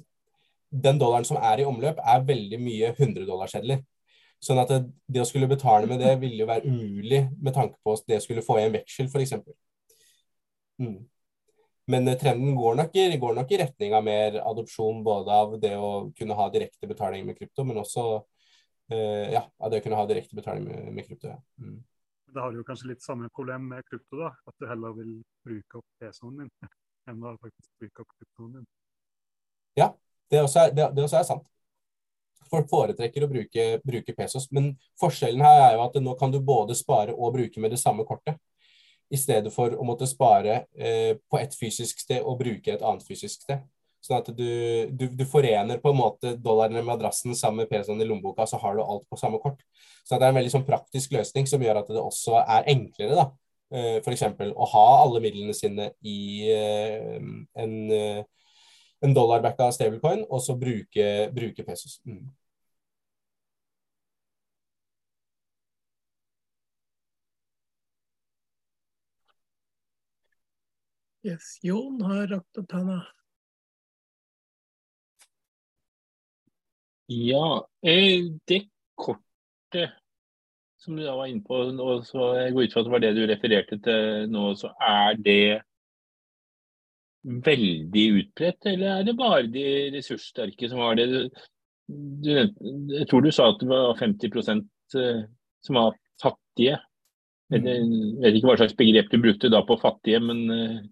den 0.84 1.00
dollaren 1.00 1.26
som 1.26 1.38
er 1.38 1.62
i 1.62 1.66
omløp, 1.70 2.00
er 2.02 2.26
veldig 2.26 2.60
mye 2.62 2.94
100-dollarsedler. 2.96 3.84
Sånn 4.44 4.60
at 4.60 4.72
det, 4.72 4.80
det, 5.08 5.22
å 5.22 5.28
skulle 5.28 5.48
betale 5.48 5.88
med 5.88 6.02
det 6.02 6.16
ville 6.20 6.42
jo 6.42 6.50
være 6.50 6.68
umulig 6.68 7.22
med 7.40 7.54
tanke 7.56 7.78
på 7.84 7.94
at 7.94 8.08
det 8.10 8.20
skulle 8.24 8.44
få 8.44 8.58
i 8.60 8.66
en 8.66 8.74
veksel, 8.74 9.08
f.eks. 9.08 9.36
Mm. 10.82 10.98
Men 11.86 12.08
eh, 12.08 12.18
trenden 12.18 12.56
går 12.56 12.76
nok, 12.76 12.94
går 13.20 13.34
nok, 13.36 13.52
i, 13.52 13.58
retning 13.58 13.96
av 13.96 14.04
mer 14.04 14.38
adopsjon 14.42 15.04
både 15.04 15.40
av 15.40 15.58
det 15.62 15.74
å 15.78 16.12
kunne 16.18 16.38
ha 16.38 16.50
direkte 16.54 16.88
betaling 16.88 17.26
med 17.28 17.38
krypto, 17.38 17.66
men 17.68 17.82
også 17.82 18.06
uh, 18.20 19.26
ja, 19.34 19.44
av 19.60 19.72
det 19.72 19.82
å 19.82 19.84
kunne 19.84 20.00
ha 20.00 20.06
direkte 20.08 20.38
betaling 20.38 20.70
med, 20.70 20.94
med 20.96 21.08
krypto. 21.08 21.34
Ja. 21.34 21.40
Mm. 21.60 21.82
Da 22.34 22.46
har 22.46 22.56
du 22.56 22.64
kanskje 22.66 22.94
litt 22.94 23.04
samme 23.04 23.28
problem 23.36 23.68
med 23.74 23.84
krypto, 23.90 24.22
da. 24.24 24.32
At 24.48 24.56
du 24.58 24.68
heller 24.70 24.96
vil 24.98 25.18
bruke 25.46 25.82
opp 25.82 26.00
PC-en 26.02 26.40
din 26.40 26.54
enn 27.12 27.26
å 27.28 27.36
faktisk 27.36 27.70
bruke 27.82 28.06
opp 28.06 28.16
kryptoen 28.16 28.56
din. 28.60 28.70
Ja, 29.78 29.92
det 30.32 30.46
også, 30.46 30.64
er, 30.64 30.78
det, 30.78 30.88
det 30.96 31.04
også 31.04 31.20
er 31.20 31.28
sant. 31.28 31.50
Folk 32.50 32.70
foretrekker 32.70 33.26
å 33.26 33.30
bruke, 33.30 33.68
bruke 33.84 34.16
pesos, 34.16 34.48
men 34.54 34.74
forskjellen 35.02 35.42
her 35.44 35.60
er 35.68 35.76
jo 35.76 35.86
at 35.88 35.96
nå 36.02 36.16
kan 36.20 36.32
du 36.32 36.40
både 36.44 36.78
spare 36.78 37.14
og 37.14 37.34
bruke 37.36 37.62
med 37.62 37.74
det 37.74 37.82
samme 37.82 38.06
kortet 38.08 38.38
i 39.14 39.20
stedet 39.20 39.54
for 39.54 39.76
å 39.78 39.86
måtte 39.86 40.08
spare 40.10 40.64
eh, 40.74 41.14
på 41.30 41.40
et 41.40 41.54
fysisk 41.58 42.02
sted 42.02 42.26
og 42.26 42.40
bruke 42.42 42.74
et 42.74 42.82
annet 42.82 43.06
fysisk 43.06 43.46
sted. 43.46 43.62
Sånn 44.04 44.20
at 44.20 44.32
du, 44.36 44.48
du, 44.92 45.06
du 45.16 45.24
forener 45.30 45.80
på 45.80 45.94
en 45.94 46.00
måte 46.00 46.34
dollarene 46.36 46.82
med 46.82 46.90
madrassen 46.90 47.38
sammen 47.40 47.64
med 47.64 47.70
PC-en 47.72 48.02
i 48.04 48.08
lommeboka, 48.10 48.48
så 48.50 48.60
har 48.60 48.76
du 48.76 48.84
alt 48.84 49.06
på 49.08 49.20
samme 49.20 49.40
kort. 49.44 49.62
Så 50.04 50.18
det 50.18 50.28
er 50.28 50.34
en 50.34 50.40
veldig 50.42 50.52
sånn 50.58 50.68
praktisk 50.68 51.16
løsning 51.16 51.48
som 51.48 51.64
gjør 51.64 51.80
at 51.80 51.92
det 51.94 52.02
også 52.02 52.42
er 52.42 52.68
enklere 52.74 53.16
da, 53.22 53.28
eh, 53.72 54.02
f.eks. 54.02 54.26
å 54.52 54.70
ha 54.74 54.86
alle 55.06 55.24
midlene 55.24 55.56
sine 55.56 55.94
i 56.04 56.20
eh, 56.52 57.16
en, 57.64 57.78
eh, 57.96 58.24
en 59.04 59.16
dollarbacka 59.16 59.70
stablecoin, 59.78 60.26
og 60.28 60.44
så 60.44 60.58
bruke, 60.60 61.08
bruke 61.36 61.64
pesos. 61.68 62.02
Mm. 62.04 62.26
Yes, 71.24 71.58
Jon 71.64 72.02
har 72.04 72.28
rakt 72.28 72.58
opp 72.60 72.72
handa. 72.76 73.00
Ja, 77.08 77.68
eh, 77.82 78.26
det 78.48 78.66
kortet 78.96 79.94
som 80.84 80.98
du 80.98 81.04
da 81.06 81.16
var 81.16 81.30
inne 81.32 81.44
på, 81.48 81.62
og 81.80 82.04
så 82.08 82.34
jeg 82.42 82.54
går 82.56 82.66
ut 82.66 82.74
fra 82.74 82.82
at 82.82 82.88
det 82.88 82.94
var 82.94 83.04
det 83.04 83.12
du 83.16 83.22
refererte 83.30 83.78
til 83.86 84.32
nå, 84.32 84.50
så 84.60 84.74
er 84.84 85.20
det 85.24 85.62
veldig 87.24 88.04
utbredt, 88.20 88.68
eller 88.74 88.98
er 88.98 89.06
det 89.08 89.16
bare 89.20 89.46
de 89.52 89.66
ressurssterke 89.96 90.68
som 90.70 90.82
har 90.84 90.98
det? 91.00 91.08
Du, 91.88 92.32
jeg 92.34 93.08
tror 93.08 93.24
du 93.24 93.32
sa 93.32 93.48
at 93.54 93.62
det 93.64 93.70
var 93.70 93.96
50 94.00 94.28
eh, 95.00 95.22
som 95.64 95.80
var 95.80 95.96
fattige. 96.20 96.82
Jeg 97.54 97.64
vet 97.64 98.36
ikke 98.36 98.50
hva 98.50 98.58
slags 98.60 98.76
begrep 98.76 99.12
du 99.12 99.22
brukte 99.24 99.52
da 99.52 99.62
på 99.64 99.80
fattige, 99.80 100.20
men 100.20 100.44
mm. 100.50 100.60
Eh, 100.60 100.84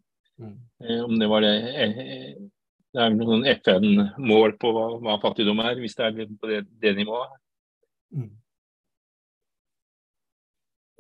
om 1.06 1.16
det 1.20 1.30
var 1.30 1.46
det 1.46 1.54
eh, 1.72 2.36
Det 2.92 3.00
er 3.00 3.14
noen 3.16 3.46
FN-mål 3.48 4.58
på 4.60 4.74
hva, 4.76 4.86
hva, 5.00 5.18
fattigdom 5.24 5.62
er, 5.64 5.80
hvis 5.80 5.96
det 5.96 6.08
er 6.10 6.32
på 6.42 6.50
det, 6.50 6.62
det 6.84 6.92
nivået? 6.98 7.38
Mm. 8.12 8.32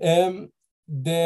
Um, 0.01 0.37
det 0.87 1.17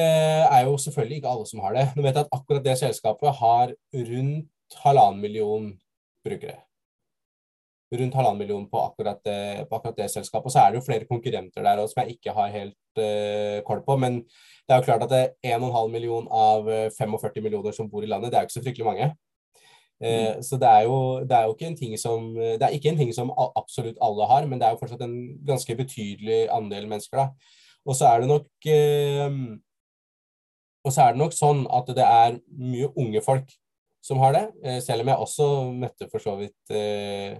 er 0.49 0.63
jo 0.65 0.77
selvfølgelig 0.81 1.19
ikke 1.19 1.29
alle 1.29 1.45
som 1.49 1.61
har 1.61 1.77
det. 1.77 1.85
Nå 1.93 2.01
vet 2.01 2.17
jeg 2.17 2.25
at 2.25 2.33
akkurat 2.33 2.65
det 2.65 2.77
selskapet 2.81 3.37
har 3.39 3.75
rundt 3.93 4.79
halvannen 4.83 5.21
million 5.21 5.69
brukere. 6.25 6.57
Rundt 7.93 8.15
halvannen 8.17 8.41
million 8.41 8.63
på 8.69 8.79
akkurat, 8.81 9.19
det, 9.23 9.67
på 9.69 9.77
akkurat 9.77 9.99
det 9.99 10.07
selskapet. 10.09 10.49
Og 10.49 10.53
så 10.53 10.63
er 10.63 10.71
det 10.71 10.79
jo 10.79 10.85
flere 10.87 11.05
konkurrenter 11.09 11.63
der 11.63 11.81
også, 11.81 11.93
som 11.93 12.01
jeg 12.03 12.17
ikke 12.17 12.33
har 12.33 12.53
helt 12.53 13.01
uh, 13.01 13.59
kål 13.67 13.83
på. 13.85 13.97
Men 14.01 14.17
det 14.25 14.73
er 14.73 14.81
jo 14.81 14.87
klart 14.87 15.05
at 15.05 15.13
det 15.13 15.21
er 15.21 15.59
1,5 15.59 15.91
million 15.93 16.25
av 16.31 16.65
45 16.97 17.29
eh, 17.29 17.43
millioner 17.45 17.75
som 17.77 17.89
bor 17.91 18.03
i 18.03 18.09
landet, 18.09 18.31
det 18.31 18.39
er 18.39 18.45
jo 18.45 18.49
ikke 18.49 18.57
så 18.57 18.63
fryktelig 18.65 18.87
mange. 18.89 19.11
Uh, 20.01 20.07
mm. 20.09 20.41
Så 20.43 20.57
det 20.59 20.71
er, 20.71 20.87
jo, 20.89 20.97
det 21.23 21.37
er 21.37 21.45
jo 21.45 21.53
ikke 21.53 21.69
en 21.69 21.77
ting 21.79 21.93
som 21.99 22.33
Det 22.35 22.65
er 22.65 22.73
ikke 22.75 22.89
en 22.91 22.97
ting 22.99 23.13
som 23.15 23.29
absolutt 23.45 24.01
alle 24.03 24.31
har, 24.31 24.49
men 24.49 24.59
det 24.59 24.67
er 24.67 24.73
jo 24.73 24.81
fortsatt 24.81 25.05
en 25.05 25.19
ganske 25.47 25.77
betydelig 25.77 26.41
andel 26.51 26.89
mennesker, 26.89 27.21
da. 27.21 27.61
Og 27.85 27.93
så 27.93 28.09
er 28.09 28.23
det 28.23 28.31
nok 28.31 28.67
eh, 28.73 29.37
og 30.85 30.93
så 30.93 31.01
er 31.07 31.15
det 31.15 31.21
nok 31.23 31.33
sånn 31.33 31.63
at 31.73 31.87
det 31.97 32.05
er 32.05 32.35
mye 32.61 32.91
unge 33.01 33.21
folk 33.25 33.53
som 34.05 34.19
har 34.21 34.35
det, 34.35 34.43
eh, 34.61 34.81
selv 34.85 35.01
om 35.01 35.09
jeg 35.09 35.23
også 35.25 35.47
møtte 35.73 36.07
for 36.11 36.21
så 36.21 36.35
vidt 36.37 36.73
eh, 36.77 37.39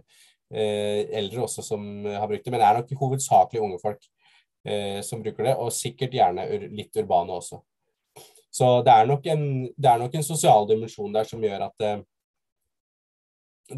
eldre 0.51 1.41
også 1.45 1.63
som 1.65 1.81
har 2.05 2.27
brukt 2.29 2.45
det. 2.45 2.51
Men 2.53 2.61
det 2.61 2.67
er 2.67 2.77
nok 2.79 2.91
hovedsakelig 2.99 3.61
unge 3.65 3.79
folk 3.81 4.03
som 5.05 5.21
bruker 5.21 5.45
det, 5.45 5.55
og 5.61 5.73
sikkert 5.73 6.13
gjerne 6.13 6.45
litt 6.73 6.97
urbane 7.01 7.33
også. 7.33 7.59
Så 8.55 8.67
det 8.87 8.93
er 8.93 9.07
nok 9.09 9.25
en, 9.27 9.47
er 9.67 9.97
nok 9.99 10.13
en 10.15 10.25
sosial 10.25 10.67
dimensjon 10.69 11.15
der 11.15 11.27
som 11.27 11.43
gjør 11.43 11.65
at 11.67 11.73
det, 11.81 11.93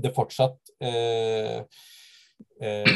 det 0.03 0.13
fortsatt 0.13 0.73
eh, 0.83 1.63
eh, 2.61 2.91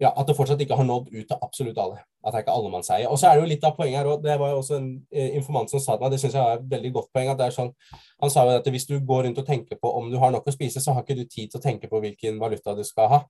ja, 0.00 0.10
at 0.12 0.28
det 0.28 0.34
fortsatt 0.36 0.60
ikke 0.60 0.76
har 0.76 0.84
nådd 0.84 1.08
ut 1.08 1.24
til 1.24 1.38
absolutt 1.40 1.78
alle. 1.80 2.02
At 2.20 2.34
det 2.34 2.40
er 2.40 2.44
ikke 2.44 2.56
allemannseie. 2.58 3.08
Og 3.08 3.16
så 3.18 3.28
er 3.28 3.38
det 3.38 3.46
jo 3.46 3.48
litt 3.52 3.64
av 3.64 3.78
poenget 3.78 4.02
her 4.02 4.10
òg. 4.10 4.20
Det 4.24 4.34
var 4.42 4.52
jo 4.52 4.58
også 4.60 4.76
en 4.76 4.90
eh, 5.08 5.30
informant 5.38 5.72
som 5.72 5.80
sa 5.80 5.96
til 5.96 6.04
meg, 6.04 6.12
det 6.12 6.20
syns 6.20 6.36
jeg 6.36 6.42
er 6.42 6.60
et 6.60 6.66
veldig 6.74 6.90
godt 6.98 7.08
poeng. 7.16 7.30
at 7.32 7.40
det 7.40 7.46
er 7.46 7.56
sånn, 7.56 7.72
Han 8.20 8.32
sa 8.32 8.44
jo 8.44 8.58
at 8.60 8.68
hvis 8.74 8.86
du 8.90 8.98
går 9.00 9.24
rundt 9.24 9.40
og 9.40 9.46
tenker 9.46 9.80
på 9.80 9.94
om 10.00 10.10
du 10.12 10.18
har 10.20 10.34
nok 10.34 10.48
å 10.48 10.52
spise, 10.52 10.84
så 10.84 10.92
har 10.92 11.04
ikke 11.04 11.16
du 11.16 11.24
tid 11.24 11.50
til 11.50 11.60
å 11.60 11.64
tenke 11.64 11.88
på 11.88 12.02
hvilken 12.04 12.38
valuta 12.42 12.76
du 12.76 12.84
skal 12.84 13.08
ha. 13.14 13.22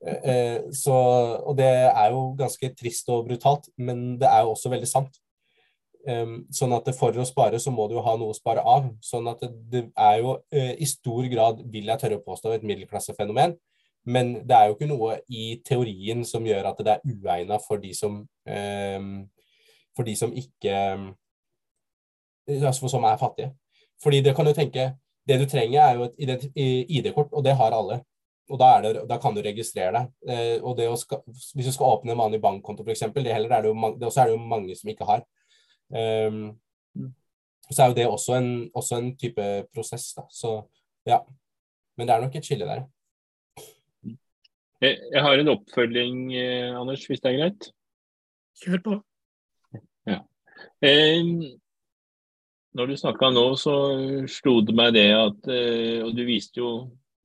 Eh, 0.00 0.32
eh 0.32 0.58
så, 0.72 0.96
og 1.44 1.60
det 1.60 1.68
er 1.68 2.10
jo 2.16 2.32
ganske 2.40 2.72
trist 2.80 3.12
og 3.12 3.28
brutalt, 3.28 3.68
men 3.76 4.16
det 4.16 4.32
er 4.32 4.46
jo 4.46 4.56
også 4.56 4.72
veldig 4.72 4.88
sant. 4.88 5.20
Um, 6.06 6.44
sånn 6.54 6.70
at 6.72 6.86
for 6.94 7.10
å 7.18 7.24
spare, 7.26 7.58
så 7.58 7.72
må 7.74 7.88
du 7.90 7.96
jo 7.96 8.02
ha 8.06 8.12
noe 8.16 8.32
å 8.32 8.36
spare 8.36 8.62
av. 8.62 8.92
Sånn 9.02 9.26
at 9.28 9.42
det, 9.42 9.50
det 9.72 9.88
er 9.98 10.20
jo 10.22 10.38
i 10.54 10.86
stor 10.86 11.26
grad, 11.28 11.64
vil 11.68 11.90
jeg 11.90 12.00
tørre 12.00 12.20
å 12.20 12.22
påstå, 12.22 12.52
et 12.54 12.64
middelklassefenomen. 12.64 13.56
Men 14.06 14.34
det 14.46 14.56
er 14.56 14.68
jo 14.68 14.76
ikke 14.76 14.88
noe 14.90 15.18
i 15.28 15.46
teorien 15.66 16.24
som 16.26 16.46
gjør 16.46 16.70
at 16.70 16.82
det 16.86 16.94
er 16.94 17.06
uegna 17.10 17.58
for 17.62 17.82
de 17.82 17.92
som 17.96 18.20
eh, 18.46 19.00
For 19.96 20.06
de 20.06 20.16
som 20.18 20.34
ikke 20.34 20.74
Altså 22.46 22.86
som 22.86 23.04
er 23.04 23.16
fattige. 23.18 23.50
Fordi 24.02 24.20
det 24.22 24.36
kan 24.36 24.46
du 24.46 24.52
tenke 24.54 24.92
Det 25.26 25.40
du 25.40 25.48
trenger, 25.50 25.80
er 25.82 25.94
jo 25.94 26.04
et 26.04 26.44
ID-kort, 26.54 27.32
og 27.32 27.42
det 27.44 27.56
har 27.58 27.74
alle. 27.74 28.04
Og 28.46 28.60
da, 28.60 28.68
det, 28.82 29.00
da 29.10 29.16
kan 29.18 29.34
du 29.34 29.40
registrere 29.42 29.90
deg. 29.96 30.12
Eh, 30.30 30.58
og 30.62 30.76
det 30.78 30.86
skal, 31.00 31.18
hvis 31.26 31.66
du 31.66 31.72
skal 31.74 31.96
åpne 31.96 32.14
en 32.14 32.20
vanlig 32.20 32.38
bankkonto, 32.44 32.84
f.eks., 32.86 33.02
det, 33.16 33.32
er 33.32 33.48
det, 33.48 33.64
jo, 33.66 33.74
det 33.98 34.06
også 34.06 34.22
er 34.22 34.30
det 34.30 34.36
jo 34.36 34.44
mange 34.52 34.76
som 34.78 34.92
ikke 34.92 35.08
har. 35.08 35.24
Um, 35.90 36.54
så 37.70 37.82
er 37.82 37.90
jo 37.90 37.96
det 37.98 38.06
også 38.06 38.36
en, 38.38 38.50
også 38.74 39.00
en 39.00 39.10
type 39.18 39.46
prosess, 39.74 40.12
da. 40.14 40.22
Så 40.30 40.60
ja. 41.06 41.18
Men 41.98 42.06
det 42.06 42.14
er 42.14 42.22
nok 42.22 42.38
et 42.38 42.46
skille 42.46 42.68
der. 42.68 42.86
Jeg 44.82 45.22
har 45.24 45.40
en 45.40 45.48
oppfølging, 45.54 46.34
eh, 46.36 46.74
Anders, 46.76 47.06
hvis 47.08 47.22
det 47.22 47.30
er 47.32 47.38
greit? 47.38 47.68
Kjør 48.60 48.82
på. 48.84 48.96
Ja. 50.08 50.18
Eh, 50.84 51.24
når 52.76 52.90
du 52.90 52.96
snakka 53.00 53.30
nå, 53.32 53.46
så 53.60 53.74
slo 54.28 54.58
det 54.64 54.76
meg 54.76 54.92
det 54.96 55.08
at 55.16 55.48
eh, 55.52 56.04
Og 56.04 56.12
du 56.16 56.22
viste 56.28 56.60
jo 56.60 56.70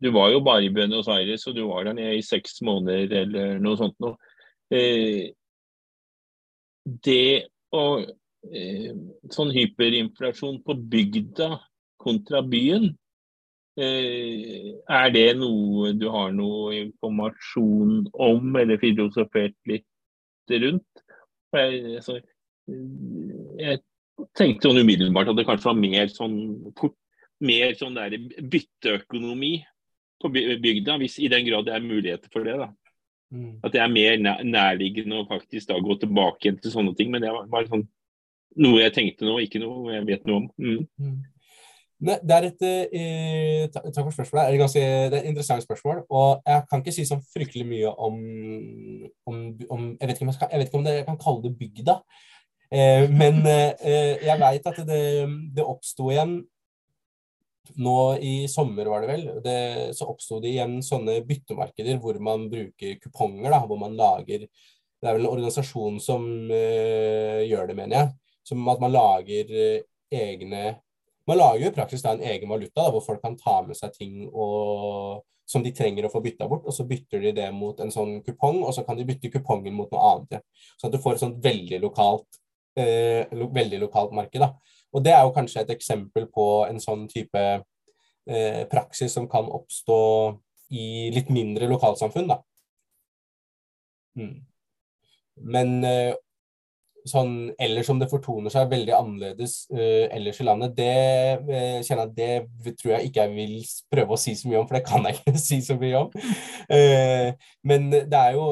Du 0.01 0.09
var 0.15 0.31
jo 0.31 0.39
bare 0.43 0.65
i 0.65 0.71
Buenos 0.73 1.09
Aires, 1.11 1.45
og 1.47 1.55
du 1.55 1.65
var 1.67 1.85
der 1.85 1.97
nede 1.97 2.17
i 2.17 2.25
seks 2.25 2.61
måneder 2.65 3.11
eller 3.21 3.59
noe 3.61 3.77
sånt 3.77 3.97
noe. 4.01 4.15
Eh, 4.71 5.29
det 7.05 7.51
å 7.75 7.83
eh, 8.01 8.95
Sånn 9.29 9.51
hyperinflasjon 9.53 10.63
på 10.65 10.77
bygda 10.95 11.51
kontra 12.01 12.41
byen, 12.41 12.89
er 13.79 15.13
det 15.15 15.29
noe 15.39 15.93
du 15.95 16.09
har 16.11 16.33
noe 16.35 16.73
informasjon 16.75 18.09
om, 18.11 18.55
eller 18.59 18.81
filosofert 18.81 19.55
litt 19.69 19.87
rundt? 20.51 21.05
Jeg, 21.55 21.79
altså, 22.01 22.17
jeg 22.67 23.81
tenkte 24.37 24.67
sånn 24.67 24.81
umiddelbart 24.83 25.31
at 25.31 25.39
det 25.39 25.47
kanskje 25.47 25.71
var 25.71 25.79
mer 25.79 26.11
sånn, 26.11 26.37
mer 27.41 27.75
sånn 27.79 27.97
der 27.97 28.17
bytteøkonomi 28.19 29.53
på 30.21 30.29
bygda, 30.35 30.99
hvis 31.01 31.17
i 31.19 31.31
den 31.31 31.47
grad 31.47 31.65
det 31.67 31.75
er 31.75 31.85
muligheter 31.85 32.31
for 32.33 32.45
det. 32.45 32.57
da. 32.59 32.69
Mm. 33.31 33.59
At 33.63 33.73
det 33.73 33.81
er 33.81 33.91
mer 33.91 34.43
nærliggende 34.43 35.21
å 35.21 35.27
faktisk 35.29 35.71
da 35.71 35.79
gå 35.81 35.95
tilbake 36.01 36.53
til 36.59 36.73
sånne 36.73 36.93
ting. 36.97 37.11
Men 37.13 37.23
det 37.23 37.31
var 37.33 37.47
bare 37.51 37.69
sånn, 37.71 37.85
noe 38.61 38.81
jeg 38.83 38.95
tenkte 38.97 39.27
nå, 39.27 39.37
ikke 39.41 39.61
noe 39.63 39.95
jeg 39.95 40.07
vet 40.09 40.27
noe 40.27 40.43
om. 40.43 40.49
Mm. 40.61 40.83
Mm. 41.01 41.19
Det 42.01 42.33
er 42.33 42.47
et 42.47 42.63
eh, 42.65 43.67
Takk 43.69 44.07
for 44.07 44.15
spørsmålet. 44.15 44.47
Det 44.47 44.55
er, 44.55 44.61
ganske, 44.63 44.81
det 44.81 45.17
er 45.17 45.21
et 45.21 45.29
interessant 45.29 45.63
spørsmål. 45.63 46.03
Og 46.09 46.41
jeg 46.47 46.63
kan 46.69 46.81
ikke 46.81 46.95
si 46.95 47.05
så 47.05 47.19
fryktelig 47.33 47.67
mye 47.69 47.91
om, 47.93 48.15
om, 49.29 49.35
om 49.69 49.83
jeg, 49.99 50.09
vet 50.09 50.21
jeg, 50.21 50.33
skal, 50.33 50.47
jeg, 50.51 50.59
vet 50.59 50.71
ikke 50.71 50.81
om 50.81 50.87
jeg 50.89 51.05
kan 51.05 51.21
kalle 51.21 51.43
det 51.45 51.53
bygda. 51.59 51.97
Eh, 52.73 53.05
men 53.11 53.43
eh, 53.45 54.17
jeg 54.25 54.39
veit 54.41 54.71
at 54.71 54.81
det, 54.87 55.03
det 55.55 55.67
oppsto 55.67 56.09
igjen 56.09 56.39
nå 57.77 57.97
i 58.17 58.35
sommer, 58.49 58.89
var 58.89 59.05
det 59.05 59.11
vel. 59.11 59.25
Det, 59.45 59.57
så 59.95 60.09
oppsto 60.09 60.41
det 60.41 60.55
igjen 60.55 60.79
sånne 60.85 61.21
byttemarkeder 61.27 62.01
hvor 62.01 62.17
man 62.23 62.49
bruker 62.51 62.97
kuponger. 63.03 63.51
da, 63.51 63.61
Hvor 63.65 63.79
man 63.79 63.97
lager 63.99 64.47
Det 64.47 65.09
er 65.09 65.17
vel 65.17 65.25
en 65.25 65.33
organisasjon 65.33 65.99
som 66.01 66.25
eh, 66.49 67.45
gjør 67.49 67.69
det, 67.69 67.77
mener 67.77 67.97
jeg. 67.97 68.13
Som 68.47 68.65
at 68.73 68.81
man 68.81 68.93
lager 68.93 69.53
eh, 69.53 69.83
egne 70.11 70.79
man 71.27 71.37
lager 71.37 71.65
jo 71.65 71.71
i 71.71 71.75
praksis 71.75 72.03
da 72.03 72.15
en 72.15 72.23
egen 72.25 72.49
valuta 72.49 72.81
da, 72.81 72.89
hvor 72.93 73.03
folk 73.05 73.21
kan 73.23 73.37
ta 73.39 73.59
med 73.65 73.77
seg 73.77 73.93
ting 73.95 74.25
og, 74.31 75.21
som 75.51 75.63
de 75.63 75.73
trenger 75.75 76.07
å 76.07 76.11
få 76.11 76.21
bytta 76.23 76.47
bort, 76.49 76.67
og 76.67 76.75
så 76.75 76.85
bytter 76.87 77.23
de 77.25 77.33
det 77.37 77.47
mot 77.55 77.79
en 77.83 77.91
sånn 77.93 78.19
kupong, 78.25 78.61
og 78.65 78.73
så 78.75 78.85
kan 78.87 78.97
de 78.97 79.07
bytte 79.07 79.31
kupongen 79.33 79.75
mot 79.75 79.91
noe 79.91 80.11
annet. 80.11 80.37
Ja. 80.37 80.69
Så 80.79 80.87
at 80.87 80.95
du 80.95 81.01
får 81.03 81.17
et 81.17 81.23
sånt 81.25 81.41
veldig 81.43 81.81
lokalt, 81.83 82.39
eh, 82.79 83.27
lo, 83.37 83.49
veldig 83.53 83.81
lokalt 83.83 84.15
marked. 84.15 84.39
da. 84.41 84.53
Og 84.95 85.03
det 85.03 85.13
er 85.15 85.25
jo 85.25 85.35
kanskje 85.35 85.65
et 85.65 85.73
eksempel 85.75 86.29
på 86.31 86.47
en 86.69 86.79
sånn 86.83 87.03
type 87.11 87.41
eh, 87.41 88.63
praksis 88.71 89.13
som 89.17 89.27
kan 89.31 89.49
oppstå 89.51 89.99
i 90.71 91.11
litt 91.11 91.29
mindre 91.33 91.67
lokalsamfunn, 91.71 92.31
da. 92.31 92.39
Mm. 94.19 94.35
Men 95.51 95.77
eh, 95.87 96.13
sånn 97.07 97.51
ellers 97.61 97.89
om 97.91 97.99
det 98.01 98.09
fortoner 98.11 98.53
seg 98.53 98.69
veldig 98.71 98.93
annerledes 98.95 99.55
uh, 99.73 100.07
ellers 100.13 100.41
i 100.41 100.47
landet, 100.47 100.75
det 100.77 100.89
uh, 101.47 101.79
kjenner 101.85 102.11
jeg 102.17 102.47
det 102.65 102.75
tror 102.79 102.95
jeg 102.95 103.09
ikke 103.09 103.25
jeg 103.25 103.33
vil 103.35 103.55
prøve 103.93 104.15
å 104.15 104.19
si 104.21 104.35
så 104.37 104.49
mye 104.49 104.61
om, 104.61 104.67
for 104.69 104.77
det 104.77 104.85
kan 104.87 105.07
jeg 105.07 105.19
ikke 105.19 105.41
si 105.49 105.61
så 105.65 105.77
mye 105.81 106.03
om. 106.03 106.11
Uh, 106.71 107.31
men 107.67 107.89
det 107.93 108.25
er 108.25 108.37
jo 108.39 108.51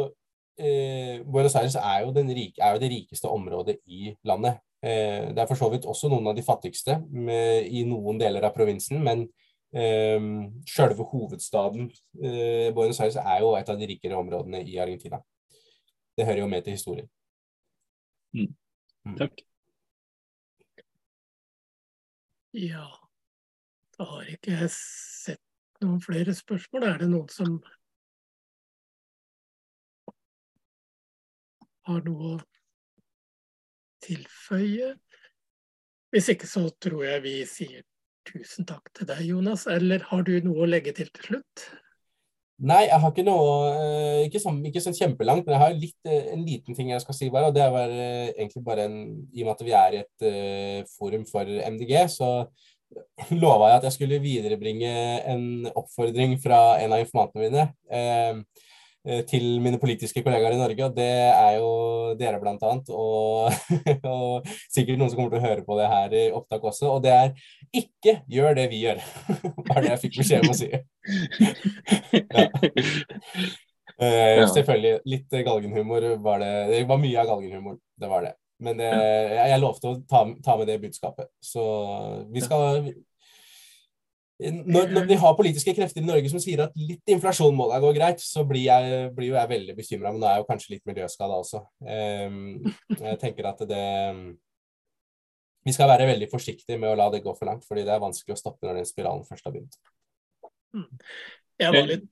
Buenos 0.60 1.54
Aires 1.56 1.78
er 1.80 2.02
jo, 2.04 2.10
rike, 2.12 2.60
er 2.60 2.74
jo, 2.76 2.80
det 2.82 2.90
rikeste 2.92 3.30
området 3.32 3.78
i 3.88 4.10
landet. 4.28 4.58
det 4.84 5.40
er 5.40 5.48
for 5.48 5.56
så 5.56 5.70
vidt 5.72 5.86
også 5.88 6.10
noen 6.12 6.28
av 6.28 6.36
de 6.36 6.44
fattigste 6.44 6.98
med, 7.16 7.70
i 7.72 7.86
noen 7.88 8.20
deler 8.20 8.44
av 8.44 8.52
provinsen, 8.52 9.00
men 9.00 9.24
Um, 9.70 10.64
Selve 10.66 11.06
hovedstaden, 11.12 11.92
Buenos 12.74 13.00
Aires, 13.00 13.20
er 13.22 13.44
jo 13.44 13.54
et 13.54 13.70
av 13.70 13.78
de 13.78 13.88
rikere 13.92 14.18
områdene 14.18 14.64
i 14.66 14.80
Argentina. 14.82 15.22
Det 16.18 16.26
hører 16.26 16.42
jo 16.42 16.50
med 16.52 16.66
til 16.66 16.74
historien. 16.74 17.08
Mm. 18.34 18.56
Mm. 19.06 19.16
Takk. 19.18 19.42
Ja, 22.52 22.86
da 23.98 24.06
har 24.10 24.30
ikke 24.34 24.56
jeg 24.56 24.72
sett 24.74 25.84
noen 25.84 26.02
flere 26.02 26.34
spørsmål. 26.36 26.88
Er 26.90 26.98
det 27.04 27.10
noen 27.12 27.30
som 27.34 27.60
har 31.90 32.02
noe 32.08 32.34
å 32.34 32.40
tilføye? 34.06 34.96
Hvis 36.10 36.32
ikke 36.34 36.50
så 36.50 36.66
tror 36.82 37.06
jeg 37.06 37.26
vi 37.26 37.36
sier 37.50 37.86
tusen 38.30 38.66
takk 38.70 38.90
til 38.98 39.10
deg, 39.10 39.22
Jonas. 39.30 39.68
Eller 39.70 40.04
har 40.10 40.26
du 40.26 40.36
noe 40.46 40.66
å 40.66 40.70
legge 40.70 40.94
til 40.98 41.10
til 41.14 41.32
slutt? 41.32 41.70
Nei, 42.60 42.82
jeg 42.90 43.00
har 43.00 43.12
ikke 43.14 43.24
noe 43.24 43.52
eh, 43.72 44.26
Ikke 44.26 44.42
sånn, 44.44 44.58
ikke 44.68 44.82
sånn 44.84 44.98
kjempelangt, 44.98 45.46
men 45.46 45.56
jeg 45.56 45.62
har 45.62 45.78
litt, 45.78 46.00
eh, 46.08 46.34
en 46.34 46.42
liten 46.44 46.76
ting 46.76 46.92
jeg 46.92 47.04
skal 47.04 47.16
si 47.16 47.30
bare. 47.32 47.50
og 47.50 47.56
Det 47.56 47.64
er 47.64 47.94
eh, 47.94 48.32
egentlig 48.34 48.64
bare 48.66 48.88
en 48.90 48.98
I 49.32 49.46
og 49.46 49.48
med 49.48 49.54
at 49.54 49.64
vi 49.64 49.76
er 49.80 49.96
i 49.96 50.02
et 50.04 50.90
forum 50.98 51.24
for 51.30 51.48
MDG, 51.48 51.94
så 52.12 52.32
lova 53.44 53.70
jeg 53.70 53.80
at 53.80 53.88
jeg 53.88 53.96
skulle 53.96 54.24
viderebringe 54.24 54.92
en 55.30 55.70
oppfordring 55.72 56.36
fra 56.44 56.80
en 56.84 56.96
av 56.96 57.04
informantene 57.04 57.46
mine. 57.46 57.68
Eh, 59.08 59.22
til 59.24 59.62
mine 59.64 59.78
politiske 59.80 60.20
kollegaer 60.26 60.58
i 60.58 60.60
Norge, 60.60 60.84
og 60.90 60.96
det 60.98 61.08
er 61.08 61.54
jo 61.56 61.70
dere 62.20 62.40
annet. 62.52 62.90
Og, 62.92 63.48
og, 64.14 64.50
sikkert 64.68 65.00
noen 65.00 65.12
som 65.12 65.22
kommer 65.22 65.32
til 65.32 65.40
å 65.40 65.46
høre 65.46 65.64
på 65.64 65.78
det 65.80 65.88
her 65.88 66.16
i 66.20 66.26
opptak 66.36 66.68
også. 66.68 66.92
Og 66.98 67.06
det 67.06 67.14
er 67.16 67.32
ikke 67.72 68.20
gjør 68.28 68.60
det 68.60 68.68
vi 68.74 68.84
gjør. 68.84 69.00
Var 69.70 69.80
det 69.80 69.94
jeg 69.94 70.04
fikk 70.04 70.20
beskjed 70.20 70.44
om 70.44 70.52
å 70.52 70.60
si. 70.60 70.70
ja. 72.36 72.46
Uh, 74.00 74.46
selvfølgelig. 74.48 75.00
Litt 75.12 75.34
galgenhumor 75.44 76.06
var 76.24 76.40
det. 76.40 76.52
Det 76.70 76.84
var 76.88 77.00
mye 77.02 77.20
av 77.20 77.34
galgenhumor. 77.34 77.80
Det 78.00 78.08
var 78.08 78.24
det. 78.24 78.32
Men 78.64 78.80
det, 78.80 78.92
jeg, 78.92 79.48
jeg 79.52 79.60
lovte 79.60 79.90
å 79.90 79.98
ta, 80.08 80.22
ta, 80.44 80.56
med 80.60 80.70
det 80.72 80.78
budskapet. 80.84 81.28
Så 81.44 81.64
vi 82.32 82.44
skal 82.44 82.94
når, 84.40 84.92
når, 84.96 85.08
vi 85.10 85.18
har 85.20 85.34
politiske 85.36 85.74
krefter 85.76 86.00
i 86.00 86.08
Norge 86.08 86.30
som 86.32 86.40
sier 86.40 86.62
at 86.64 86.76
litt 86.80 87.12
inflasjon 87.12 87.56
må 87.56 87.66
da 87.68 87.80
gå 87.84 87.90
greit, 87.98 88.22
så 88.24 88.46
blir, 88.48 88.70
jeg, 88.70 89.10
blir 89.16 89.34
jo 89.34 89.36
jeg 89.36 89.52
veldig 89.52 89.76
bekymra. 89.76 90.14
Men 90.14 90.22
nå 90.22 90.30
er 90.30 90.38
jeg 90.38 90.44
jo 90.44 90.48
kanskje 90.48 90.74
litt 90.76 90.86
miljøskada 90.88 91.40
også. 91.42 91.64
Um, 91.84 92.38
jeg 92.96 93.20
tenker 93.20 93.50
at 93.52 93.66
det 93.68 93.84
Vi 95.68 95.76
skal 95.76 95.92
være 95.92 96.08
veldig 96.08 96.30
forsiktige 96.32 96.80
med 96.80 96.94
å 96.94 96.96
la 96.96 97.10
det 97.12 97.24
gå 97.26 97.34
for 97.36 97.52
langt, 97.52 97.68
fordi 97.68 97.84
det 97.84 97.92
er 97.94 98.06
vanskelig 98.06 98.38
å 98.38 98.40
stoppe 98.40 98.68
når 98.68 98.80
den 98.80 98.88
spiralen 98.88 99.28
først 99.28 99.50
har 99.50 99.56
begynt. 99.58 99.76
Mm. 100.72 100.88
Jeg 101.60 101.76
var 101.76 101.90
litt 101.90 102.10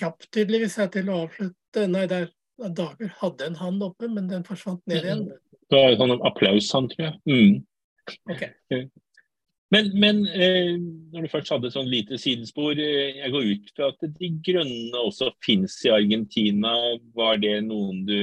kjapp 0.00 0.28
tydeligvis 0.32 0.78
jeg 0.80 0.94
til 0.96 1.12
å 1.12 1.20
avslutte. 1.26 1.86
Nei, 1.92 2.06
der 2.08 2.30
Dager 2.56 3.10
hadde 3.20 3.50
en 3.50 3.58
hand 3.60 3.82
oppe, 3.84 4.08
men 4.08 4.30
den 4.30 4.46
forsvant 4.48 4.80
ned 4.88 5.04
igjen. 5.04 5.26
Det 5.68 5.76
var 5.82 5.98
sånn 6.00 6.22
applaushånd, 6.24 6.94
tror 6.94 7.10
jeg. 7.10 7.18
Mm. 7.28 7.58
Okay. 8.32 8.86
Men, 9.74 9.88
men 9.98 10.20
eh, 10.30 10.76
når 11.12 11.26
du 11.26 11.30
først 11.32 11.50
hadde 11.50 11.66
et 11.66 11.74
sånn 11.74 11.88
lite 11.90 12.18
sidespor, 12.22 12.78
eh, 12.78 13.16
jeg 13.18 13.32
går 13.34 13.48
ut 13.50 13.72
fra 13.74 13.88
at 13.90 14.04
De 14.14 14.28
grønne 14.46 15.00
også 15.00 15.32
fins 15.42 15.80
i 15.88 15.90
Argentina. 15.90 16.76
Var 17.16 17.40
det 17.42 17.56
noen 17.66 18.04
du 18.06 18.20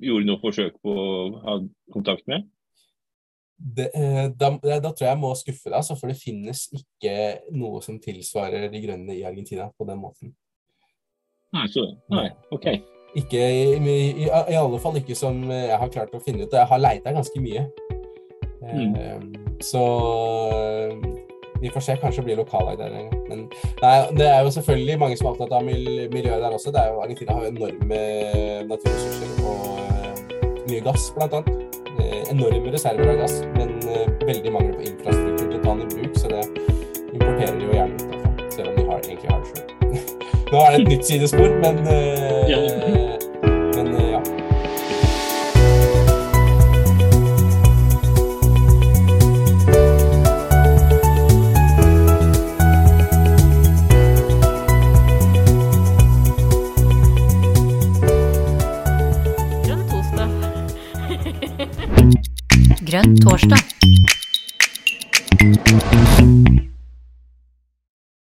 gjorde 0.00 0.28
noe 0.30 0.40
forsøk 0.40 0.80
på 0.80 0.94
å 0.96 1.10
ha 1.44 1.58
kontakt 1.92 2.24
med? 2.30 2.48
Det, 3.60 3.90
eh, 3.92 4.30
da, 4.32 4.54
da, 4.56 4.88
tror 4.88 5.04
jeg 5.04 5.10
jeg 5.10 5.20
må 5.20 5.34
skuffe 5.36 5.68
deg, 5.68 5.76
altså, 5.82 5.98
for 6.00 6.08
det 6.08 6.16
finnes 6.16 6.64
ikke 6.72 7.12
noe 7.52 7.82
som 7.84 7.98
tilsvarer 8.00 8.70
De 8.72 8.80
grønne 8.80 9.18
i 9.18 9.26
Argentina 9.28 9.68
på 9.76 9.84
den 9.84 10.00
måten. 10.00 10.32
Nei, 11.52 11.66
så, 11.68 11.84
nei 12.14 12.30
ok. 12.54 12.70
Ikke, 13.20 13.42
i, 13.42 13.76
i, 13.76 14.24
i, 14.24 14.56
alle 14.56 14.80
fall 14.80 14.96
ikke 15.02 15.18
som 15.18 15.42
jeg 15.50 15.76
har 15.82 15.92
klart 15.92 16.14
å 16.16 16.22
finne 16.24 16.46
ut. 16.46 16.54
Jeg 16.54 16.70
har 16.72 16.80
leita 16.80 17.12
ganske 17.12 17.42
mye. 17.42 17.66
Mm. 18.60 19.49
Så 19.60 19.82
vi 21.60 21.70
får 21.70 21.80
se. 21.80 21.96
Kanskje 22.00 22.22
blir 22.22 22.36
lokallag 22.36 22.78
der 22.78 22.86
en 22.86 23.10
gang. 23.10 23.24
Men 23.28 23.40
nei, 23.82 23.96
det 24.16 24.28
er 24.28 24.40
jo 24.44 24.50
selvfølgelig 24.56 24.98
mange 24.98 25.16
som 25.16 25.28
er 25.28 25.34
opptatt 25.34 25.52
av 25.52 25.66
miljøet 25.66 26.40
der 26.44 26.56
også. 26.56 26.72
Det 26.72 26.80
er 26.80 26.94
jo, 26.94 27.00
Argentina 27.04 27.36
har 27.36 27.44
jo 27.44 27.52
enorme 27.54 28.00
naturressurser 28.70 29.44
og 29.44 29.66
uh, 29.76 30.64
mye 30.70 30.80
gass, 30.86 31.10
blant 31.16 31.36
annet. 31.40 31.56
Enorme 32.30 32.72
reserver 32.72 33.12
av 33.12 33.20
gass, 33.20 33.40
men 33.58 33.76
veldig 34.24 34.52
mangel 34.54 34.74
på 34.78 34.86
infrastruktur 34.88 35.46
til 35.50 35.58
å 35.58 35.62
ta 35.64 35.76
den 35.76 35.84
i 35.84 35.94
bruk. 35.96 36.16
Så 36.16 36.32
det 36.32 36.44
importerer 37.12 37.58
de 37.58 37.68
jo 37.68 37.76
gjerne 37.76 38.00
utenfra, 38.00 38.50
selv 38.56 38.72
om 38.72 38.80
de 38.80 38.88
har, 38.88 39.04
egentlig 39.04 39.30
har 39.34 39.44
det 39.44 39.52
sjøl. 39.52 39.68
Nå 40.50 40.64
er 40.64 40.74
det 40.74 40.80
et 40.80 40.92
nytt 40.94 41.12
sidespor, 41.12 41.56
men 41.62 41.82
ja. 42.50 43.09
Grønn 62.90 63.12
torsdag. 63.22 63.69